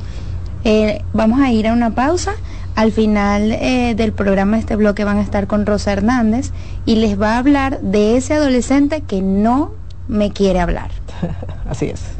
[0.64, 2.32] Eh, vamos a ir a una pausa.
[2.74, 6.50] Al final eh, del programa, este bloque van a estar con Rosa Hernández
[6.84, 9.70] y les va a hablar de ese adolescente que no
[10.08, 10.90] me quiere hablar.
[11.68, 12.19] Así es.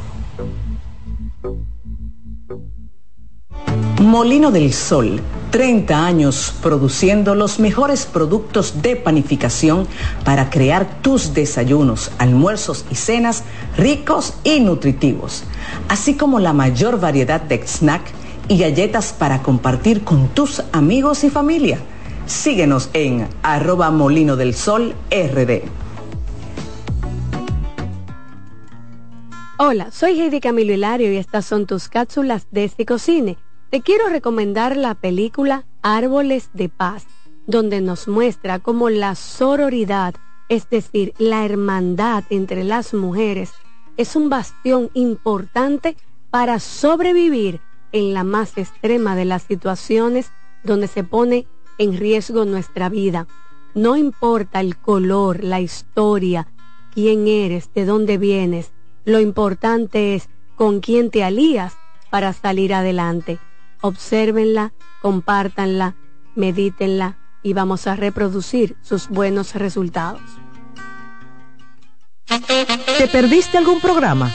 [4.01, 5.21] Molino del Sol,
[5.51, 9.87] 30 años produciendo los mejores productos de panificación
[10.25, 13.43] para crear tus desayunos, almuerzos y cenas
[13.77, 15.43] ricos y nutritivos,
[15.87, 18.11] así como la mayor variedad de snacks
[18.47, 21.79] y galletas para compartir con tus amigos y familia.
[22.25, 25.61] Síguenos en arroba molino del sol rd.
[29.57, 33.37] Hola, soy Heidi Camilo Hilario y estas son tus cápsulas de este cocine.
[33.71, 37.05] Te quiero recomendar la película Árboles de Paz,
[37.47, 40.13] donde nos muestra cómo la sororidad,
[40.49, 43.53] es decir, la hermandad entre las mujeres,
[43.95, 45.95] es un bastión importante
[46.29, 47.61] para sobrevivir
[47.93, 50.33] en la más extrema de las situaciones
[50.65, 53.25] donde se pone en riesgo nuestra vida.
[53.73, 56.45] No importa el color, la historia,
[56.93, 58.73] quién eres, de dónde vienes,
[59.05, 60.27] lo importante es
[60.57, 61.73] con quién te alías
[62.09, 63.39] para salir adelante.
[63.81, 65.95] Obsérvenla, compártanla,
[66.35, 70.21] medítenla y vamos a reproducir sus buenos resultados.
[72.97, 74.31] ¿Te perdiste algún programa?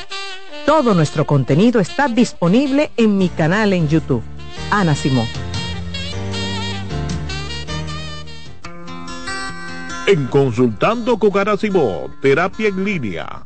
[0.66, 4.22] Todo nuestro contenido está disponible en mi canal en YouTube.
[4.70, 5.26] Ana Simón.
[10.06, 13.45] en Consultando con Garacimo, Terapia en Línea.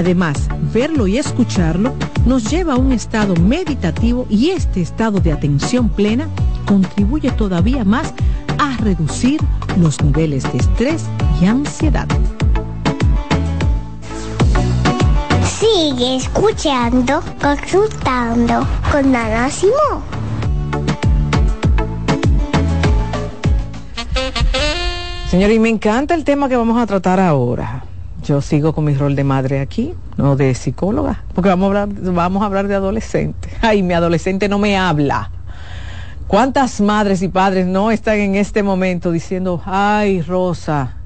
[0.00, 1.92] Además, verlo y escucharlo
[2.24, 6.26] nos lleva a un estado meditativo y este estado de atención plena
[6.64, 8.14] contribuye todavía más
[8.58, 9.42] a reducir
[9.78, 11.04] los niveles de estrés
[11.38, 12.08] y ansiedad.
[15.44, 20.02] Sigue escuchando, consultando con Ana Simón.
[25.28, 27.89] Señor, y me encanta el tema que vamos a tratar ahora.
[28.22, 31.74] Yo sigo con mi rol de madre aquí, no de psicóloga, porque vamos
[32.42, 33.48] a hablar, de adolescente.
[33.62, 35.30] Ay, mi adolescente no me habla.
[36.26, 40.96] ¿Cuántas madres y padres no están en este momento diciendo, ay, Rosa,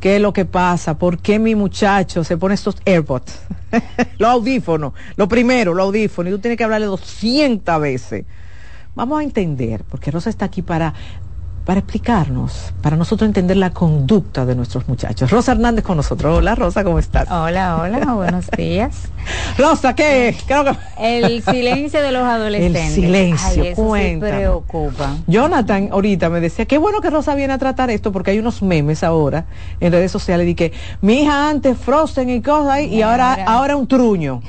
[0.00, 0.98] ¿qué es lo que pasa?
[0.98, 3.40] ¿Por qué mi muchacho se pone estos AirPods?
[4.18, 8.24] los audífonos, lo primero, los audífonos, y tú tienes que hablarle 200 veces.
[8.94, 10.94] Vamos a entender, porque Rosa está aquí para
[11.64, 15.30] para explicarnos, para nosotros entender la conducta de nuestros muchachos.
[15.30, 16.38] Rosa Hernández con nosotros.
[16.38, 17.30] Hola Rosa, ¿cómo estás?
[17.30, 19.08] Hola, hola, buenos días.
[19.56, 20.36] Rosa, ¿qué?
[20.46, 20.72] Creo que...
[20.98, 22.84] El silencio de los adolescentes.
[22.84, 25.16] El silencio, Ay, eso sí preocupa.
[25.26, 28.62] Jonathan ahorita me decía, qué bueno que Rosa viene a tratar esto, porque hay unos
[28.62, 29.46] memes ahora
[29.80, 33.86] en redes sociales de que mi hija antes Frozen y cosas y ahora, ahora un
[33.86, 34.42] truño.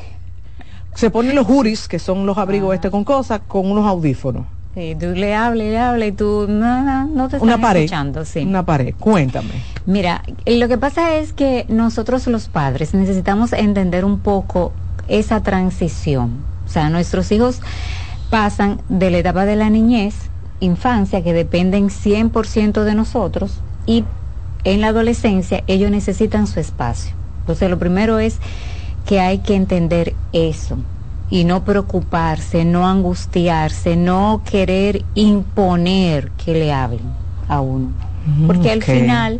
[0.95, 4.45] Se ponen los juris, que son los abrigos este con cosas, con unos audífonos.
[4.75, 8.25] Sí, tú le hablas, le hablas y tú no, no te estás una pared, escuchando.
[8.25, 8.41] Sí.
[8.41, 9.51] Una pared, cuéntame.
[9.85, 14.73] Mira, lo que pasa es que nosotros los padres necesitamos entender un poco
[15.07, 16.39] esa transición.
[16.65, 17.61] O sea, nuestros hijos
[18.29, 20.15] pasan de la etapa de la niñez,
[20.59, 24.03] infancia, que dependen 100% de nosotros, y
[24.65, 27.13] en la adolescencia ellos necesitan su espacio.
[27.39, 28.39] Entonces, lo primero es
[29.05, 30.79] que hay que entender eso
[31.29, 37.13] y no preocuparse, no angustiarse, no querer imponer que le hablen
[37.47, 37.89] a uno.
[38.47, 39.39] Porque al final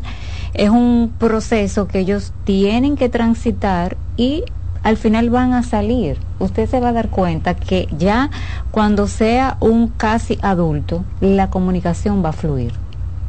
[0.53, 4.43] es un proceso que ellos tienen que transitar y
[4.83, 6.19] al final van a salir.
[6.39, 8.29] Usted se va a dar cuenta que ya
[8.69, 12.73] cuando sea un casi adulto, la comunicación va a fluir.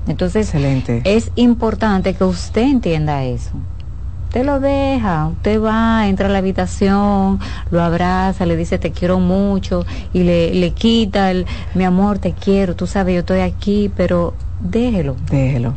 [0.06, 1.00] Entonces, Excelente.
[1.04, 3.50] es importante que usted entienda eso.
[4.36, 7.40] Usted lo deja, usted va, entra a la habitación,
[7.70, 12.32] lo abraza, le dice te quiero mucho y le, le quita el mi amor, te
[12.32, 15.16] quiero, tú sabes, yo estoy aquí, pero déjelo.
[15.30, 15.72] Déjelo.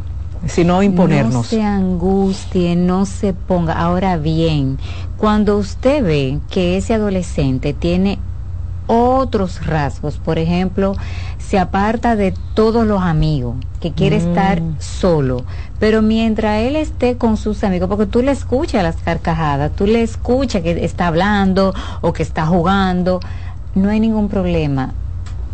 [0.46, 1.34] Si no imponernos.
[1.34, 3.76] No se angustie, no se ponga.
[3.76, 4.78] Ahora bien,
[5.16, 8.20] cuando usted ve que ese adolescente tiene
[8.92, 10.96] otros rasgos, por ejemplo,
[11.38, 14.28] se aparta de todos los amigos, que quiere Mm.
[14.28, 15.44] estar solo,
[15.80, 20.02] pero mientras él esté con sus amigos, porque tú le escuchas las carcajadas, tú le
[20.02, 23.20] escuchas que está hablando o que está jugando,
[23.76, 24.94] no hay ningún problema.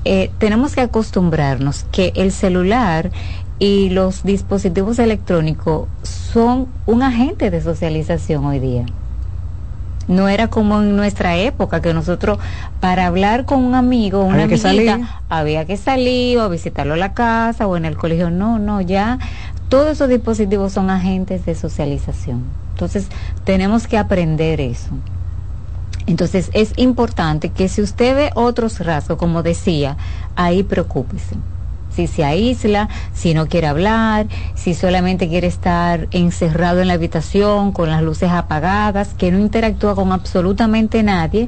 [0.06, 3.12] Eh, tenemos que acostumbrarnos que el celular
[3.60, 8.86] y los dispositivos electrónicos son un agente de socialización hoy día.
[10.08, 12.38] No era como en nuestra época, que nosotros
[12.80, 15.02] para hablar con un amigo, una Había que salir.
[15.30, 18.30] había que salir o a visitarlo a la casa o en el colegio.
[18.30, 19.18] No, no, ya
[19.70, 22.44] todos esos dispositivos son agentes de socialización.
[22.74, 23.08] Entonces,
[23.46, 24.90] tenemos que aprender eso.
[26.08, 29.98] Entonces, es importante que si usted ve otros rasgos, como decía,
[30.36, 31.36] ahí preocúpese.
[31.96, 37.72] Si se aísla, si no quiere hablar, si solamente quiere estar encerrado en la habitación
[37.72, 41.48] con las luces apagadas, que no interactúa con absolutamente nadie,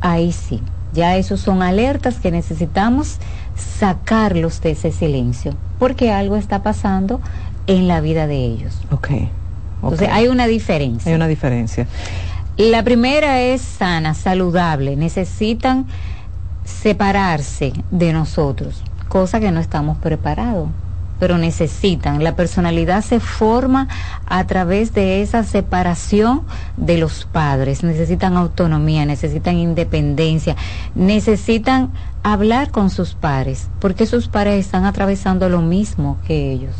[0.00, 0.62] ahí sí.
[0.92, 3.18] Ya esos son alertas que necesitamos
[3.56, 7.20] sacarlos de ese silencio, porque algo está pasando
[7.66, 8.80] en la vida de ellos.
[8.90, 9.10] Ok.
[9.82, 11.10] Entonces, hay una diferencia.
[11.10, 11.86] Hay una diferencia.
[12.56, 14.96] La primera es sana, saludable.
[14.96, 15.86] Necesitan
[16.64, 18.82] separarse de nosotros,
[19.16, 20.68] cosa que no estamos preparados,
[21.18, 22.22] pero necesitan.
[22.22, 23.88] La personalidad se forma
[24.26, 26.42] a través de esa separación
[26.76, 27.82] de los padres.
[27.82, 30.54] Necesitan autonomía, necesitan independencia,
[30.94, 36.74] necesitan hablar con sus pares, porque sus pares están atravesando lo mismo que ellos.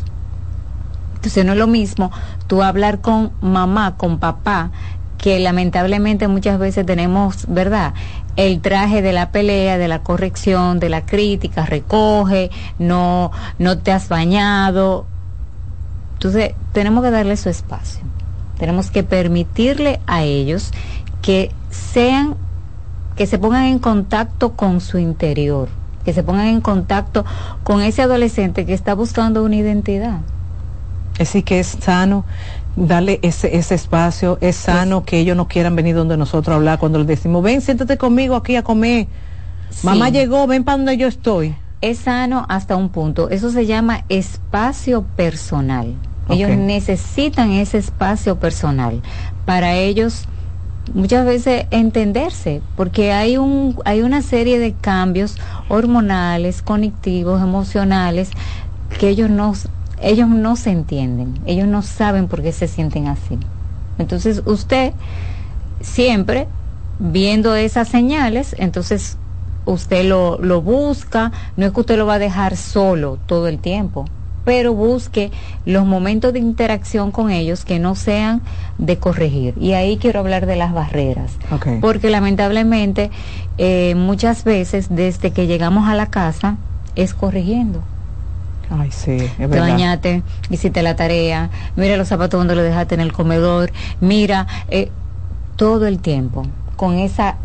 [1.15, 2.13] Entonces no es lo mismo
[2.49, 4.73] tú hablar con mamá, con papá,
[5.18, 7.94] que lamentablemente muchas veces tenemos, ¿verdad?
[8.36, 13.93] El traje de la pelea, de la corrección, de la crítica, recoge, no, no te
[13.93, 15.06] has bañado.
[16.14, 18.02] Entonces tenemos que darle su espacio.
[18.59, 20.70] Tenemos que permitirle a ellos
[21.22, 22.36] que sean,
[23.16, 25.68] que se pongan en contacto con su interior,
[26.05, 27.24] que se pongan en contacto
[27.64, 30.20] con ese adolescente que está buscando una identidad.
[31.18, 32.24] Así que es sano
[32.77, 36.78] darle ese, ese espacio, es sano que ellos no quieran venir donde nosotros a hablar
[36.78, 39.09] cuando les decimos, ven, siéntate conmigo aquí a comer.
[39.82, 41.57] Mamá llegó, ven para donde yo estoy.
[41.81, 43.31] Es sano hasta un punto.
[43.31, 45.94] Eso se llama espacio personal.
[46.28, 49.01] Ellos necesitan ese espacio personal
[49.44, 50.27] para ellos
[50.93, 55.36] muchas veces entenderse, porque hay un hay una serie de cambios
[55.69, 58.31] hormonales, cognitivos, emocionales
[58.98, 59.53] que ellos no
[60.01, 63.39] ellos no se entienden, ellos no saben por qué se sienten así.
[63.98, 64.93] Entonces usted
[65.81, 66.47] siempre
[66.98, 69.16] viendo esas señales, entonces
[69.64, 73.59] usted lo, lo busca, no es que usted lo va a dejar solo todo el
[73.59, 74.05] tiempo,
[74.44, 75.32] pero busque
[75.64, 78.43] los momentos de interacción con ellos que no sean
[78.78, 79.55] de corregir.
[79.60, 81.32] Y ahí quiero hablar de las barreras,
[81.81, 83.10] porque lamentablemente
[83.59, 86.56] eh, muchas veces desde que llegamos a la casa
[86.94, 87.82] es corrigiendo.
[88.68, 89.60] Ay, sí, es Te verdad.
[89.60, 93.70] bañaste, hiciste la tarea, mira los zapatos donde los dejaste en el comedor,
[94.01, 94.90] mira, eh,
[95.56, 97.36] todo el tiempo, con esa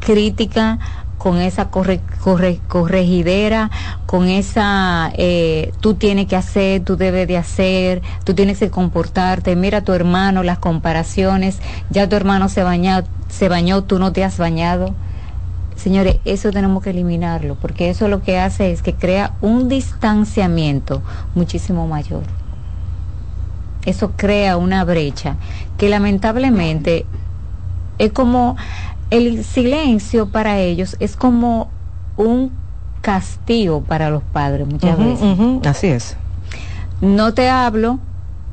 [0.00, 0.78] crítica,
[1.16, 3.70] con esa corre, corre- corregidera,
[4.04, 9.56] con esa, eh, tú tienes que hacer, tú debes de hacer, tú tienes que comportarte,
[9.56, 14.12] mira a tu hermano, las comparaciones, ya tu hermano se bañó, se bañó, tú no
[14.12, 14.94] te has bañado.
[15.76, 21.02] Señores, eso tenemos que eliminarlo, porque eso lo que hace es que crea un distanciamiento
[21.34, 22.22] muchísimo mayor.
[23.84, 25.36] Eso crea una brecha
[25.76, 27.06] que lamentablemente
[27.98, 28.56] es como
[29.10, 31.68] el silencio para ellos, es como
[32.16, 32.52] un
[33.02, 35.26] castigo para los padres muchas veces.
[35.66, 36.16] Así es.
[37.00, 37.98] No te hablo,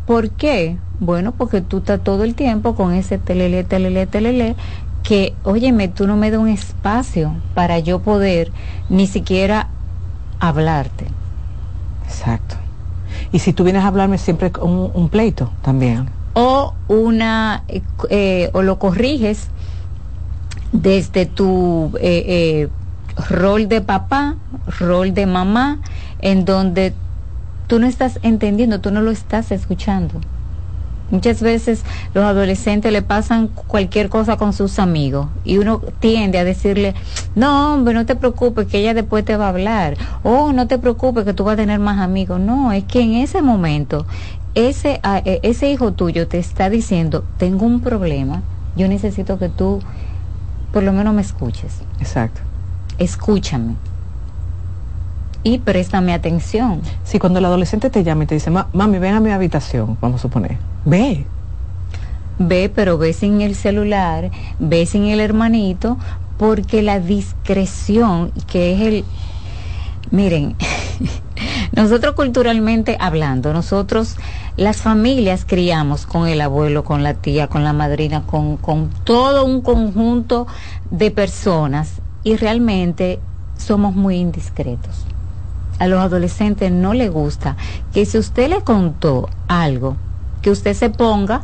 [0.06, 0.77] ¿por qué?
[0.99, 4.56] Bueno, porque tú estás todo el tiempo con ese telele, telele, telele,
[5.03, 8.52] que, óyeme, tú no me das un espacio para yo poder
[8.90, 9.68] ni siquiera
[10.40, 11.07] hablarte.
[12.06, 12.56] Exacto.
[13.32, 16.10] Y si tú vienes a hablarme siempre con un, un pleito también.
[16.34, 19.48] O una, eh, eh, o lo corriges
[20.72, 22.69] desde tu eh, eh,
[23.30, 24.36] rol de papá,
[24.80, 25.80] rol de mamá,
[26.19, 26.94] en donde
[27.68, 30.22] tú no estás entendiendo, tú no lo estás escuchando.
[31.12, 31.84] Muchas veces
[32.14, 36.96] los adolescentes le pasan cualquier cosa con sus amigos y uno tiende a decirle,
[37.36, 40.78] no hombre, no te preocupes que ella después te va a hablar, o no te
[40.80, 42.40] preocupes que tú vas a tener más amigos.
[42.40, 44.08] No, es que en ese momento
[44.56, 48.44] ese, a- eh, ese hijo tuyo te está diciendo, tengo un problema,
[48.76, 49.82] yo necesito que tú
[50.72, 51.80] por lo menos me escuches.
[52.00, 52.42] Exacto.
[52.98, 53.76] Escúchame.
[55.44, 56.82] Y préstame atención.
[57.04, 59.98] Sí, cuando el adolescente te llama y te dice, "Ma- mami, ven a mi habitación,
[60.00, 60.70] vamos a suponer.
[60.86, 61.26] Ve.
[62.40, 65.98] Ve, pero ve sin el celular, ve sin el hermanito,
[66.38, 69.06] porque la discreción, que es el...
[70.10, 70.56] Miren,
[71.72, 74.18] nosotros culturalmente hablando, nosotros
[74.58, 79.45] las familias criamos con el abuelo, con la tía, con la madrina, con, con todo
[79.45, 80.48] un conjunto
[80.90, 83.20] de personas y realmente
[83.56, 85.06] somos muy indiscretos.
[85.80, 87.56] A los adolescentes no les gusta
[87.94, 89.95] que si usted le contó algo,
[90.42, 91.44] que usted se ponga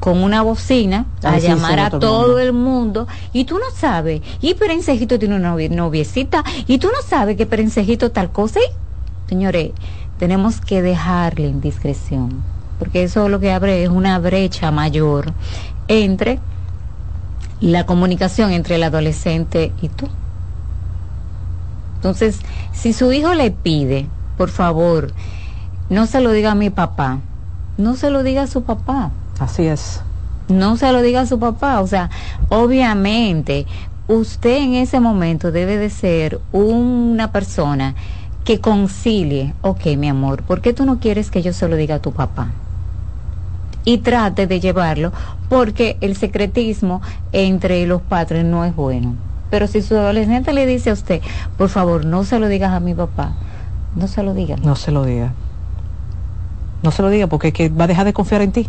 [0.00, 5.18] con una bocina a llamar a todo el mundo y tú no sabes, y Perencejito
[5.18, 8.60] tiene una noviecita y tú no sabes que Perencejito tal cosa.
[8.60, 9.72] Y, señores,
[10.18, 12.42] tenemos que dejarle en discreción,
[12.78, 15.32] porque eso lo que abre es una brecha mayor
[15.88, 16.38] entre
[17.60, 20.08] la comunicación entre el adolescente y tú.
[21.96, 22.40] Entonces,
[22.72, 24.06] si su hijo le pide,
[24.36, 25.12] por favor,
[25.88, 27.20] no se lo diga a mi papá,
[27.78, 29.10] no se lo diga a su papá.
[29.38, 30.02] Así es.
[30.48, 31.80] No se lo diga a su papá.
[31.80, 32.10] O sea,
[32.48, 33.66] obviamente,
[34.08, 37.94] usted en ese momento debe de ser una persona
[38.44, 41.96] que concilie, ok, mi amor, ¿por qué tú no quieres que yo se lo diga
[41.96, 42.52] a tu papá?
[43.84, 45.12] Y trate de llevarlo,
[45.48, 49.14] porque el secretismo entre los padres no es bueno.
[49.50, 51.20] Pero si su adolescente le dice a usted,
[51.56, 53.32] por favor, no se lo digas a mi papá,
[53.94, 54.56] no se lo diga.
[54.56, 55.32] No se lo diga.
[56.86, 58.68] No se lo diga porque que va a dejar de confiar en ti.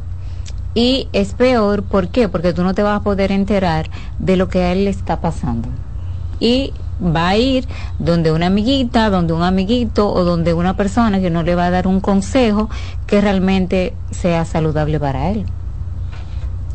[0.73, 2.27] Y es peor, ¿por qué?
[2.27, 5.22] Porque tú no te vas a poder enterar de lo que a él le está
[5.22, 5.69] pasando.
[6.39, 7.68] Y va a ir
[7.99, 11.69] donde una amiguita, donde un amiguito o donde una persona que no le va a
[11.69, 12.72] dar un consejo
[13.06, 15.45] que realmente sea saludable para él.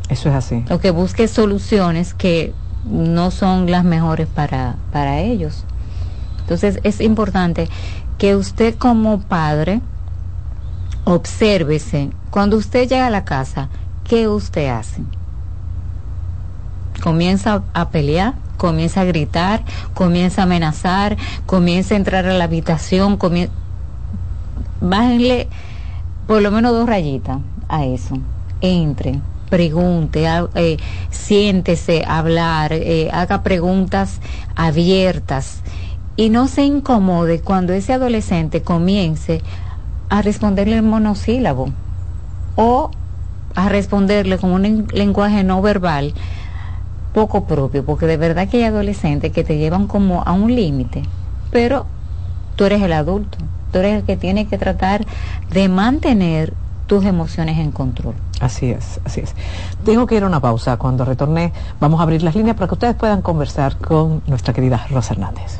[0.07, 0.63] Eso es así.
[0.71, 2.53] O que busque soluciones que
[2.85, 5.65] no son las mejores para, para ellos.
[6.39, 7.67] Entonces es importante
[8.17, 9.81] que usted como padre
[11.05, 13.69] obsérvese cuando usted llega a la casa,
[14.03, 15.01] ¿qué usted hace?
[17.01, 19.63] Comienza a pelear, comienza a gritar,
[19.93, 23.19] comienza a amenazar, comienza a entrar a la habitación,
[24.81, 25.49] bájenle
[26.27, 28.17] por lo menos dos rayitas a eso.
[28.61, 29.19] Entre,
[29.49, 30.25] pregunte,
[30.55, 30.77] eh,
[31.09, 34.21] siéntese a hablar, eh, haga preguntas
[34.55, 35.59] abiertas
[36.15, 39.41] y no se incomode cuando ese adolescente comience
[40.09, 41.69] a responderle en monosílabo
[42.55, 42.91] o
[43.55, 46.13] a responderle con un lenguaje no verbal
[47.13, 51.03] poco propio, porque de verdad que hay adolescentes que te llevan como a un límite,
[51.51, 51.85] pero
[52.55, 53.37] tú eres el adulto,
[53.71, 55.05] tú eres el que tiene que tratar
[55.51, 56.53] de mantener
[56.87, 58.15] tus emociones en control.
[58.39, 59.35] Así es, así es.
[59.85, 60.77] Tengo que ir a una pausa.
[60.77, 64.85] Cuando retorne, vamos a abrir las líneas para que ustedes puedan conversar con nuestra querida
[64.89, 65.59] Rosa Hernández.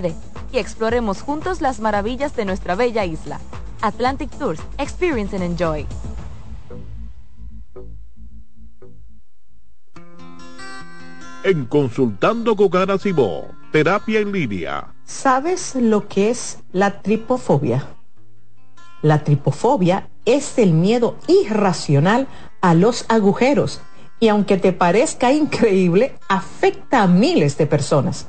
[0.00, 0.12] RD
[0.52, 3.40] y exploremos juntos las maravillas de nuestra bella isla.
[3.82, 5.86] Atlantic Tours, Experience and Enjoy.
[11.44, 12.96] en Consultando con Ana
[13.70, 14.94] terapia en línea.
[15.04, 17.86] ¿Sabes lo que es la tripofobia?
[19.02, 22.26] La tripofobia es el miedo irracional
[22.62, 23.82] a los agujeros
[24.20, 28.28] y aunque te parezca increíble, afecta a miles de personas.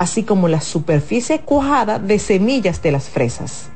[0.00, 3.68] así como la superficie cuajada de semillas de las fresas.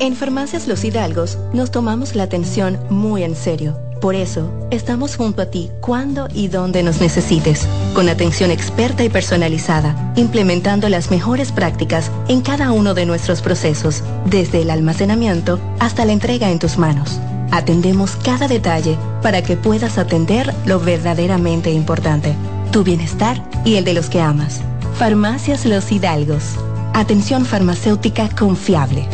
[0.00, 3.78] En Farmacias Los Hidalgos nos tomamos la atención muy en serio.
[4.00, 9.10] Por eso, estamos junto a ti cuando y donde nos necesites, con atención experta y
[9.10, 16.04] personalizada, implementando las mejores prácticas en cada uno de nuestros procesos, desde el almacenamiento hasta
[16.04, 17.20] la entrega en tus manos
[17.52, 22.36] Atendemos cada detalle para que puedas atender lo verdaderamente importante,
[22.70, 24.60] tu bienestar y el de los que amas.
[24.94, 26.56] Farmacias Los Hidalgos.
[26.94, 29.08] Atención farmacéutica confiable.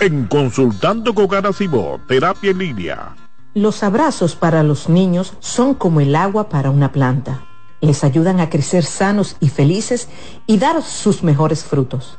[0.00, 3.16] En Consultando con Garacimo, Terapia en Línea.
[3.54, 7.44] Los abrazos para los niños son como el agua para una planta.
[7.80, 10.08] Les ayudan a crecer sanos y felices
[10.46, 12.18] y dar sus mejores frutos.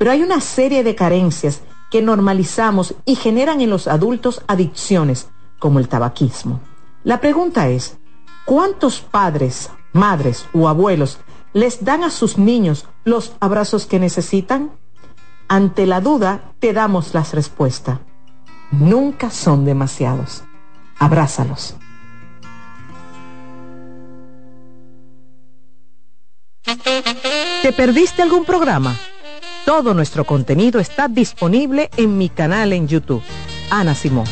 [0.00, 1.60] Pero hay una serie de carencias
[1.90, 5.28] que normalizamos y generan en los adultos adicciones,
[5.58, 6.58] como el tabaquismo.
[7.04, 7.98] La pregunta es,
[8.46, 11.18] ¿cuántos padres, madres o abuelos
[11.52, 14.70] les dan a sus niños los abrazos que necesitan?
[15.48, 17.98] Ante la duda, te damos las respuestas.
[18.70, 20.44] Nunca son demasiados.
[20.98, 21.76] Abrázalos.
[26.64, 28.96] ¿Te perdiste algún programa?
[29.70, 33.22] Todo nuestro contenido está disponible en mi canal en YouTube.
[33.70, 34.24] Ana Simón.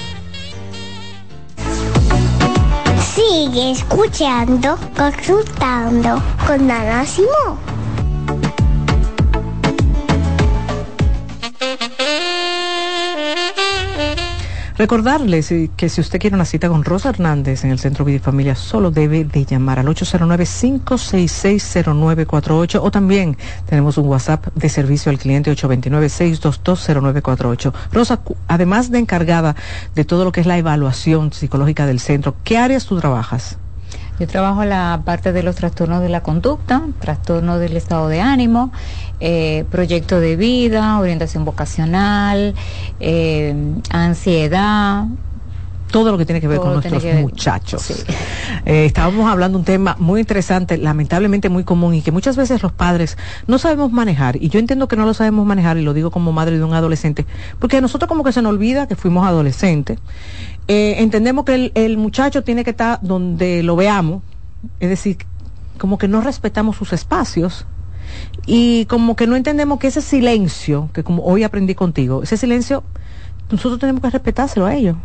[3.15, 7.78] Sigue escuchando, consultando con Ana Simón.
[14.79, 18.19] Recordarles eh, que si usted quiere una cita con Rosa Hernández en el Centro Vida
[18.19, 23.37] y Familia, solo debe de llamar al 809-566-0948 o también
[23.67, 27.73] tenemos un WhatsApp de servicio al cliente 829-622-0948.
[27.91, 29.57] Rosa, además de encargada
[29.97, 33.59] de todo lo que es la evaluación psicológica del centro, ¿qué áreas tú trabajas?
[34.21, 38.73] Yo trabajo la parte de los trastornos de la conducta, trastornos del estado de ánimo,
[39.20, 42.55] eh, proyecto de vida, orientación vocacional,
[43.01, 43.55] eh,
[43.90, 45.07] ansiedad,
[45.90, 48.05] todo lo que tiene que ver con nuestros muchachos.
[48.66, 52.62] Eh, estábamos hablando de un tema muy interesante, lamentablemente muy común y que muchas veces
[52.62, 53.16] los padres
[53.47, 54.36] no sabemos manejar.
[54.36, 56.74] Y yo entiendo que no lo sabemos manejar y lo digo como madre de un
[56.74, 57.24] adolescente,
[57.59, 59.99] porque a nosotros como que se nos olvida que fuimos adolescentes
[60.69, 64.23] eh, entendemos que el, muchacho tiene que estar donde lo veamos,
[64.81, 65.16] es decir,
[65.78, 67.65] como que no respetamos sus espacios
[68.47, 72.82] y como que no entendemos que ese silencio, que como hoy aprendí contigo, ese silencio,
[73.51, 74.97] nosotros tenemos que respetárselo a ellos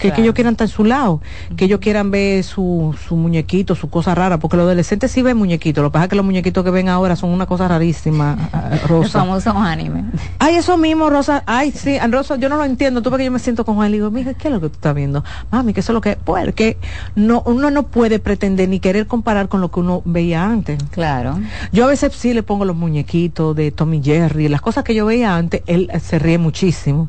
[0.00, 1.20] que, ellos quieran estar en su lado,
[1.56, 5.36] que ellos quieran ver su, su muñequito, su cosa rara, porque los adolescentes sí ven
[5.36, 8.36] muñequitos, lo que pasa es que los muñequitos que ven ahora son una cosa rarísima,
[8.88, 9.02] Rosa.
[9.02, 10.04] Los famosos anime.
[10.38, 13.38] Ay, eso mismo, Rosa, ay, sí, Rosa, yo no lo entiendo, tú porque yo me
[13.38, 15.24] siento con él y digo, mira, ¿qué es lo que tú estás viendo?
[15.50, 16.78] Mami, que eso es lo que, porque
[17.14, 20.82] no, uno no puede pretender ni querer comparar con lo que uno veía antes.
[20.90, 21.38] Claro.
[21.72, 25.06] Yo a veces sí le pongo los muñequitos de Tommy Jerry, las cosas que yo
[25.06, 27.08] veía antes, él se ríe muchísimo.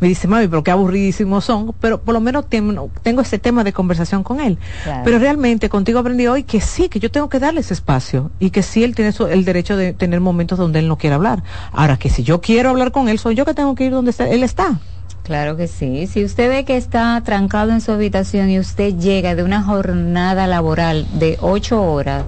[0.00, 3.72] Me dice, mami, pero qué aburridísimos son, pero por lo menos tengo ese tema de
[3.72, 4.58] conversación con él.
[5.04, 8.50] Pero realmente contigo aprendí hoy que sí, que yo tengo que darle ese espacio y
[8.50, 11.44] que sí él tiene el derecho de tener momentos donde él no quiere hablar.
[11.72, 14.12] Ahora que si yo quiero hablar con él, soy yo que tengo que ir donde
[14.18, 14.80] él está.
[15.24, 16.06] Claro que sí.
[16.06, 20.46] Si usted ve que está trancado en su habitación y usted llega de una jornada
[20.46, 22.24] laboral de ocho horas,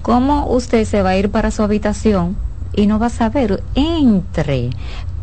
[0.00, 2.36] ¿cómo usted se va a ir para su habitación
[2.74, 3.62] y no va a saber?
[3.74, 4.70] Entre,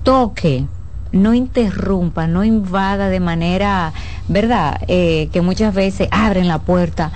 [0.04, 0.68] toque,
[1.16, 3.94] no interrumpa, no invada de manera,
[4.28, 4.82] ¿verdad?
[4.88, 7.12] Eh, que muchas veces abren la puerta.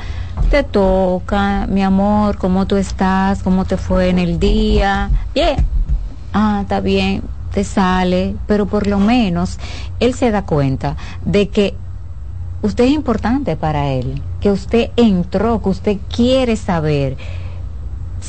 [0.50, 3.44] Te toca, mi amor, ¿cómo tú estás?
[3.44, 5.12] ¿Cómo te fue en el día?
[5.36, 5.58] Bien.
[6.34, 7.24] Ah, está bien,
[7.54, 9.60] te sale, pero por lo menos
[10.00, 10.96] él se da cuenta
[11.26, 11.76] de que
[12.62, 17.18] usted es importante para él, que usted entró, que usted quiere saber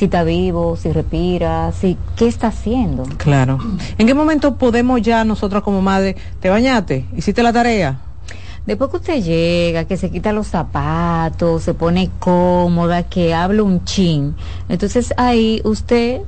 [0.00, 3.02] si está vivo, si respira, si qué está haciendo.
[3.18, 3.58] Claro.
[3.98, 7.98] ¿En qué momento podemos ya nosotros como madre, te bañaste, hiciste la tarea?
[8.64, 13.84] Después que usted llega, que se quita los zapatos, se pone cómoda, que habla un
[13.84, 14.34] chin,
[14.70, 16.22] entonces ahí usted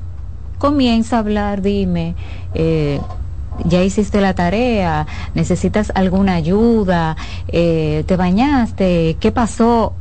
[0.58, 2.14] comienza a hablar, dime,
[2.52, 3.00] eh,
[3.64, 7.16] ya hiciste la tarea, necesitas alguna ayuda,
[7.48, 9.94] eh, te bañaste, ¿qué pasó?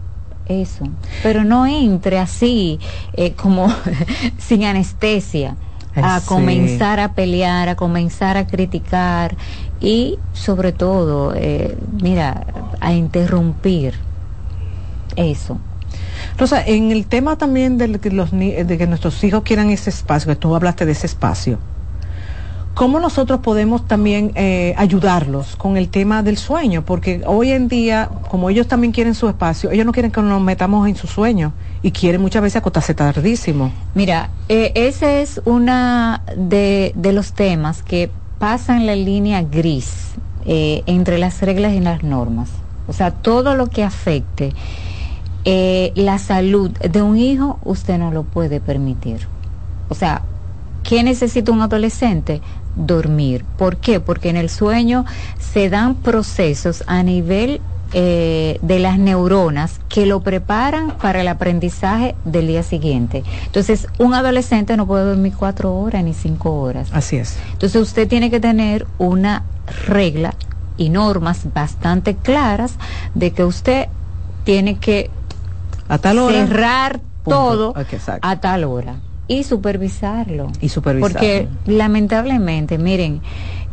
[0.47, 0.85] Eso,
[1.23, 2.79] pero no entre así
[3.13, 3.73] eh, como
[4.37, 5.55] sin anestesia
[5.95, 9.35] a comenzar a pelear, a comenzar a criticar
[9.81, 12.45] y sobre todo, eh, mira,
[12.79, 13.95] a interrumpir
[15.15, 15.59] eso.
[16.37, 20.29] Rosa, en el tema también de que, los, de que nuestros hijos quieran ese espacio,
[20.31, 21.59] que tú hablaste de ese espacio,
[22.73, 26.83] ¿Cómo nosotros podemos también eh, ayudarlos con el tema del sueño?
[26.83, 30.41] Porque hoy en día, como ellos también quieren su espacio, ellos no quieren que nos
[30.41, 31.53] metamos en su sueño
[31.83, 33.71] y quieren muchas veces acotarse tardísimo.
[33.93, 40.13] Mira, eh, ese es una de, de los temas que pasan la línea gris
[40.45, 42.49] eh, entre las reglas y las normas.
[42.87, 44.53] O sea, todo lo que afecte
[45.45, 49.27] eh, la salud de un hijo, usted no lo puede permitir.
[49.89, 50.23] O sea,
[50.83, 52.41] ¿qué necesita un adolescente?
[52.75, 53.45] Dormir.
[53.57, 53.99] ¿Por qué?
[53.99, 55.05] Porque en el sueño
[55.39, 57.61] se dan procesos a nivel
[57.93, 63.23] eh, de las neuronas que lo preparan para el aprendizaje del día siguiente.
[63.45, 66.87] Entonces, un adolescente no puede dormir cuatro horas ni cinco horas.
[66.93, 67.37] Así es.
[67.51, 69.43] Entonces, usted tiene que tener una
[69.87, 70.35] regla
[70.77, 72.75] y normas bastante claras
[73.13, 73.87] de que usted
[74.45, 75.09] tiene que
[75.89, 77.75] a tal hora, cerrar todo
[78.21, 78.95] a tal hora
[79.31, 80.51] y supervisarlo.
[80.59, 81.13] Y supervisarlo.
[81.13, 83.21] Porque lamentablemente, miren,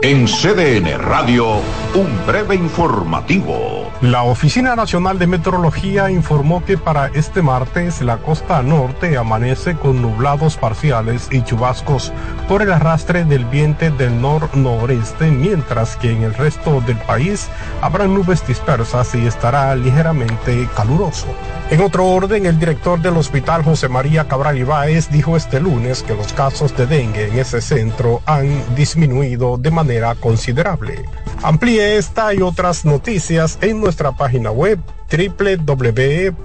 [0.02, 1.62] En CDN Radio,
[1.94, 3.90] un breve informativo.
[4.02, 10.02] La Oficina Nacional de Meteorología informó que para este martes la costa norte amanece con
[10.02, 12.12] nublados parciales y chubascos
[12.46, 17.48] por el arrastre del viento del nor-noreste, mientras que en el resto del país
[17.80, 21.26] habrá nubes dispersas y estará ligeramente caluroso.
[21.70, 26.14] En otro orden, el director del Hospital José María Cabral Ibáez dijo este lunes que
[26.14, 29.85] los casos de dengue en ese centro han disminuido de manera
[30.20, 31.04] considerable.
[31.42, 34.78] Amplíe esta y otras noticias en nuestra página web
[35.10, 36.36] www.cdn.com.do.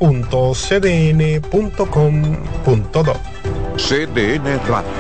[3.78, 4.92] CDN Radio.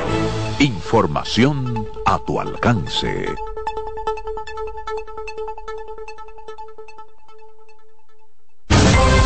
[0.59, 3.27] Información a tu alcance.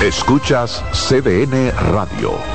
[0.01, 2.54] Escuchas CDN Radio.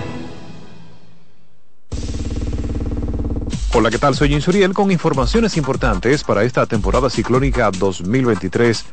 [3.73, 4.15] Hola, ¿qué tal?
[4.15, 8.85] Soy Insuriel con informaciones importantes para esta temporada ciclónica 2023.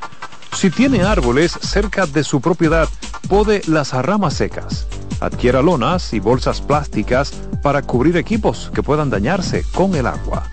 [0.52, 2.88] Si tiene árboles cerca de su propiedad,
[3.28, 4.86] pode las ramas secas.
[5.18, 10.44] Adquiera lonas y bolsas plásticas para cubrir equipos que puedan dañarse con el agua.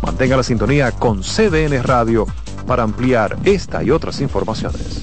[0.00, 2.26] Mantenga la sintonía con CDN Radio
[2.68, 5.02] para ampliar esta y otras informaciones.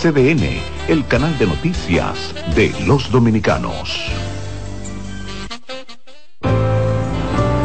[0.00, 4.00] CDN, el canal de noticias de los dominicanos.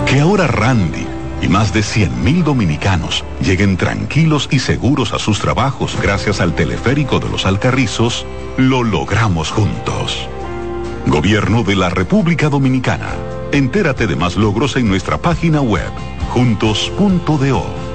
[0.06, 1.08] Que ahora Randy
[1.42, 7.22] y más de 100.000 dominicanos lleguen tranquilos y seguros a sus trabajos gracias al teleférico
[7.22, 8.26] de los Alcarrizos,
[8.58, 10.28] lo logramos juntos.
[11.08, 13.14] Gobierno de la República Dominicana.
[13.54, 15.90] Entérate de más logros en nuestra página web,
[16.32, 17.95] juntos.do.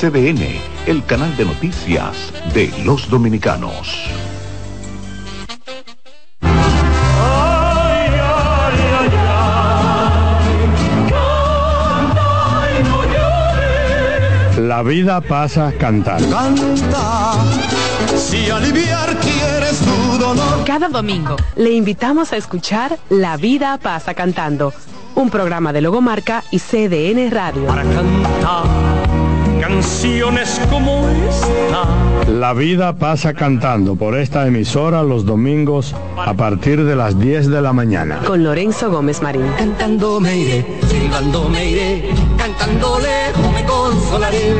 [0.00, 0.40] CDN,
[0.86, 4.08] el canal de noticias de los dominicanos.
[14.56, 16.34] La vida pasa cantando.
[16.34, 17.34] Canta,
[18.16, 20.64] si aliviar quieres tu dolor.
[20.64, 24.72] Cada domingo le invitamos a escuchar La vida pasa cantando,
[25.14, 27.66] un programa de Logomarca y CDN Radio.
[27.66, 28.79] Para cantar
[29.70, 32.28] canciones como esta.
[32.28, 37.62] La vida pasa cantando por esta emisora los domingos a partir de las 10 de
[37.62, 38.18] la mañana.
[38.26, 39.46] Con Lorenzo Gómez Marín.
[39.56, 44.54] Cantando me iré, silbando me iré, cantando lejos me consolaré.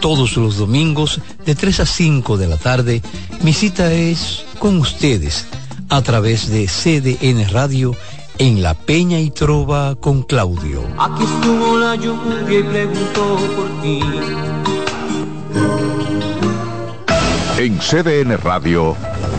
[0.00, 3.02] Todos los domingos de 3 a 5 de la tarde,
[3.42, 5.46] mi cita es con ustedes
[5.88, 7.94] a través de CDN Radio
[8.38, 10.82] en La Peña y Trova con Claudio.
[10.98, 14.00] Aquí estuvo la lluvia y preguntó por ti.
[17.58, 18.96] En CDN Radio,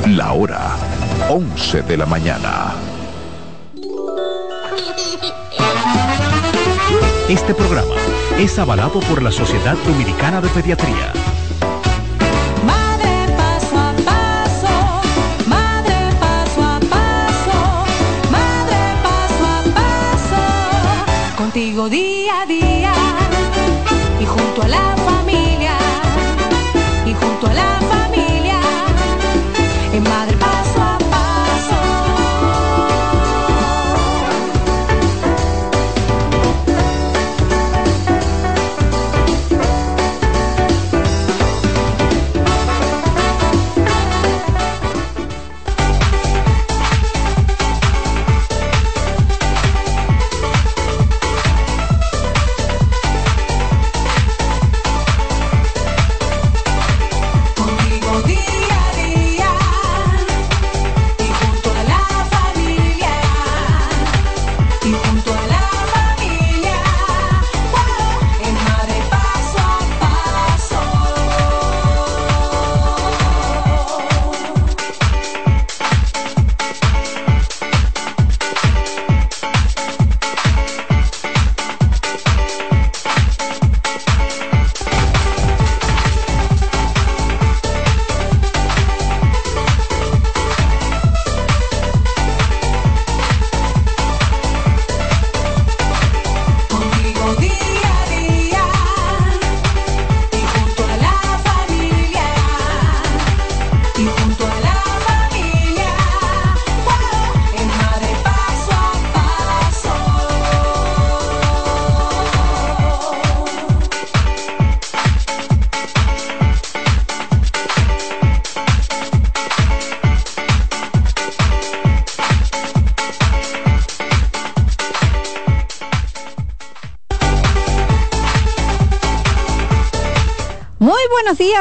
[0.07, 0.77] la hora
[1.30, 2.73] 11 de la mañana.
[7.27, 7.95] Este programa
[8.38, 11.24] es avalado por la Sociedad Dominicana de Pediatría.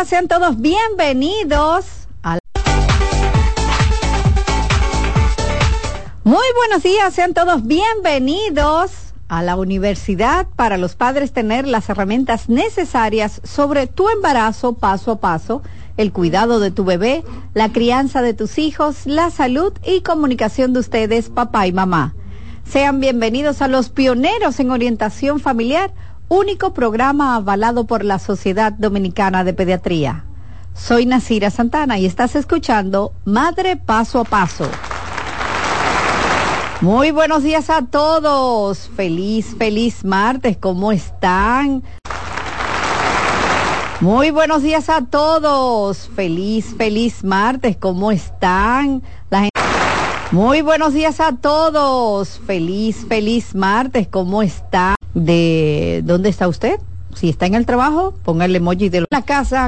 [0.05, 1.87] Sean todos bienvenidos.
[2.23, 2.39] a
[6.25, 12.51] Muy buenos días, sean todos bienvenidos a la universidad para los padres tener las herramientas
[12.51, 15.63] necesarias sobre tu embarazo paso a paso,
[15.97, 17.25] el cuidado de tu bebé,
[17.55, 22.15] la crianza de tus hijos, la salud y comunicación de ustedes, papá y mamá.
[22.67, 25.93] Sean bienvenidos a los pioneros en orientación familiar,
[26.35, 30.25] único programa avalado por la Sociedad Dominicana de Pediatría.
[30.75, 34.69] Soy Nasira Santana y estás escuchando Madre Paso a Paso.
[36.81, 38.91] Muy buenos días a todos.
[38.97, 40.57] Feliz, feliz martes.
[40.57, 41.85] ¿Cómo están?
[44.01, 46.11] Muy buenos días a todos.
[46.17, 47.77] Feliz, feliz martes.
[47.77, 49.03] ¿Cómo están?
[50.33, 52.41] Muy buenos días a todos.
[52.45, 54.09] Feliz, feliz martes.
[54.09, 54.97] ¿Cómo está?
[55.15, 56.81] ¿De dónde está usted?
[57.15, 59.63] Si está en el trabajo, ponga el emoji de la casa